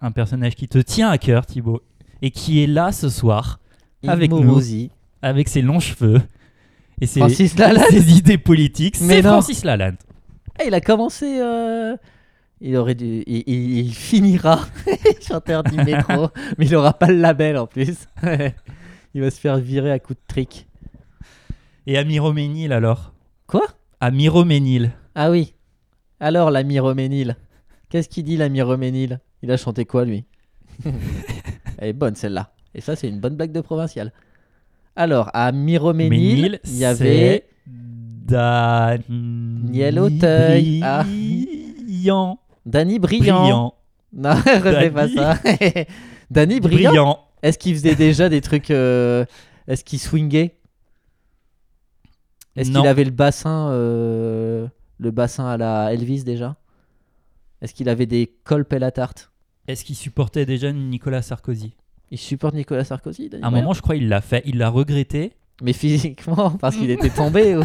un 0.00 0.12
personnage 0.12 0.54
qui 0.54 0.68
te 0.68 0.78
tient 0.78 1.10
à 1.10 1.18
cœur, 1.18 1.46
Thibaut, 1.46 1.82
et 2.22 2.30
qui 2.30 2.62
est 2.62 2.66
là 2.66 2.92
ce 2.92 3.08
soir 3.08 3.60
Yves 4.02 4.10
avec 4.10 4.30
nous. 4.30 4.60
Avec 5.22 5.48
ses 5.48 5.60
longs 5.60 5.80
cheveux 5.80 6.22
et 7.00 7.06
ses, 7.06 7.20
Francis 7.20 7.58
Lalanne. 7.58 7.84
ses 7.90 8.16
idées 8.16 8.38
politiques. 8.38 8.96
C'est. 8.96 9.22
Francis 9.22 9.64
Lalanne. 9.64 9.96
Ah, 10.58 10.64
il 10.66 10.74
a 10.74 10.80
commencé. 10.80 11.38
euh, 11.40 11.96
Il 12.60 12.76
aurait 12.76 12.94
dû. 12.94 13.22
Il, 13.26 13.42
il- 13.46 13.78
il 13.78 13.94
finira 13.94 14.60
chanteur 15.26 15.62
du 15.64 15.76
métro, 15.76 16.28
mais 16.58 16.66
il 16.66 16.76
aura 16.76 16.92
pas 16.92 17.06
le 17.06 17.16
label 17.18 17.56
en 17.56 17.66
plus. 17.66 18.06
il 19.14 19.20
va 19.22 19.30
se 19.30 19.40
faire 19.40 19.56
virer 19.58 19.90
à 19.92 19.98
coups 19.98 20.18
de 20.18 20.24
trick. 20.28 20.66
Et 21.86 21.96
Amiro 21.96 22.32
Ménil 22.32 22.72
alors? 22.72 23.14
Quoi? 23.46 23.62
Amiro 24.00 24.44
Ménil. 24.44 24.92
Ah 25.14 25.30
oui. 25.30 25.54
Alors 26.20 26.50
l'ami 26.50 26.78
Roménil. 26.78 27.36
Qu'est-ce 27.88 28.08
qu'il 28.10 28.24
dit 28.24 28.36
l'ami 28.36 28.60
Roménil 28.60 29.20
Il 29.42 29.50
a 29.50 29.56
chanté 29.56 29.86
quoi 29.86 30.04
lui? 30.04 30.24
Elle 31.78 31.88
est 31.88 31.92
bonne 31.94 32.14
celle-là. 32.14 32.52
Et 32.74 32.82
ça 32.82 32.94
c'est 32.94 33.08
une 33.08 33.20
bonne 33.20 33.36
blague 33.36 33.52
de 33.52 33.62
provincial. 33.62 34.12
Alors 34.96 35.30
à 35.32 35.50
Miroménil, 35.50 36.10
Ménil, 36.10 36.60
il 36.66 36.76
y 36.76 36.84
avait 36.84 37.46
Daniel 38.28 39.98
Auteuil. 39.98 40.80
Ah. 40.84 41.04
Danny 42.66 42.98
Brillant. 42.98 43.74
Non, 44.12 44.30
refais 44.34 44.90
pas 44.90 45.08
ça. 45.08 45.38
Danny 46.32 46.58
Brillant. 46.58 46.90
Brillant. 46.90 47.18
Est-ce 47.42 47.58
qu'il 47.58 47.74
faisait 47.74 47.94
déjà 47.94 48.28
des 48.28 48.40
trucs 48.40 48.72
euh, 48.72 49.24
Est-ce 49.68 49.84
qu'il 49.84 50.00
swingait? 50.00 50.56
Est-ce 52.56 52.70
Non. 52.70 52.80
qu'il 52.80 52.88
avait 52.88 53.04
le 53.04 53.12
bassin 53.12 53.70
euh, 53.70 54.66
le 54.98 55.10
bassin 55.12 55.46
à 55.46 55.56
la 55.56 55.92
Elvis 55.94 56.24
déjà? 56.24 56.56
Est-ce 57.62 57.72
qu'il 57.72 57.88
avait 57.88 58.06
des 58.06 58.34
colpes 58.42 58.72
à 58.72 58.80
la 58.80 58.90
tarte? 58.90 59.30
Est-ce 59.68 59.84
qu'il 59.84 59.94
supportait 59.94 60.44
déjà 60.44 60.72
Nicolas 60.72 61.22
Sarkozy? 61.22 61.76
Il 62.10 62.18
supporte 62.18 62.54
Nicolas 62.54 62.82
Sarkozy 62.82 63.28
Danny 63.28 63.44
À 63.44 63.46
un 63.46 63.50
Brillant 63.50 63.66
moment, 63.66 63.74
je 63.74 63.82
crois, 63.82 63.94
il 63.94 64.08
l'a 64.08 64.20
fait. 64.20 64.42
Il 64.44 64.58
l'a 64.58 64.70
regretté. 64.70 65.34
Mais 65.62 65.72
physiquement, 65.72 66.50
parce 66.52 66.74
qu'il 66.74 66.90
était 66.90 67.10
tombé 67.10 67.54
ou... 67.56 67.62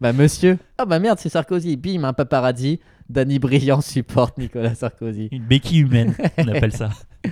Bah 0.00 0.12
monsieur 0.12 0.58
Ah 0.76 0.84
bah 0.84 0.98
merde, 0.98 1.18
c'est 1.18 1.28
Sarkozy 1.30 1.76
Bim, 1.76 2.04
un 2.04 2.12
paparazzi 2.12 2.80
Danny 3.12 3.38
Brillant 3.38 3.80
supporte 3.80 4.38
Nicolas 4.38 4.74
Sarkozy. 4.74 5.28
Une 5.30 5.44
béquille 5.44 5.80
humaine, 5.80 6.14
on 6.38 6.48
appelle 6.48 6.72
ça. 6.72 6.90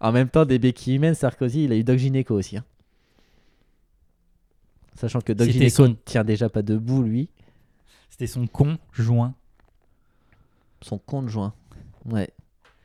En 0.00 0.12
même 0.12 0.28
temps, 0.28 0.44
des 0.44 0.58
béquilles 0.58 0.96
humaines, 0.96 1.14
Sarkozy, 1.14 1.64
il 1.64 1.72
a 1.72 1.76
eu 1.76 1.84
Doc 1.84 1.96
Gynéco 1.96 2.34
aussi. 2.34 2.58
hein. 2.58 2.64
Sachant 4.96 5.20
que 5.20 5.32
Doc 5.32 5.48
Gynéco 5.48 5.86
son- 5.86 5.96
tient 6.04 6.24
déjà 6.24 6.48
pas 6.50 6.60
debout, 6.62 7.02
lui. 7.02 7.30
C'était 8.10 8.26
son 8.26 8.46
conjoint. 8.46 9.34
Son 10.82 10.98
compte 10.98 11.28
joint. 11.28 11.54
Ouais. 12.04 12.28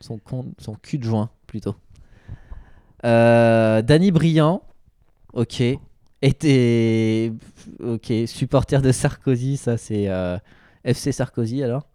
Son, 0.00 0.18
son 0.58 0.74
cul 0.76 0.96
de 0.98 1.04
joint, 1.04 1.28
plutôt. 1.46 1.76
Euh, 3.04 3.82
Danny 3.82 4.10
Briand, 4.12 4.62
ok. 5.34 5.62
Était. 6.22 7.32
Ok, 7.82 8.12
supporter 8.26 8.80
de 8.82 8.92
Sarkozy, 8.92 9.56
ça 9.58 9.76
c'est. 9.76 10.08
euh, 10.08 10.38
FC 10.84 11.12
Sarkozy 11.12 11.62
alors 11.62 11.86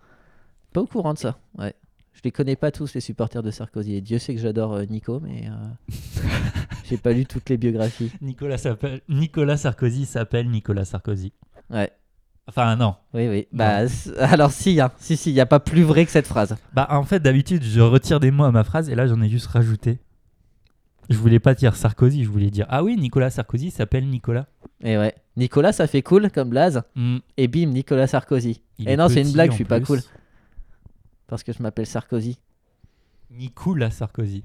Pas 0.76 0.82
au 0.82 0.88
courant 0.88 1.14
de 1.14 1.18
ça, 1.18 1.38
ouais. 1.58 1.74
Je 2.14 2.20
les 2.24 2.32
connais 2.32 2.56
pas 2.58 2.70
tous, 2.72 2.94
les 2.94 3.00
supporters 3.02 3.42
de 3.44 3.50
Sarkozy. 3.50 3.96
Et 3.96 4.02
Dieu 4.02 4.20
sait 4.20 4.36
que 4.36 4.42
j'adore 4.42 4.74
euh, 4.74 4.84
Nico, 4.86 5.20
mais. 5.22 5.48
euh, 5.50 5.94
J'ai 6.84 6.98
pas 6.98 7.14
lu 7.14 7.26
toutes 7.26 7.50
les 7.50 7.56
biographies. 7.58 8.12
Nicolas, 8.22 8.58
s'appelle- 8.58 9.02
Nicolas 9.10 9.58
Sarkozy 9.58 10.06
s'appelle 10.06 10.50
Nicolas 10.50 10.86
Sarkozy. 10.86 11.32
Ouais, 11.70 11.90
Enfin, 12.48 12.76
non. 12.76 12.96
oui, 13.14 13.28
oui. 13.28 13.48
Bah, 13.54 13.88
c- 13.88 14.12
alors 14.18 14.52
si, 14.52 14.80
hein. 14.80 14.92
si, 14.98 15.18
si, 15.18 15.32
il 15.32 15.34
n'y 15.34 15.40
a 15.40 15.46
pas 15.48 15.60
plus 15.60 15.82
vrai 15.84 16.06
que 16.06 16.12
cette 16.12 16.28
phrase. 16.28 16.56
Bah, 16.74 16.88
en 16.92 17.04
fait, 17.04 17.20
d'habitude, 17.22 17.64
je 17.64 17.80
retire 17.82 18.20
des 18.20 18.30
mots 18.32 18.44
à 18.44 18.52
ma 18.52 18.64
phrase 18.64 18.90
et 18.90 18.96
là, 18.96 19.08
j'en 19.08 19.20
ai 19.22 19.30
juste 19.30 19.48
rajouté. 19.48 19.98
Je 21.10 21.18
voulais 21.18 21.40
pas 21.40 21.54
dire 21.56 21.76
Sarkozy, 21.76 22.24
je 22.24 22.30
voulais 22.30 22.50
dire 22.52 22.66
Ah 22.70 22.84
oui, 22.84 22.98
Nicolas 22.98 23.30
Sarkozy 23.30 23.72
s'appelle 23.72 24.08
Nicolas. 24.10 24.46
Et 24.84 24.98
ouais. 24.98 25.16
Nicolas, 25.38 25.72
ça 25.74 25.88
fait 25.88 26.02
cool 26.02 26.30
comme 26.32 26.50
blaze. 26.50 26.82
Hmm, 26.96 27.18
Et 27.38 27.48
bim, 27.48 27.68
Nicolas 27.68 28.08
Sarkozy. 28.08 28.62
il 28.78 28.90
Et 28.90 28.94
est 28.94 28.98
non, 28.98 29.08
c'est 29.10 29.22
une 29.22 29.24
petit, 29.28 29.34
blague, 29.34 29.50
en 29.50 29.54
je 29.54 29.56
suis 29.56 29.66
pas 29.66 29.78
plus. 29.80 29.86
cool. 29.88 30.00
Parce 31.28 31.44
que 31.44 31.54
je 31.54 31.62
m'appelle 31.62 31.88
Sarkozy. 31.88 32.40
Nicolas 33.32 33.92
Sarkozy. 33.92 34.44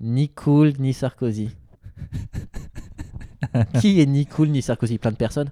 Ni 0.00 0.28
cool, 0.30 0.72
ni 0.78 0.92
Sarkozy. 0.94 1.50
Qui 3.80 4.00
est 4.00 4.06
ni 4.06 4.26
cool, 4.26 4.48
ni 4.48 4.62
Sarkozy? 4.62 4.98
Plein 4.98 5.12
de 5.12 5.16
personnes. 5.16 5.50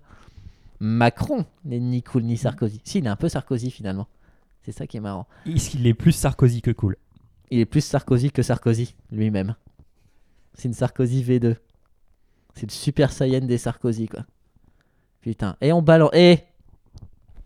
Macron 0.81 1.45
n'est 1.65 1.81
ni 1.81 2.03
cool, 2.03 2.23
ni 2.23 2.37
Sarkozy. 2.37 2.81
Si, 2.85 2.99
il 2.99 3.07
est 3.07 3.11
un 3.11 3.17
peu 3.17 3.29
Sarkozy 3.29 3.71
finalement. 3.71 4.07
C'est 4.63 4.73
ça 4.73 4.87
qui 4.87 4.99
est 4.99 5.01
marrant. 5.01 5.27
Est-ce 5.47 5.71
qu'il 5.71 5.87
est 5.87 5.95
plus 5.95 6.13
Sarkozy 6.13 6.63
que 6.63 6.71
cool? 6.71 6.97
Il 7.51 7.59
est 7.59 7.67
plus 7.67 7.81
Sarkozy 7.81 8.31
que 8.31 8.43
Sarkozy 8.43 8.95
lui-même. 9.11 9.55
C'est 10.55 10.69
une 10.69 10.75
Sarkozy 10.75 11.23
V2. 11.23 11.57
C'est 12.55 12.67
le 12.67 12.73
super 12.73 13.13
saiyan 13.13 13.41
des 13.41 13.59
Sarkozy, 13.59 14.09
quoi. 14.09 14.25
Putain. 15.21 15.57
Et 15.61 15.73
on 15.73 15.83
balance. 15.83 16.11
Et 16.13 16.41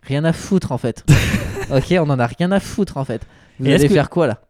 rien 0.02 0.24
à 0.24 0.32
foutre 0.32 0.72
en 0.72 0.78
fait. 0.78 1.04
ok, 1.76 1.94
on 1.98 2.10
en 2.10 2.18
a 2.18 2.26
rien 2.26 2.50
à 2.52 2.60
foutre 2.60 2.96
en 2.96 3.04
fait. 3.04 3.22
Vous 3.58 3.66
Et 3.66 3.74
allez 3.74 3.88
que- 3.88 3.94
faire 3.94 4.10
quoi 4.10 4.26
là? 4.26 4.40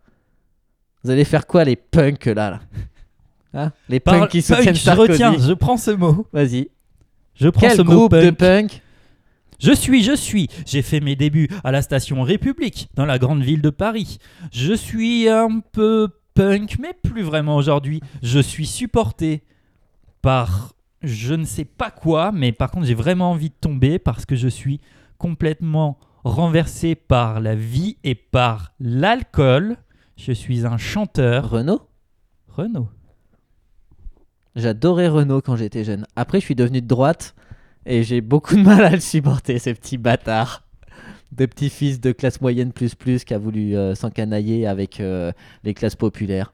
Vous 1.04 1.10
allez 1.10 1.24
faire 1.24 1.46
quoi 1.46 1.64
les 1.64 1.76
punks 1.76 2.26
là, 2.26 2.50
là? 2.50 2.60
Hein? 3.54 3.72
Les 3.88 4.00
punks 4.00 4.30
qui 4.30 4.40
punk, 4.42 4.56
soutiennent 4.58 4.74
je 4.74 4.80
Sarkozy. 4.80 5.12
retiens, 5.12 5.36
je 5.38 5.52
prends 5.52 5.76
ce 5.76 5.90
mot. 5.90 6.26
Vas-y. 6.32 6.68
Je 7.34 7.48
prends 7.48 7.60
Quel 7.68 7.76
ce 7.76 7.82
mot 7.82 7.92
groupe 8.08 8.14
de 8.14 8.30
punk. 8.30 8.70
punk 8.70 8.82
Je 9.58 9.72
suis, 9.72 10.02
je 10.02 10.14
suis. 10.14 10.48
J'ai 10.64 10.80
fait 10.82 11.00
mes 11.00 11.16
débuts 11.16 11.48
à 11.64 11.70
la 11.72 11.82
station 11.82 12.22
République, 12.22 12.88
dans 12.94 13.04
la 13.04 13.18
grande 13.18 13.42
ville 13.42 13.60
de 13.62 13.70
Paris. 13.70 14.18
Je 14.52 14.72
suis 14.74 15.28
un 15.28 15.60
peu 15.72 16.08
punk, 16.34 16.76
mais 16.80 16.94
plus 17.02 17.22
vraiment 17.22 17.56
aujourd'hui. 17.56 18.00
Je 18.22 18.38
suis 18.38 18.66
supporté 18.66 19.42
par 20.22 20.72
je 21.02 21.34
ne 21.34 21.44
sais 21.44 21.64
pas 21.64 21.90
quoi, 21.90 22.30
mais 22.32 22.52
par 22.52 22.70
contre 22.70 22.86
j'ai 22.86 22.94
vraiment 22.94 23.32
envie 23.32 23.48
de 23.48 23.54
tomber 23.60 23.98
parce 23.98 24.24
que 24.24 24.36
je 24.36 24.46
suis 24.46 24.80
complètement 25.18 25.98
renversé 26.24 26.94
par 26.94 27.40
la 27.40 27.54
vie 27.54 27.96
et 28.04 28.14
par 28.14 28.72
l'alcool. 28.80 29.76
Je 30.16 30.32
suis 30.32 30.66
un 30.66 30.78
chanteur. 30.78 31.50
Renault 31.50 31.88
Renaud. 32.48 32.88
J'adorais 34.54 35.08
Renault 35.08 35.40
quand 35.40 35.56
j'étais 35.56 35.84
jeune. 35.84 36.06
Après, 36.16 36.38
je 36.40 36.44
suis 36.44 36.54
devenu 36.54 36.82
de 36.82 36.86
droite 36.86 37.34
et 37.86 38.02
j'ai 38.02 38.20
beaucoup 38.20 38.54
de 38.56 38.62
mal 38.62 38.84
à 38.84 38.90
le 38.90 39.00
supporter, 39.00 39.58
ces 39.58 39.74
petits 39.74 39.98
bâtards. 39.98 40.62
De 41.32 41.46
petits 41.46 41.70
fils 41.70 41.98
de 41.98 42.12
classe 42.12 42.42
moyenne 42.42 42.72
plus 42.72 42.94
plus 42.94 43.24
qui 43.24 43.32
a 43.32 43.38
voulu 43.38 43.74
euh, 43.74 43.94
s'encanailler 43.94 44.66
avec 44.66 45.00
euh, 45.00 45.32
les 45.64 45.72
classes 45.72 45.96
populaires. 45.96 46.52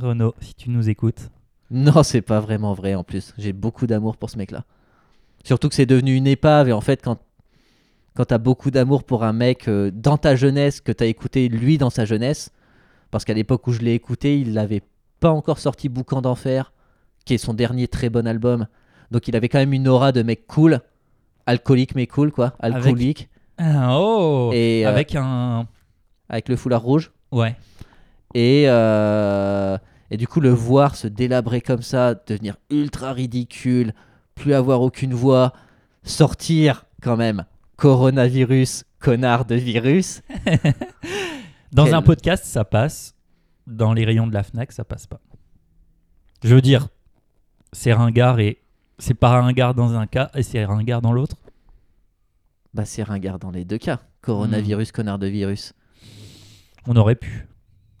Renaud, 0.00 0.34
si 0.40 0.54
tu 0.54 0.70
nous 0.70 0.88
écoutes. 0.88 1.28
Non, 1.70 2.02
c'est 2.02 2.22
pas 2.22 2.40
vraiment 2.40 2.72
vrai 2.72 2.94
en 2.94 3.04
plus. 3.04 3.34
J'ai 3.36 3.52
beaucoup 3.52 3.86
d'amour 3.86 4.16
pour 4.16 4.30
ce 4.30 4.38
mec-là. 4.38 4.64
Surtout 5.44 5.68
que 5.68 5.74
c'est 5.74 5.86
devenu 5.86 6.14
une 6.14 6.26
épave 6.26 6.70
et 6.70 6.72
en 6.72 6.80
fait, 6.80 7.02
quand 7.02 7.18
quand 8.14 8.26
t'as 8.26 8.38
beaucoup 8.38 8.70
d'amour 8.70 9.04
pour 9.04 9.24
un 9.24 9.32
mec 9.32 9.68
euh, 9.68 9.90
dans 9.92 10.18
ta 10.18 10.36
jeunesse, 10.36 10.80
que 10.80 10.92
t'as 10.92 11.06
écouté 11.06 11.48
lui 11.48 11.78
dans 11.78 11.90
sa 11.90 12.04
jeunesse, 12.04 12.50
parce 13.10 13.24
qu'à 13.24 13.34
l'époque 13.34 13.66
où 13.66 13.72
je 13.72 13.80
l'ai 13.80 13.94
écouté, 13.94 14.38
il 14.38 14.52
n'avait 14.52 14.82
pas 15.20 15.30
encore 15.30 15.58
sorti 15.58 15.88
Boucan 15.88 16.20
d'enfer, 16.22 16.72
qui 17.24 17.34
est 17.34 17.38
son 17.38 17.54
dernier 17.54 17.88
très 17.88 18.10
bon 18.10 18.26
album. 18.26 18.66
Donc 19.10 19.28
il 19.28 19.36
avait 19.36 19.48
quand 19.48 19.58
même 19.58 19.72
une 19.72 19.88
aura 19.88 20.12
de 20.12 20.22
mec 20.22 20.46
cool, 20.46 20.80
alcoolique 21.46 21.94
mais 21.94 22.06
cool 22.06 22.32
quoi, 22.32 22.54
alcoolique, 22.58 23.28
Ah, 23.58 23.98
oh 23.98 24.50
Et, 24.52 24.84
euh, 24.84 24.88
Avec 24.88 25.14
un. 25.14 25.66
avec 26.28 26.48
le 26.48 26.56
foulard 26.56 26.82
rouge. 26.82 27.12
Ouais. 27.30 27.56
Et, 28.34 28.64
euh, 28.66 29.76
et 30.10 30.16
du 30.16 30.26
coup, 30.26 30.40
le 30.40 30.50
voir 30.50 30.96
se 30.96 31.06
délabrer 31.06 31.60
comme 31.60 31.82
ça, 31.82 32.14
devenir 32.14 32.56
ultra 32.70 33.12
ridicule, 33.12 33.92
plus 34.34 34.54
avoir 34.54 34.80
aucune 34.80 35.14
voix, 35.14 35.52
sortir 36.02 36.86
quand 37.02 37.16
même 37.16 37.44
coronavirus, 37.82 38.84
connard 39.00 39.44
de 39.44 39.56
virus. 39.56 40.22
Dans 41.72 41.84
Quel- 41.86 41.94
un 41.94 42.02
podcast, 42.02 42.44
ça 42.44 42.64
passe. 42.64 43.16
Dans 43.66 43.92
les 43.92 44.04
rayons 44.04 44.28
de 44.28 44.32
la 44.34 44.44
Fnac, 44.44 44.70
ça 44.70 44.84
passe 44.84 45.06
pas. 45.08 45.20
Je 46.44 46.54
veux 46.54 46.60
dire, 46.60 46.88
c'est 47.72 47.92
ringard 47.92 48.38
et. 48.38 48.58
C'est 48.98 49.14
pas 49.14 49.40
ringard 49.40 49.74
dans 49.74 49.94
un 49.94 50.06
cas 50.06 50.30
et 50.36 50.44
c'est 50.44 50.64
ringard 50.64 51.02
dans 51.02 51.12
l'autre. 51.12 51.34
Bah, 52.72 52.84
c'est 52.84 53.02
ringard 53.02 53.40
dans 53.40 53.50
les 53.50 53.64
deux 53.64 53.78
cas. 53.78 53.98
Coronavirus, 54.20 54.92
connard 54.92 55.18
de 55.18 55.26
virus. 55.26 55.72
On 56.86 56.94
aurait 56.94 57.16
pu. 57.16 57.48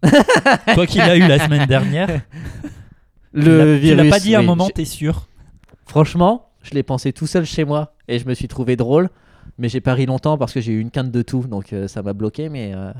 Toi 0.74 0.86
qui 0.86 0.98
l'as 0.98 1.16
eu 1.16 1.26
la 1.26 1.40
semaine 1.40 1.66
dernière, 1.66 2.20
Le 3.32 3.42
tu 3.42 3.48
l'as- 3.50 3.64
tu 3.64 3.80
virus. 3.80 4.04
l'as 4.04 4.10
pas 4.10 4.20
dit 4.20 4.34
à 4.36 4.38
un 4.40 4.42
moment, 4.42 4.68
t'es 4.70 4.84
sûr? 4.84 5.26
Franchement, 5.86 6.52
je 6.62 6.70
l'ai 6.70 6.84
pensé 6.84 7.12
tout 7.12 7.26
seul 7.26 7.44
chez 7.44 7.64
moi 7.64 7.96
et 8.06 8.20
je 8.20 8.28
me 8.28 8.34
suis 8.34 8.46
trouvé 8.46 8.76
drôle. 8.76 9.08
Mais 9.58 9.68
j'ai 9.68 9.80
pas 9.80 9.94
ri 9.94 10.06
longtemps 10.06 10.38
parce 10.38 10.52
que 10.52 10.60
j'ai 10.60 10.72
eu 10.72 10.80
une 10.80 10.90
quinte 10.90 11.10
de 11.10 11.22
tout, 11.22 11.42
donc 11.46 11.72
euh, 11.72 11.88
ça 11.88 12.02
m'a 12.02 12.12
bloqué. 12.12 12.48
Mais 12.48 12.72
euh, 12.74 12.92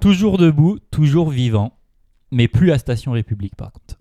Toujours 0.00 0.38
debout, 0.38 0.78
toujours 0.90 1.30
vivant, 1.30 1.72
mais 2.30 2.48
plus 2.48 2.70
à 2.72 2.78
Station 2.78 3.12
République 3.12 3.56
par 3.56 3.72
contre. 3.72 3.98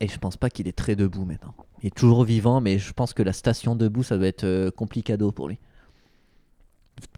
et 0.00 0.08
je 0.08 0.18
pense 0.18 0.36
pas 0.36 0.50
qu'il 0.50 0.68
est 0.68 0.76
très 0.76 0.96
debout 0.96 1.24
maintenant. 1.24 1.54
Il 1.82 1.86
est 1.88 1.94
toujours 1.96 2.24
vivant, 2.24 2.60
mais 2.60 2.78
je 2.78 2.92
pense 2.92 3.12
que 3.12 3.22
la 3.24 3.32
station 3.32 3.74
debout, 3.74 4.02
ça 4.04 4.16
doit 4.16 4.28
être 4.28 4.44
euh, 4.44 4.70
complicado 4.70 5.32
pour 5.32 5.48
lui. 5.48 5.58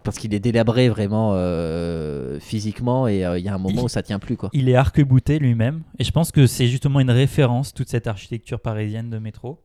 Parce 0.04 0.16
qu'il 0.18 0.32
est 0.32 0.40
délabré 0.40 0.88
vraiment 0.88 1.32
euh, 1.34 2.38
physiquement 2.40 3.06
et 3.08 3.16
il 3.16 3.44
y 3.44 3.48
a 3.48 3.54
un 3.54 3.58
moment 3.58 3.80
Il- 3.80 3.84
où 3.84 3.88
ça 3.88 4.02
tient 4.02 4.18
plus 4.18 4.36
quoi. 4.36 4.48
Il 4.52 4.68
est 4.68 4.74
arc-bouté 4.74 5.38
lui-même, 5.38 5.82
et 5.98 6.04
je 6.04 6.10
pense 6.12 6.30
que 6.32 6.46
c'est 6.46 6.66
justement 6.68 7.00
une 7.00 7.10
référence, 7.10 7.74
toute 7.74 7.88
cette 7.88 8.06
architecture 8.06 8.60
parisienne 8.60 9.10
de 9.10 9.18
métro. 9.18 9.60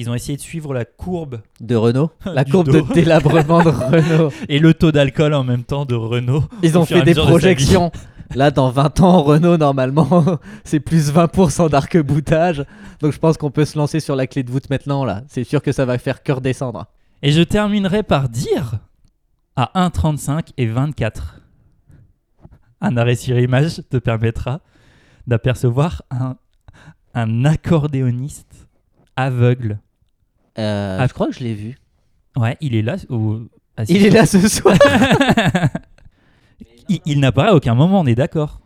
Ils 0.00 0.08
ont 0.08 0.14
essayé 0.14 0.36
de 0.36 0.40
suivre 0.40 0.72
la 0.72 0.84
courbe 0.84 1.40
De 1.60 1.74
Renault, 1.74 2.12
la 2.24 2.44
courbe 2.44 2.70
de 2.70 2.94
délabrement 2.94 3.64
de 3.64 3.68
Renault. 3.70 4.32
et 4.48 4.60
le 4.60 4.72
taux 4.72 4.92
d'alcool 4.92 5.34
en 5.34 5.42
même 5.42 5.64
temps 5.64 5.84
de 5.84 5.96
Renault. 5.96 6.44
Ils 6.62 6.78
ont 6.78 6.84
fait 6.84 7.02
des 7.02 7.14
de 7.14 7.20
projections. 7.20 7.90
Là, 8.36 8.52
dans 8.52 8.70
20 8.70 9.00
ans, 9.00 9.22
Renault, 9.24 9.56
normalement, 9.56 10.24
c'est 10.62 10.78
plus 10.78 11.12
20% 11.12 11.68
d'arc-boutage. 11.70 12.64
Donc 13.00 13.12
je 13.12 13.18
pense 13.18 13.36
qu'on 13.38 13.50
peut 13.50 13.64
se 13.64 13.76
lancer 13.76 13.98
sur 13.98 14.14
la 14.14 14.28
clé 14.28 14.44
de 14.44 14.52
voûte 14.52 14.70
maintenant, 14.70 15.04
là. 15.04 15.24
C'est 15.26 15.42
sûr 15.42 15.62
que 15.62 15.72
ça 15.72 15.84
va 15.84 15.98
faire 15.98 16.22
cœur 16.22 16.40
descendre. 16.40 16.86
Et 17.22 17.32
je 17.32 17.42
terminerai 17.42 18.04
par 18.04 18.28
dire 18.28 18.78
à 19.56 19.72
1,35 19.88 20.50
et 20.58 20.66
24. 20.66 21.40
Un 22.82 22.96
arrêt 22.96 23.16
sur 23.16 23.36
image 23.36 23.82
te 23.90 23.96
permettra 23.96 24.60
d'apercevoir 25.26 26.02
un, 26.12 26.36
un 27.14 27.44
accordéoniste 27.44 28.68
aveugle. 29.16 29.80
Euh, 30.58 30.98
Ah. 31.00 31.06
je 31.06 31.12
crois 31.12 31.28
que 31.28 31.34
je 31.34 31.40
l'ai 31.40 31.54
vu. 31.54 31.78
Ouais, 32.36 32.56
il 32.60 32.74
est 32.74 32.82
là. 32.82 32.96
au- 33.08 33.40
Il 33.88 34.04
est 34.04 34.10
là 34.10 34.26
ce 34.26 34.46
soir. 34.48 34.76
il 36.88 37.00
il 37.06 37.20
n'apparaît 37.20 37.50
à 37.50 37.54
aucun 37.54 37.74
moment, 37.74 38.00
on 38.00 38.06
est 38.06 38.14
d'accord. 38.14 38.60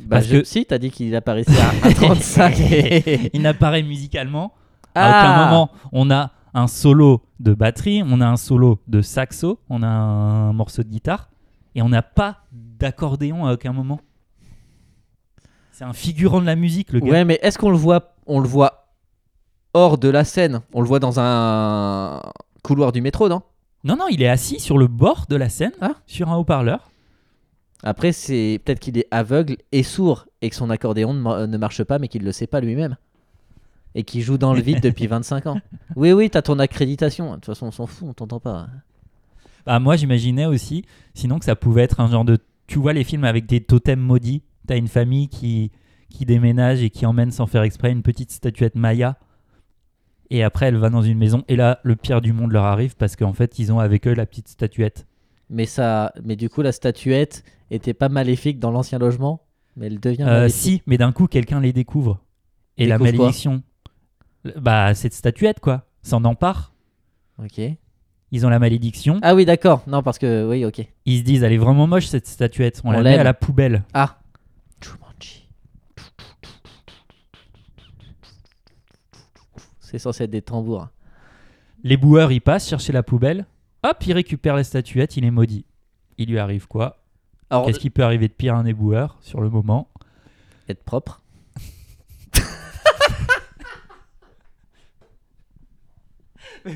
bah, 0.00 0.16
Parce 0.16 0.26
je- 0.26 0.38
que- 0.38 0.44
Si, 0.44 0.64
t'as 0.66 0.78
dit 0.78 0.90
qu'il 0.90 1.14
apparaissait 1.14 1.52
à 1.60 1.70
1,35. 1.88 3.30
Il 3.34 3.42
n'apparaît 3.42 3.82
musicalement 3.82 4.52
à 4.94 5.04
Ah. 5.04 5.20
aucun 5.20 5.44
moment. 5.44 5.70
On 5.92 6.10
a 6.10 6.30
un 6.54 6.66
solo 6.66 7.22
de 7.40 7.52
batterie, 7.54 8.02
on 8.06 8.20
a 8.20 8.26
un 8.26 8.36
solo 8.36 8.80
de 8.86 9.02
saxo, 9.02 9.58
on 9.68 9.82
a 9.82 9.86
un 9.88 10.52
morceau 10.52 10.82
de 10.82 10.88
guitare, 10.88 11.30
et 11.74 11.82
on 11.82 11.88
n'a 11.88 12.02
pas 12.02 12.38
d'accordéon 12.52 13.46
à 13.46 13.54
aucun 13.54 13.72
moment. 13.72 14.00
C'est 15.72 15.84
un 15.84 15.92
figurant 15.92 16.40
de 16.40 16.46
la 16.46 16.54
musique, 16.56 16.92
le 16.92 17.00
gars. 17.00 17.10
Ouais, 17.10 17.24
mais 17.24 17.38
est-ce 17.42 17.58
qu'on 17.58 17.70
le 17.70 17.76
voit 17.76 18.14
On 18.26 18.40
le 18.40 18.48
voit 18.48 18.83
hors 19.74 19.98
de 19.98 20.08
la 20.08 20.24
scène. 20.24 20.60
On 20.72 20.80
le 20.80 20.86
voit 20.86 21.00
dans 21.00 21.20
un 21.20 22.20
couloir 22.62 22.92
du 22.92 23.00
métro, 23.02 23.28
non? 23.28 23.42
Non, 23.84 23.96
non, 23.96 24.06
il 24.10 24.22
est 24.22 24.28
assis 24.28 24.60
sur 24.60 24.78
le 24.78 24.86
bord 24.86 25.26
de 25.28 25.36
la 25.36 25.48
scène, 25.50 25.72
Ah. 25.80 25.92
sur 26.06 26.30
un 26.30 26.36
haut-parleur. 26.36 26.90
Après, 27.82 28.12
c'est 28.12 28.60
peut-être 28.64 28.80
qu'il 28.80 28.96
est 28.96 29.06
aveugle 29.10 29.56
et 29.72 29.82
sourd 29.82 30.26
et 30.40 30.48
que 30.48 30.56
son 30.56 30.70
accordéon 30.70 31.12
ne, 31.12 31.20
mar- 31.20 31.46
ne 31.46 31.56
marche 31.58 31.84
pas, 31.84 31.98
mais 31.98 32.08
qu'il 32.08 32.24
le 32.24 32.32
sait 32.32 32.46
pas 32.46 32.60
lui-même. 32.60 32.96
Et 33.94 34.04
qu'il 34.04 34.22
joue 34.22 34.38
dans 34.38 34.54
le 34.54 34.62
vide 34.62 34.80
depuis 34.80 35.06
25 35.08 35.46
ans. 35.46 35.60
Oui, 35.94 36.12
oui, 36.12 36.30
t'as 36.30 36.40
ton 36.40 36.58
accréditation. 36.58 37.30
De 37.30 37.34
toute 37.34 37.44
façon, 37.46 37.66
on 37.66 37.70
s'en 37.70 37.86
fout, 37.86 38.08
on 38.08 38.14
t'entend 38.14 38.40
pas. 38.40 38.68
Bah, 39.66 39.78
moi, 39.80 39.96
j'imaginais 39.96 40.46
aussi, 40.46 40.84
sinon 41.14 41.38
que 41.38 41.44
ça 41.44 41.56
pouvait 41.56 41.82
être 41.82 42.00
un 42.00 42.08
genre 42.10 42.24
de. 42.24 42.38
Tu 42.66 42.78
vois 42.78 42.94
les 42.94 43.04
films 43.04 43.24
avec 43.24 43.44
des 43.46 43.60
totems 43.60 44.00
maudits 44.00 44.42
T'as 44.66 44.78
une 44.78 44.88
famille 44.88 45.28
qui, 45.28 45.70
qui 46.08 46.24
déménage 46.24 46.82
et 46.82 46.88
qui 46.88 47.04
emmène 47.04 47.30
sans 47.30 47.46
faire 47.46 47.62
exprès 47.62 47.92
une 47.92 48.02
petite 48.02 48.30
statuette 48.32 48.76
Maya. 48.76 49.18
Et 50.30 50.42
après, 50.42 50.66
elle 50.66 50.76
va 50.76 50.90
dans 50.90 51.02
une 51.02 51.18
maison. 51.18 51.44
Et 51.48 51.56
là, 51.56 51.80
le 51.82 51.96
pire 51.96 52.20
du 52.20 52.32
monde 52.32 52.50
leur 52.52 52.64
arrive 52.64 52.96
parce 52.96 53.14
qu'en 53.16 53.32
fait, 53.32 53.58
ils 53.58 53.72
ont 53.72 53.78
avec 53.78 54.06
eux 54.06 54.14
la 54.14 54.26
petite 54.26 54.48
statuette. 54.48 55.06
Mais 55.50 55.66
ça, 55.66 56.12
mais 56.24 56.36
du 56.36 56.48
coup, 56.48 56.62
la 56.62 56.72
statuette 56.72 57.44
était 57.70 57.94
pas 57.94 58.08
maléfique 58.08 58.58
dans 58.58 58.70
l'ancien 58.70 58.98
logement, 58.98 59.42
mais 59.76 59.86
elle 59.86 60.00
devient 60.00 60.22
Euh, 60.22 60.40
maléfique. 60.40 60.56
si, 60.60 60.82
mais 60.86 60.96
d'un 60.98 61.12
coup, 61.12 61.26
quelqu'un 61.26 61.60
les 61.60 61.72
découvre. 61.72 62.20
Et 62.78 62.86
la 62.86 62.96
Découvre 62.98 63.18
malédiction. 63.18 63.62
Bah, 64.56 64.94
cette 64.94 65.14
statuette, 65.14 65.60
quoi. 65.60 65.84
S'en 66.02 66.24
empare. 66.24 66.72
Ok. 67.42 67.60
Ils 68.30 68.44
ont 68.46 68.48
la 68.48 68.58
malédiction. 68.58 69.20
Ah 69.22 69.34
oui, 69.34 69.44
d'accord. 69.44 69.82
Non, 69.86 70.02
parce 70.02 70.18
que 70.18 70.48
oui, 70.48 70.64
ok. 70.64 70.84
Ils 71.06 71.18
se 71.20 71.22
disent, 71.24 71.42
elle 71.44 71.52
est 71.52 71.58
vraiment 71.58 71.86
moche 71.86 72.06
cette 72.06 72.26
statuette. 72.26 72.80
On, 72.84 72.88
On 72.88 72.92
la 72.92 73.02
met 73.02 73.18
à 73.18 73.22
la 73.24 73.34
poubelle. 73.34 73.84
Ah. 73.94 74.18
C'est 79.94 80.00
censé 80.00 80.24
être 80.24 80.30
des 80.32 80.42
tambours. 80.42 80.88
Les 81.84 81.96
boueurs, 81.96 82.32
ils 82.32 82.40
passent 82.40 82.68
chercher 82.68 82.92
la 82.92 83.04
poubelle. 83.04 83.46
Hop, 83.84 84.04
ils 84.04 84.12
récupèrent 84.12 84.56
la 84.56 84.64
statuette. 84.64 85.16
Il 85.16 85.24
est 85.24 85.30
maudit. 85.30 85.64
Il 86.18 86.28
lui 86.30 86.40
arrive 86.40 86.66
quoi? 86.66 86.96
Qu'est-ce 87.64 87.78
qui 87.78 87.90
peut 87.90 88.02
arriver 88.02 88.26
de 88.26 88.32
pire 88.32 88.56
à 88.56 88.58
un 88.58 88.66
éboueur 88.66 89.18
sur 89.20 89.40
le 89.40 89.48
moment? 89.50 89.86
Être 90.68 90.82
propre. 90.82 91.20
mais, 96.64 96.72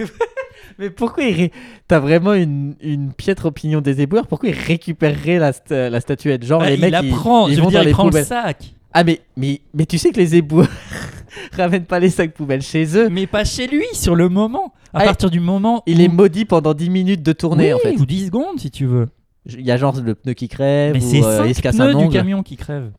mais 0.78 0.90
pourquoi 0.90 1.24
il 1.24 1.34
ré- 1.34 1.52
T'as 1.86 1.98
vraiment 1.98 2.34
une, 2.34 2.74
une 2.80 3.12
piètre 3.12 3.46
opinion 3.46 3.80
des 3.80 4.00
éboueurs? 4.00 4.26
Pourquoi 4.26 4.50
ils 4.50 4.58
récupéreraient 4.58 5.38
la, 5.38 5.52
sta- 5.52 5.88
la 5.88 6.00
statuette? 6.00 6.44
Genre 6.44 6.60
Bah, 6.60 6.68
les 6.68 6.74
Il 6.76 6.80
mecs 6.80 6.92
la 6.92 7.02
ils, 7.02 7.10
prend. 7.10 7.48
ils 7.48 7.54
je 7.56 7.60
vont 7.60 7.66
veux 7.66 7.70
dire, 7.72 7.80
dans 7.80 7.84
il 7.84 7.88
les 7.88 7.92
prend 7.92 8.10
le 8.10 8.24
sac. 8.24 8.74
Ah 8.92 9.04
mais, 9.04 9.20
mais, 9.36 9.60
mais 9.74 9.86
tu 9.86 9.98
sais 9.98 10.10
que 10.10 10.16
les 10.18 10.36
éboueurs 10.36 10.68
ramènent 11.52 11.84
pas 11.84 11.98
les 12.00 12.10
sacs 12.10 12.32
poubelles 12.34 12.62
chez 12.62 12.96
eux. 12.96 13.08
Mais 13.10 13.26
pas 13.26 13.44
chez 13.44 13.66
lui, 13.66 13.84
sur 13.92 14.14
le 14.16 14.28
moment. 14.28 14.72
À 14.94 15.00
Ah, 15.00 15.04
partir 15.04 15.30
du 15.30 15.40
moment 15.40 15.82
Il 15.86 15.98
où... 15.98 16.02
est 16.02 16.08
maudit 16.08 16.44
pendant 16.46 16.72
10 16.74 16.88
minutes 16.90 17.22
de 17.22 17.32
tournée 17.32 17.72
en 17.72 17.76
Oui, 17.76 17.82
fait. 17.94 18.00
ou 18.00 18.06
10 18.06 18.26
secondes 18.26 18.58
si 18.58 18.70
tu 18.70 18.86
veux. 18.86 19.06
Il 19.46 19.60
y 19.60 19.70
a 19.70 19.76
genre 19.76 19.98
le 20.00 20.14
pneu 20.14 20.32
qui 20.34 20.48
crève 20.48 20.94
Mais 20.94 21.02
ou 21.04 21.10
c'est 21.10 21.22
euh, 21.24 21.46
il 21.46 21.54
5 21.54 21.56
se 21.56 21.62
casse 21.62 21.80
un 21.80 21.84
pneus 21.86 21.94
du 21.98 22.04
ongle. 22.04 22.12
camion 22.12 22.42
qui 22.42 22.56
crèvent. 22.56 22.92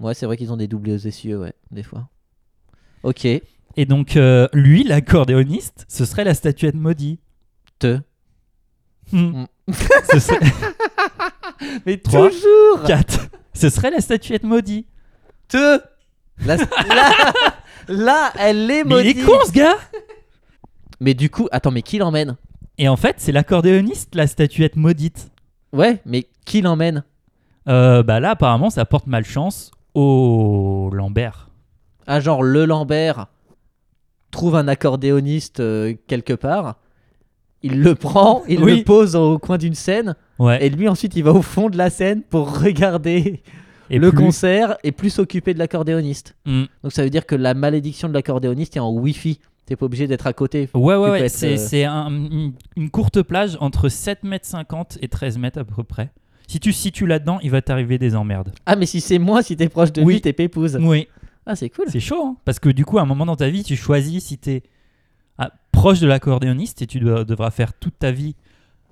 Ouais, 0.00 0.14
c'est 0.14 0.26
vrai 0.26 0.36
qu'ils 0.36 0.52
ont 0.52 0.56
des 0.56 0.66
doubles 0.68 0.90
essieux, 1.06 1.38
ouais, 1.38 1.52
des 1.70 1.82
fois. 1.82 2.08
Ok, 3.02 3.24
Et 3.24 3.86
donc, 3.86 4.16
euh, 4.16 4.48
lui, 4.52 4.82
l'accordéoniste, 4.84 5.84
ce 5.88 6.04
serait 6.04 6.24
la 6.24 6.34
statuette 6.34 6.74
maudite. 6.74 7.20
te. 7.78 7.98
Hmm. 9.12 9.42
Mm. 9.66 9.72
ce 10.12 10.18
serait... 10.18 10.38
Mais 11.86 11.96
Trois. 11.98 12.28
toujours 12.30 12.82
4. 12.86 13.23
Ce 13.54 13.68
serait 13.70 13.90
la 13.90 14.00
statuette 14.00 14.42
maudite. 14.44 14.86
Te 15.48 15.80
là, 16.44 16.56
là, 16.88 17.12
là, 17.88 18.32
elle 18.38 18.70
est 18.70 18.84
Mais 18.84 19.00
il 19.00 19.06
est 19.08 19.14
maudite. 19.14 19.24
con 19.26 19.38
ce 19.46 19.52
gars 19.52 19.76
Mais 21.00 21.14
du 21.14 21.30
coup, 21.30 21.48
attends, 21.52 21.70
mais 21.70 21.82
qui 21.82 21.98
l'emmène? 21.98 22.36
Et 22.78 22.88
en 22.88 22.96
fait, 22.96 23.16
c'est 23.18 23.30
l'accordéoniste, 23.32 24.14
la 24.14 24.26
statuette 24.26 24.76
maudite. 24.76 25.30
Ouais, 25.72 26.00
mais 26.06 26.26
qui 26.44 26.60
l'emmène? 26.62 27.04
Euh, 27.68 28.02
bah 28.02 28.20
là, 28.20 28.30
apparemment, 28.30 28.70
ça 28.70 28.84
porte 28.84 29.06
malchance 29.06 29.70
au 29.94 30.90
Lambert. 30.92 31.50
Ah, 32.06 32.20
genre 32.20 32.42
le 32.42 32.64
Lambert 32.64 33.28
trouve 34.30 34.56
un 34.56 34.66
accordéoniste 34.68 35.60
euh, 35.60 35.94
quelque 36.08 36.32
part, 36.32 36.74
il 37.62 37.80
le 37.80 37.94
prend, 37.94 38.42
il 38.48 38.62
Oui. 38.62 38.78
le 38.78 38.84
pose 38.84 39.14
au 39.16 39.38
coin 39.38 39.56
d'une 39.58 39.74
scène, 39.74 40.16
Ouais. 40.38 40.64
et 40.66 40.70
lui 40.70 40.88
ensuite 40.88 41.14
il 41.16 41.22
va 41.24 41.32
au 41.32 41.42
fond 41.42 41.70
de 41.70 41.76
la 41.78 41.90
scène 41.90 42.22
pour 42.22 42.60
regarder 42.60 43.42
Et 43.90 43.98
le 43.98 44.10
plus- 44.10 44.18
concert 44.18 44.76
et 44.82 44.90
plus 44.92 45.10
s'occuper 45.10 45.54
de 45.54 45.58
l'accordéoniste. 45.58 46.34
Hmm. 46.46 46.64
Donc 46.82 46.92
ça 46.92 47.04
veut 47.04 47.10
dire 47.10 47.26
que 47.26 47.34
la 47.36 47.54
malédiction 47.54 48.08
de 48.08 48.14
l'accordéoniste 48.14 48.76
est 48.76 48.80
en 48.80 48.92
Wi-Fi 48.92 49.38
T'es 49.66 49.76
pas 49.76 49.86
obligé 49.86 50.06
d'être 50.06 50.26
à 50.26 50.34
côté. 50.34 50.68
Ouais, 50.74 50.94
ouais, 50.94 51.10
ouais. 51.10 51.28
C'est 51.30 51.54
euh, 51.54 51.56
c'est 51.56 51.84
un- 51.84 52.10
une, 52.76 52.90
courte 52.90 53.22
plage 53.22 53.56
entre 53.60 53.88
7,50 53.88 54.96
m 54.98 54.98
et 55.00 55.08
13 55.08 55.38
mètres 55.38 55.58
à 55.60 55.64
peu 55.64 55.82
près. 55.82 56.10
Si 56.46 56.60
tu 56.60 56.70
situes 56.74 57.06
là-dedans, 57.06 57.38
il 57.42 57.50
va 57.50 57.62
t'arriver 57.62 57.96
des 57.96 58.14
emmerdes. 58.14 58.52
Ah, 58.66 58.76
mais 58.76 58.84
si 58.84 59.00
c'est 59.00 59.18
moi, 59.18 59.42
si 59.42 59.56
t'es 59.56 59.70
proche 59.70 59.90
de 59.90 60.02
Oui. 60.02 60.14
lui, 60.14 60.20
t'es 60.20 60.34
pépouse. 60.34 60.76
Oui, 60.82 61.08
Ah, 61.46 61.56
c'est 61.56 61.70
cool. 61.70 61.86
c'est 61.88 61.98
chaud. 62.00 62.22
hein. 62.26 62.36
Parce 62.44 62.58
que 62.58 62.68
du 62.68 62.84
coup, 62.84 62.98
à 62.98 63.02
un 63.02 63.06
moment 63.06 63.24
dans 63.24 63.36
ta 63.36 63.48
vie, 63.48 63.64
tu 63.64 63.74
choisis 63.74 64.24
si 64.26 64.36
t'es 64.36 64.62
ah, 65.38 65.50
proche 65.72 66.00
de 66.00 66.06
l'accordéoniste 66.08 66.82
et 66.82 66.86
tu 66.86 67.00
dois- 67.00 67.24
devras 67.24 67.50
faire 67.50 67.72
toute 67.72 67.98
ta 67.98 68.10
vie 68.10 68.34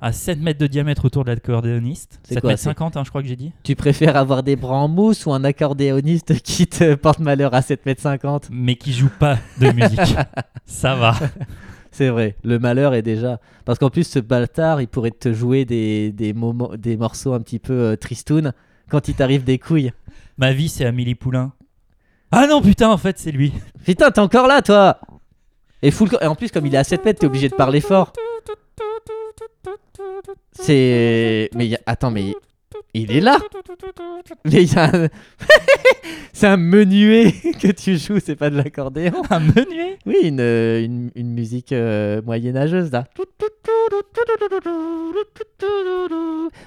à 0.02 0.12
7 0.12 0.40
mètres 0.40 0.58
de 0.58 0.66
diamètre 0.66 1.04
autour 1.04 1.24
de 1.24 1.30
l'accordéoniste. 1.30 2.18
C'est 2.24 2.34
7 2.34 2.40
quoi, 2.40 2.50
mètres 2.50 2.60
c'est- 2.60 2.68
50, 2.70 2.96
hein, 2.96 3.02
je 3.04 3.10
crois 3.10 3.22
que 3.22 3.28
j'ai 3.28 3.36
dit. 3.36 3.52
Tu 3.62 3.76
préfères 3.76 4.16
avoir 4.16 4.42
des 4.42 4.56
bras 4.56 4.76
en 4.78 4.88
mousse 4.88 5.24
ou 5.26 5.32
un 5.32 5.44
accordéoniste 5.44 6.42
qui 6.42 6.66
te 6.66 6.94
porte 6.96 7.20
malheur 7.20 7.54
à 7.54 7.60
7m50 7.60 8.48
Mais 8.50 8.74
qui 8.74 8.92
joue 8.92 9.10
pas 9.18 9.38
de 9.60 9.70
musique. 9.70 10.16
Ça 10.66 10.96
va. 10.96 11.14
C'est 11.92 12.08
vrai, 12.08 12.36
le 12.42 12.58
malheur 12.58 12.94
est 12.94 13.02
déjà. 13.02 13.38
Parce 13.64 13.78
qu'en 13.78 13.90
plus, 13.90 14.04
ce 14.04 14.18
bâtard, 14.18 14.80
il 14.80 14.88
pourrait 14.88 15.12
te 15.12 15.32
jouer 15.32 15.64
des, 15.64 16.10
des, 16.10 16.32
moments, 16.32 16.72
des 16.76 16.96
morceaux 16.96 17.32
un 17.34 17.40
petit 17.40 17.60
peu 17.60 17.72
euh, 17.72 17.96
tristounes 17.96 18.52
quand 18.90 19.06
il 19.08 19.14
t'arrive 19.14 19.44
des 19.44 19.58
couilles. 19.58 19.92
Ma 20.36 20.52
vie, 20.52 20.68
c'est 20.68 20.84
Amélie 20.84 21.14
Poulain. 21.14 21.52
Ah 22.32 22.46
non, 22.48 22.60
putain, 22.60 22.88
en 22.90 22.96
fait, 22.96 23.18
c'est 23.18 23.30
lui. 23.30 23.52
Putain, 23.84 24.10
t'es 24.10 24.20
encore 24.20 24.48
là, 24.48 24.62
toi 24.62 24.98
et, 25.82 25.90
full 25.90 26.08
et 26.20 26.26
en 26.26 26.34
plus, 26.34 26.50
comme 26.50 26.66
il 26.66 26.74
est 26.74 26.78
à 26.78 26.84
7 26.84 27.04
mètres, 27.04 27.20
t'es 27.20 27.26
obligé 27.26 27.48
de 27.48 27.54
parler 27.54 27.80
fort. 27.80 28.12
C'est. 30.52 31.50
Mais 31.54 31.66
y 31.68 31.74
a- 31.76 31.80
attends, 31.86 32.10
mais. 32.10 32.34
Il 32.94 33.10
est 33.12 33.20
là 33.20 33.38
Mais 34.44 34.64
il 34.64 34.72
y 34.72 34.76
a 34.78 34.84
un- 34.84 35.08
C'est 36.34 36.46
un 36.46 36.56
menuet 36.56 37.32
que 37.60 37.70
tu 37.72 37.96
joues, 37.96 38.18
c'est 38.24 38.36
pas 38.36 38.50
de 38.50 38.56
l'accordéon. 38.56 39.22
Un 39.30 39.40
menuet? 39.40 39.98
Oui, 40.06 40.16
une, 40.24 40.40
euh, 40.40 40.82
une, 40.84 41.10
une 41.14 41.32
musique 41.32 41.72
euh, 41.72 42.20
moyenâgeuse 42.22 42.90
là. 42.90 43.04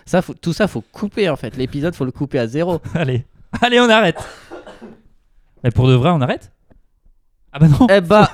Ça, 0.06 0.22
faut- 0.22 0.34
tout 0.36 0.54
ça, 0.54 0.68
faut 0.68 0.82
couper 0.92 1.30
en 1.30 1.36
fait. 1.36 1.56
L'épisode, 1.58 1.96
faut 1.96 2.06
le 2.06 2.12
couper 2.12 2.40
à 2.40 2.48
zéro. 2.48 2.80
Allez. 2.94 3.26
Allez, 3.62 3.80
on 3.80 3.90
arrête. 3.90 4.18
Mais 5.64 5.72
pour 5.72 5.88
de 5.88 5.94
vrai, 5.94 6.10
on 6.12 6.22
arrête? 6.22 6.52
Ah 7.52 7.60
bah 7.60 7.68
non. 7.68 7.88
Eh 7.90 8.02
bah. 8.02 8.30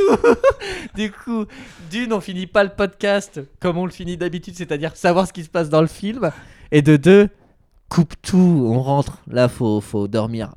Du 0.94 1.10
coup, 1.12 1.44
d'une, 1.90 2.12
on 2.12 2.20
finit 2.20 2.46
pas 2.46 2.64
le 2.64 2.70
podcast 2.70 3.40
comme 3.60 3.78
on 3.78 3.84
le 3.84 3.92
finit 3.92 4.16
d'habitude, 4.16 4.54
c'est-à-dire 4.56 4.96
savoir 4.96 5.26
ce 5.26 5.32
qui 5.32 5.44
se 5.44 5.50
passe 5.50 5.68
dans 5.68 5.80
le 5.80 5.86
film. 5.86 6.30
Et 6.72 6.82
de 6.82 6.96
deux, 6.96 7.28
coupe 7.88 8.14
tout, 8.22 8.66
on 8.66 8.80
rentre. 8.82 9.18
Là, 9.30 9.48
faut, 9.48 9.80
faut 9.80 10.08
dormir. 10.08 10.54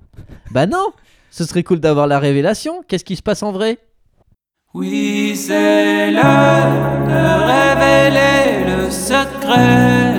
Bah 0.52 0.66
non, 0.66 0.88
ce 1.30 1.44
serait 1.46 1.64
cool 1.64 1.80
d'avoir 1.80 2.08
la 2.08 2.20
révélation. 2.20 2.84
Qu'est-ce 2.88 3.06
qui 3.06 3.16
se 3.16 3.22
passe 3.22 3.44
en 3.44 3.52
vrai? 3.52 3.78
Oui, 4.74 5.36
c'est 5.36 6.12
l'heure 6.12 7.08
de 7.08 7.22
révéler 7.48 8.66
le 8.68 8.92
secret. 8.92 10.16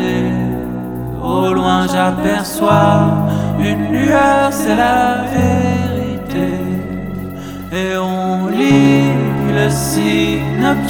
Au 1.23 1.53
loin, 1.53 1.87
j'aperçois 1.87 3.29
une 3.61 3.93
lueur, 3.93 4.53
c'est 4.53 4.75
la 4.75 5.25
vérité. 5.33 6.49
Et 7.73 7.97
on 7.97 8.49
lit 8.49 9.00
le 9.71 9.77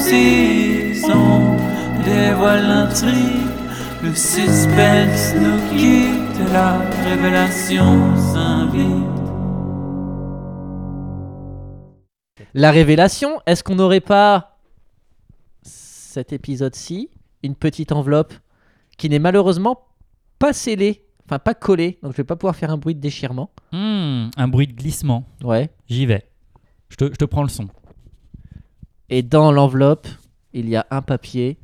synopsis, 0.01 1.05
on 1.05 1.57
dévoile 2.03 2.67
l'intrigue. 2.67 3.51
Le 4.03 4.15
suspense 4.15 5.35
nous 5.35 5.61
quitte, 5.71 6.39
la 6.51 6.79
révélation 7.05 8.17
s'invite. 8.17 9.05
La 12.55 12.71
révélation, 12.71 13.41
est-ce 13.47 13.63
qu'on 13.63 13.75
n'aurait 13.75 14.01
pas 14.01 14.59
cet 15.63 16.33
épisode-ci 16.33 17.11
une 17.43 17.55
petite 17.55 17.93
enveloppe 17.93 18.33
qui 18.97 19.11
n'est 19.11 19.19
malheureusement 19.19 19.89
pas 20.39 20.53
scellée, 20.55 21.05
enfin 21.27 21.39
pas 21.39 21.55
collée, 21.55 21.99
donc 22.03 22.13
je 22.13 22.17
vais 22.17 22.25
pas 22.25 22.37
pouvoir 22.37 22.57
faire 22.57 22.71
un 22.71 22.79
bruit 22.79 22.95
de 22.95 23.01
déchirement. 23.01 23.51
Hmm, 23.73 24.29
un 24.37 24.49
bruit 24.49 24.67
de 24.67 24.73
glissement. 24.73 25.27
Ouais. 25.45 25.71
J'y 25.87 26.07
vais. 26.07 26.25
Je 26.89 26.97
te, 26.97 27.05
je 27.05 27.17
te 27.17 27.25
prends 27.27 27.43
le 27.43 27.49
son. 27.51 27.69
Et 29.11 29.23
dans 29.23 29.51
l'enveloppe, 29.51 30.09
il 30.53 30.69
y 30.69 30.77
a 30.77 30.87
un 30.91 31.03
papier. 31.03 31.59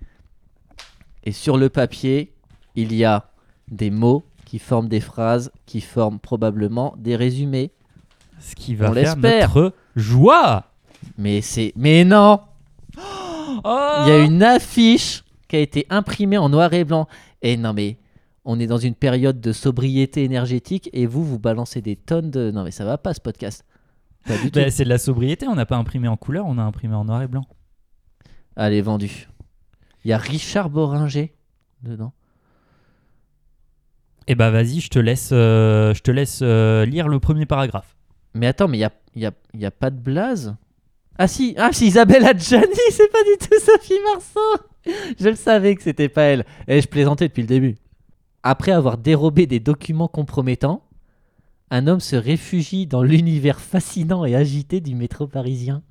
Et 1.24 1.32
sur 1.32 1.56
le 1.56 1.68
papier, 1.68 2.34
il 2.74 2.92
y 2.92 3.04
a 3.04 3.30
des 3.68 3.90
mots 3.90 4.24
qui 4.44 4.58
forment 4.58 4.88
des 4.88 5.00
phrases, 5.00 5.50
qui 5.64 5.80
forment 5.80 6.18
probablement 6.18 6.94
des 6.98 7.16
résumés. 7.16 7.70
Ce 8.40 8.54
qui 8.54 8.74
va 8.74 8.90
On 8.90 8.94
faire 8.94 9.16
notre 9.16 9.72
joie. 9.94 10.64
Mais 11.16 11.40
c'est, 11.40 11.72
mais 11.76 12.04
non, 12.04 12.40
Oh 13.64 14.02
il 14.02 14.08
y 14.08 14.12
a 14.12 14.18
une 14.18 14.42
affiche 14.42 15.24
qui 15.48 15.56
a 15.56 15.60
été 15.60 15.86
imprimée 15.88 16.38
en 16.38 16.48
noir 16.48 16.72
et 16.74 16.84
blanc. 16.84 17.08
Et 17.42 17.56
non 17.56 17.72
mais, 17.72 17.96
on 18.44 18.58
est 18.60 18.66
dans 18.66 18.78
une 18.78 18.94
période 18.94 19.40
de 19.40 19.52
sobriété 19.52 20.24
énergétique 20.24 20.90
et 20.92 21.06
vous, 21.06 21.24
vous 21.24 21.38
balancez 21.38 21.80
des 21.80 21.96
tonnes 21.96 22.30
de. 22.30 22.50
Non 22.50 22.64
mais 22.64 22.70
ça 22.70 22.84
va 22.84 22.98
pas 22.98 23.14
ce 23.14 23.20
podcast. 23.20 23.64
Bah, 24.28 24.34
c'est 24.70 24.84
de 24.84 24.88
la 24.88 24.98
sobriété. 24.98 25.46
On 25.46 25.54
n'a 25.54 25.66
pas 25.66 25.76
imprimé 25.76 26.08
en 26.08 26.16
couleur, 26.16 26.46
on 26.46 26.58
a 26.58 26.62
imprimé 26.62 26.94
en 26.94 27.04
noir 27.04 27.22
et 27.22 27.28
blanc. 27.28 27.46
Allez, 28.56 28.80
vendu. 28.80 29.28
Il 30.04 30.10
y 30.10 30.12
a 30.12 30.18
Richard 30.18 30.70
Boringer 30.70 31.34
dedans. 31.82 32.12
Eh 34.28 34.34
bah 34.34 34.50
vas-y, 34.50 34.80
je 34.80 34.90
te 34.90 34.98
laisse, 34.98 35.30
euh, 35.32 35.94
je 35.94 36.02
te 36.02 36.10
laisse 36.10 36.40
euh, 36.42 36.84
lire 36.84 37.06
le 37.06 37.20
premier 37.20 37.46
paragraphe. 37.46 37.96
Mais 38.34 38.48
attends, 38.48 38.66
mais 38.66 38.78
il 38.78 38.80
n'y 38.80 38.84
a, 38.84 38.92
y 39.14 39.26
a, 39.26 39.32
y 39.54 39.64
a 39.66 39.70
pas 39.70 39.90
de 39.90 39.98
blaze? 39.98 40.56
Ah 41.18 41.28
si, 41.28 41.54
ah, 41.58 41.70
c'est 41.72 41.86
Isabelle 41.86 42.24
Adjani, 42.24 42.66
c'est 42.90 43.10
pas 43.10 43.22
du 43.22 43.38
tout 43.38 43.58
Sophie 43.60 44.00
Marceau 44.12 44.66
Je 45.18 45.28
le 45.28 45.36
savais 45.36 45.74
que 45.74 45.82
c'était 45.82 46.08
pas 46.08 46.22
elle. 46.22 46.44
Et 46.66 46.80
je 46.80 46.88
plaisantais 46.88 47.28
depuis 47.28 47.42
le 47.42 47.48
début. 47.48 47.76
Après 48.42 48.72
avoir 48.72 48.98
dérobé 48.98 49.46
des 49.46 49.60
documents 49.60 50.08
compromettants, 50.08 50.85
un 51.70 51.86
homme 51.86 52.00
se 52.00 52.16
réfugie 52.16 52.86
dans 52.86 53.02
l'univers 53.02 53.60
fascinant 53.60 54.24
et 54.24 54.34
agité 54.36 54.80
du 54.80 54.94
métro 54.94 55.26
parisien. 55.26 55.82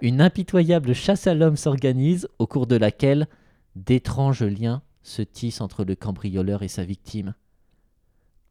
Une 0.00 0.20
impitoyable 0.20 0.92
chasse 0.94 1.26
à 1.26 1.34
l'homme 1.34 1.56
s'organise, 1.56 2.28
au 2.38 2.46
cours 2.46 2.66
de 2.66 2.76
laquelle 2.76 3.26
d'étranges 3.76 4.42
liens 4.42 4.82
se 5.02 5.22
tissent 5.22 5.60
entre 5.60 5.84
le 5.84 5.94
cambrioleur 5.94 6.62
et 6.62 6.68
sa 6.68 6.84
victime. 6.84 7.34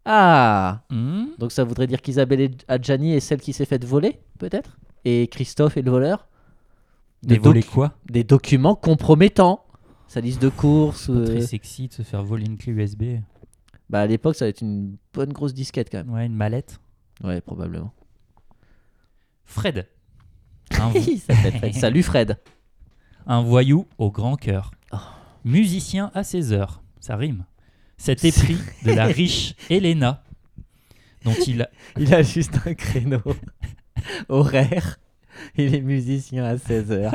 Ah 0.06 0.84
Hmm? 0.90 1.26
Donc 1.38 1.52
ça 1.52 1.64
voudrait 1.64 1.88
dire 1.88 2.02
qu'Isabelle 2.02 2.52
Adjani 2.68 3.14
est 3.14 3.20
celle 3.20 3.40
qui 3.40 3.54
s'est 3.54 3.66
faite 3.66 3.86
voler, 3.86 4.20
peut-être? 4.38 4.78
Et 5.06 5.28
Christophe 5.28 5.78
est 5.78 5.82
le 5.82 5.92
voleur? 5.92 6.28
Des 7.22 7.38
volets 7.38 7.64
quoi? 7.64 7.94
Des 8.10 8.24
documents 8.24 8.76
compromettants. 8.76 9.64
Sa 10.08 10.20
liste 10.20 10.42
de 10.42 10.50
courses. 10.50 11.10
euh, 11.10 11.26
Très 11.26 11.42
sexy 11.42 11.88
de 11.88 11.94
se 11.94 12.02
faire 12.02 12.24
voler 12.24 12.46
une 12.46 12.58
clé 12.58 12.74
USB. 12.74 13.04
Bah 13.94 14.02
à 14.02 14.08
l'époque, 14.08 14.36
ça 14.36 14.46
va 14.46 14.50
être 14.50 14.62
une 14.62 14.98
bonne 15.14 15.32
grosse 15.32 15.54
disquette 15.54 15.92
quand 15.92 16.00
même. 16.00 16.10
Ouais, 16.10 16.26
une 16.26 16.34
mallette. 16.34 16.80
Ouais, 17.24 17.42
probablement. 17.42 17.94
Fred. 19.46 19.88
Un, 20.80 20.90
vo- 20.90 20.98
Il 21.00 21.20
s'appelle 21.20 21.54
Fred. 21.60 21.74
Salut 21.76 22.02
Fred. 22.02 22.40
un 23.28 23.44
voyou 23.44 23.86
au 24.00 24.10
grand 24.10 24.36
cœur. 24.36 24.72
Oh. 24.92 24.98
Musicien 25.46 26.10
à 26.16 26.24
ses 26.24 26.54
heures. 26.54 26.82
Ça 27.00 27.16
rime. 27.18 27.46
Cet 27.98 28.26
épris 28.26 28.58
de 28.84 28.94
la 28.94 29.06
riche 29.06 29.54
Elena, 29.70 30.24
dont 31.24 31.36
il, 31.46 31.70
Il 32.00 32.12
a 32.16 32.24
juste 32.24 32.60
un 32.66 32.74
créneau 32.74 33.22
horaire. 34.28 34.98
Il 35.56 35.76
est 35.76 35.82
musicien 35.82 36.46
à 36.46 36.56
16h. 36.56 37.12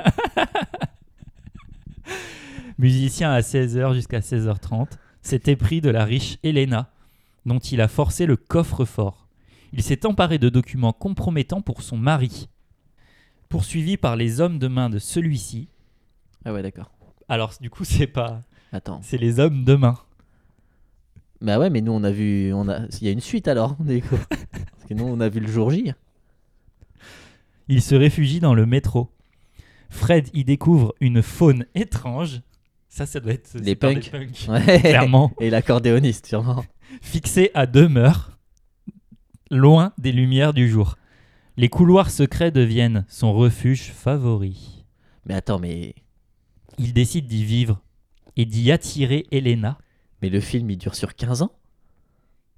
musicien 2.79 3.33
à 3.33 3.41
16h 3.41 3.95
jusqu'à 3.95 4.21
16h30, 4.21 4.87
cet 5.29 5.47
épris 5.47 5.83
de 5.83 5.91
la 5.91 6.07
riche 6.07 6.39
Elena, 6.43 6.91
dont 7.45 7.59
il 7.59 7.83
a 7.83 7.89
forcé 7.89 8.25
le 8.25 8.37
coffre-fort. 8.37 9.29
Il 9.75 9.83
s'est 9.83 10.07
emparé 10.07 10.39
de 10.39 10.49
documents 10.49 10.95
compromettants 10.95 11.61
pour 11.61 11.83
son 11.83 11.99
mari. 11.99 12.49
Poursuivi 13.51 13.99
par 13.99 14.17
les 14.17 14.41
hommes 14.41 14.59
de 14.59 14.69
main 14.69 14.89
de 14.89 14.99
celui-ci. 14.99 15.69
Ah 16.47 16.55
ouais, 16.55 16.63
d'accord. 16.63 16.91
Alors, 17.29 17.53
du 17.61 17.69
coup, 17.69 17.85
c'est 17.85 18.07
pas. 18.07 18.43
Attends. 18.73 19.01
C'est 19.03 19.19
les 19.19 19.39
hommes 19.39 19.65
de 19.65 19.75
main. 19.75 19.99
Bah 21.43 21.59
ouais, 21.59 21.69
mais 21.69 21.83
nous 21.83 21.93
on 21.93 22.05
a 22.05 22.11
vu. 22.11 22.55
On 22.55 22.67
a... 22.67 22.87
Il 23.01 23.05
y 23.05 23.09
a 23.09 23.13
une 23.13 23.21
suite 23.21 23.49
alors, 23.49 23.77
du 23.81 24.01
coup. 24.09 24.17
Parce 24.31 24.87
que 24.89 24.95
nous 24.95 25.05
on 25.05 25.21
a 25.21 25.29
vu 25.29 25.41
le 25.41 25.49
jour 25.49 25.71
J. 25.71 25.93
Il 27.69 27.83
se 27.83 27.95
réfugie 27.95 28.41
dans 28.41 28.55
le 28.55 28.65
métro. 28.65 29.11
Fred 29.91 30.31
y 30.33 30.45
découvre 30.45 30.95
une 31.01 31.21
faune 31.21 31.67
étrange. 31.75 32.41
Ça, 32.89 33.07
ça 33.07 33.21
doit 33.21 33.33
être. 33.33 33.55
Les 33.55 33.77
punks. 33.77 34.11
des 34.11 34.11
punks. 34.11 34.47
Ouais. 34.49 34.81
Clairement. 34.81 35.33
Et 35.41 35.51
l'accordéoniste, 35.51 36.27
sûrement. 36.27 36.65
Fixé 37.03 37.51
à 37.55 37.67
demeure, 37.67 38.39
loin 39.51 39.93
des 39.99 40.13
lumières 40.13 40.55
du 40.55 40.69
jour. 40.69 40.97
Les 41.57 41.69
couloirs 41.69 42.11
secrets 42.11 42.51
deviennent 42.51 43.05
son 43.09 43.33
refuge 43.33 43.93
favori. 43.93 44.85
Mais 45.27 45.35
attends, 45.35 45.59
mais. 45.59 45.95
Il 46.79 46.93
décide 46.93 47.27
d'y 47.27 47.45
vivre 47.45 47.83
et 48.37 48.45
d'y 48.45 48.71
attirer 48.71 49.27
Elena. 49.33 49.79
Mais 50.23 50.31
le 50.31 50.41
film 50.41 50.71
il 50.71 50.79
dure 50.79 50.95
sur 50.95 51.15
15 51.15 51.43
ans? 51.43 51.53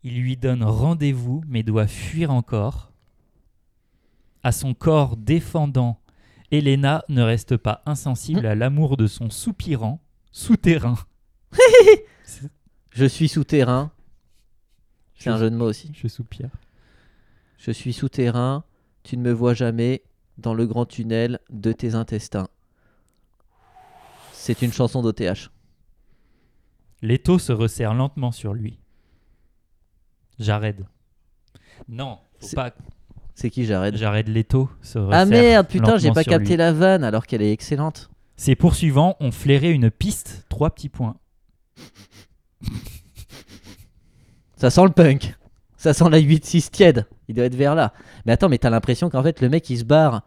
Il 0.03 0.21
lui 0.21 0.37
donne 0.37 0.63
rendez-vous, 0.63 1.43
mais 1.47 1.63
doit 1.63 1.87
fuir 1.87 2.31
encore. 2.31 2.93
À 4.43 4.53
son 4.53 4.73
corps 4.73 5.17
défendant, 5.17 6.01
Elena 6.51 7.05
ne 7.09 7.23
reste 7.23 7.57
pas 7.57 7.83
insensible 7.87 8.47
à 8.47 8.55
l'amour 8.55 8.97
de 8.97 9.07
son 9.07 9.29
soupirant 9.31 10.01
souterrain. 10.33 10.97
Je 12.91 13.05
suis 13.05 13.29
souterrain. 13.29 13.93
C'est 15.15 15.31
un 15.31 15.39
jeu 15.39 15.51
de 15.51 15.57
mots 15.57 15.67
aussi. 15.69 15.93
Je 15.95 16.09
soupire. 16.09 16.51
Je 17.59 17.71
suis 17.71 17.93
souterrain. 17.93 18.65
Tu 19.03 19.17
ne 19.17 19.23
me 19.23 19.33
vois 19.33 19.55
jamais 19.55 20.03
dans 20.39 20.55
le 20.55 20.67
grand 20.67 20.87
tunnel 20.87 21.39
de 21.51 21.73
tes 21.73 21.95
intestins. 21.95 22.49
C'est 24.33 24.63
une 24.63 24.73
chanson 24.73 25.03
d'OTH. 25.03 25.51
L'étau 27.03 27.39
se 27.39 27.53
resserre 27.53 27.95
lentement 27.95 28.33
sur 28.33 28.55
lui. 28.55 28.79
Jared. 30.39 30.87
Non, 31.89 32.19
faut 32.41 32.57
pas. 32.57 32.73
C'est 33.35 33.51
qui 33.51 33.65
Jared 33.65 33.97
Jared 33.97 34.29
Leto 34.29 34.69
se 34.83 34.99
resserre. 34.99 35.21
Ah 35.21 35.25
merde, 35.25 35.67
putain, 35.67 35.97
j'ai 35.97 36.09
lentement 36.09 36.15
pas 36.15 36.23
sur 36.23 36.31
capté 36.33 36.51
lui. 36.51 36.57
la 36.57 36.73
vanne 36.73 37.05
alors 37.05 37.27
qu'elle 37.27 37.43
est 37.43 37.53
excellente. 37.53 38.10
Ses 38.41 38.57
poursuivants 38.57 39.17
ont 39.21 39.33
flairé 39.33 39.71
une 39.71 39.91
piste, 39.91 40.47
trois 40.49 40.71
petits 40.71 40.89
points. 40.89 41.15
Ça 44.57 44.71
sent 44.71 44.85
le 44.85 44.93
punk. 44.93 45.35
Ça 45.77 45.93
sent 45.93 46.09
la 46.09 46.19
8-6 46.19 46.71
tiède. 46.71 47.07
Il 47.29 47.35
doit 47.35 47.45
être 47.45 47.55
vers 47.55 47.75
là. 47.75 47.93
Mais 48.25 48.33
attends, 48.33 48.49
mais 48.49 48.57
t'as 48.57 48.71
l'impression 48.71 49.11
qu'en 49.11 49.23
fait, 49.23 49.43
le 49.43 49.51
mec, 49.51 49.69
il 49.69 49.77
se 49.81 49.85
barre 49.85 50.23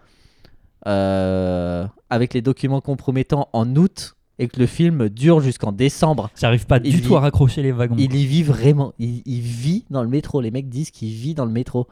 euh, 0.86 1.88
avec 2.12 2.36
les 2.36 2.44
documents 2.44 2.82
compromettants 2.82 3.50
en 3.52 3.76
août 3.76 4.16
et 4.38 4.48
que 4.48 4.60
le 4.60 4.68
film 4.68 5.10
dure 5.10 5.40
jusqu'en 5.42 5.72
décembre. 5.72 6.30
J'arrive 6.40 6.68
pas 6.68 6.78
Il 6.84 6.92
du 6.92 6.98
vit- 6.98 7.08
tout 7.08 7.16
à 7.16 7.20
raccrocher 7.20 7.64
les 7.64 7.72
wagons. 7.72 7.96
Il 7.98 8.14
y 8.14 8.28
vit 8.28 8.44
vraiment. 8.44 8.94
Il, 9.00 9.24
il 9.26 9.42
vit 9.42 9.86
dans 9.90 10.04
le 10.04 10.10
métro. 10.10 10.40
Les 10.40 10.52
mecs 10.52 10.70
disent 10.70 10.92
qu'il 10.92 11.10
vit 11.16 11.34
dans 11.34 11.46
le 11.46 11.52
métro. 11.52 11.88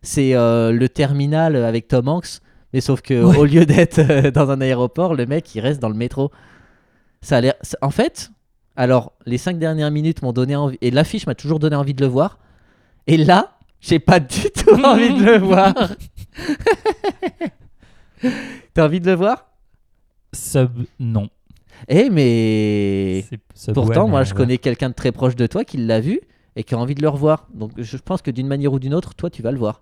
C'est 0.00 0.34
euh, 0.34 0.72
le 0.72 0.88
terminal 0.88 1.56
avec 1.56 1.88
Tom 1.88 2.08
Hanks. 2.08 2.40
Mais 2.72 2.80
sauf 2.80 3.00
que 3.00 3.22
Ouais. 3.24 3.36
au 3.36 3.44
lieu 3.44 3.64
d'être 3.66 3.98
euh, 3.98 4.30
dans 4.30 4.50
un 4.50 4.60
aéroport, 4.60 5.14
le 5.14 5.26
mec, 5.26 5.54
il 5.54 5.60
reste 5.60 5.80
dans 5.80 5.88
le 5.88 5.94
métro. 5.94 6.30
Ça 7.22 7.38
a 7.38 7.40
l'air. 7.40 7.54
En 7.82 7.90
fait, 7.90 8.30
alors, 8.76 9.12
les 9.26 9.38
cinq 9.38 9.58
dernières 9.58 9.90
minutes 9.90 10.22
m'ont 10.22 10.32
donné 10.32 10.54
envie. 10.54 10.78
Et 10.82 10.90
l'affiche 10.90 11.26
m'a 11.26 11.34
toujours 11.34 11.58
donné 11.58 11.76
envie 11.76 11.94
de 11.94 12.04
le 12.04 12.10
voir. 12.10 12.38
Et 13.06 13.16
là, 13.16 13.56
j'ai 13.80 13.98
pas 13.98 14.20
du 14.20 14.50
tout 14.54 14.82
envie 14.84 15.14
de 15.14 15.24
le 15.24 15.38
voir. 15.38 15.74
T'as 18.74 18.84
envie 18.86 19.00
de 19.00 19.06
le 19.06 19.14
voir? 19.16 19.46
Sub, 20.32 20.70
non. 20.98 21.28
Eh, 21.88 22.10
mais. 22.10 23.24
C'est- 23.28 23.38
Subway, 23.54 23.74
Pourtant, 23.74 24.04
mais 24.06 24.10
moi, 24.10 24.24
je 24.24 24.32
ouais. 24.32 24.36
connais 24.36 24.58
quelqu'un 24.58 24.88
de 24.90 24.94
très 24.94 25.12
proche 25.12 25.36
de 25.36 25.46
toi 25.46 25.64
qui 25.64 25.76
l'a 25.78 26.00
vu 26.00 26.20
et 26.56 26.64
qui 26.64 26.74
a 26.74 26.78
envie 26.78 26.94
de 26.94 27.02
le 27.02 27.08
revoir. 27.08 27.46
Donc, 27.54 27.72
je 27.76 27.96
pense 27.96 28.22
que 28.22 28.30
d'une 28.30 28.48
manière 28.48 28.72
ou 28.72 28.78
d'une 28.78 28.94
autre, 28.94 29.14
toi, 29.14 29.30
tu 29.30 29.42
vas 29.42 29.52
le 29.52 29.58
voir. 29.58 29.80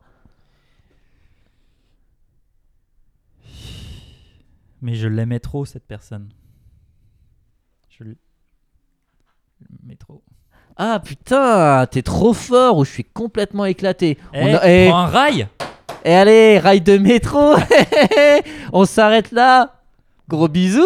Mais 4.82 4.94
je 4.94 5.08
l'aimais 5.08 5.40
trop, 5.40 5.64
cette 5.64 5.86
personne. 5.86 6.28
Je 7.98 8.04
l'aimais 8.04 9.96
trop. 9.98 10.22
Ah 10.76 11.00
putain, 11.02 11.86
t'es 11.90 12.02
trop 12.02 12.34
fort 12.34 12.76
ou 12.78 12.84
je 12.84 12.90
suis 12.90 13.04
complètement 13.04 13.64
éclaté. 13.64 14.18
Eh, 14.34 14.42
On 14.42 14.54
a- 14.54 14.68
eh, 14.68 14.88
prends 14.88 14.98
un 14.98 15.06
rail 15.06 15.48
eh, 16.04 16.12
allez, 16.14 16.58
rail 16.60 16.80
de 16.82 16.98
métro. 16.98 17.54
On 18.72 18.84
s'arrête 18.84 19.32
là. 19.32 19.80
Gros 20.28 20.46
bisous. 20.48 20.84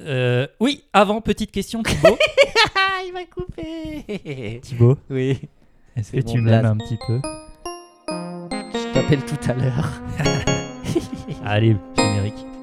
Euh, 0.00 0.46
Oui, 0.60 0.84
avant, 0.92 1.20
petite 1.22 1.50
question, 1.50 1.82
Thibaut. 1.84 2.18
Il 3.06 3.12
m'a 3.12 3.24
coupé. 3.24 4.60
Thibaut, 4.62 4.98
Oui, 5.08 5.40
est-ce 5.96 6.12
que 6.12 6.20
tu 6.20 6.40
m'aimes 6.40 6.64
un 6.66 6.76
petit 6.76 6.98
peu? 7.06 7.20
Je 8.08 8.92
t'appelle 8.92 9.24
tout 9.24 9.38
à 9.48 9.54
l'heure. 9.54 10.02
Allez, 11.44 11.76
générique. 12.14 12.53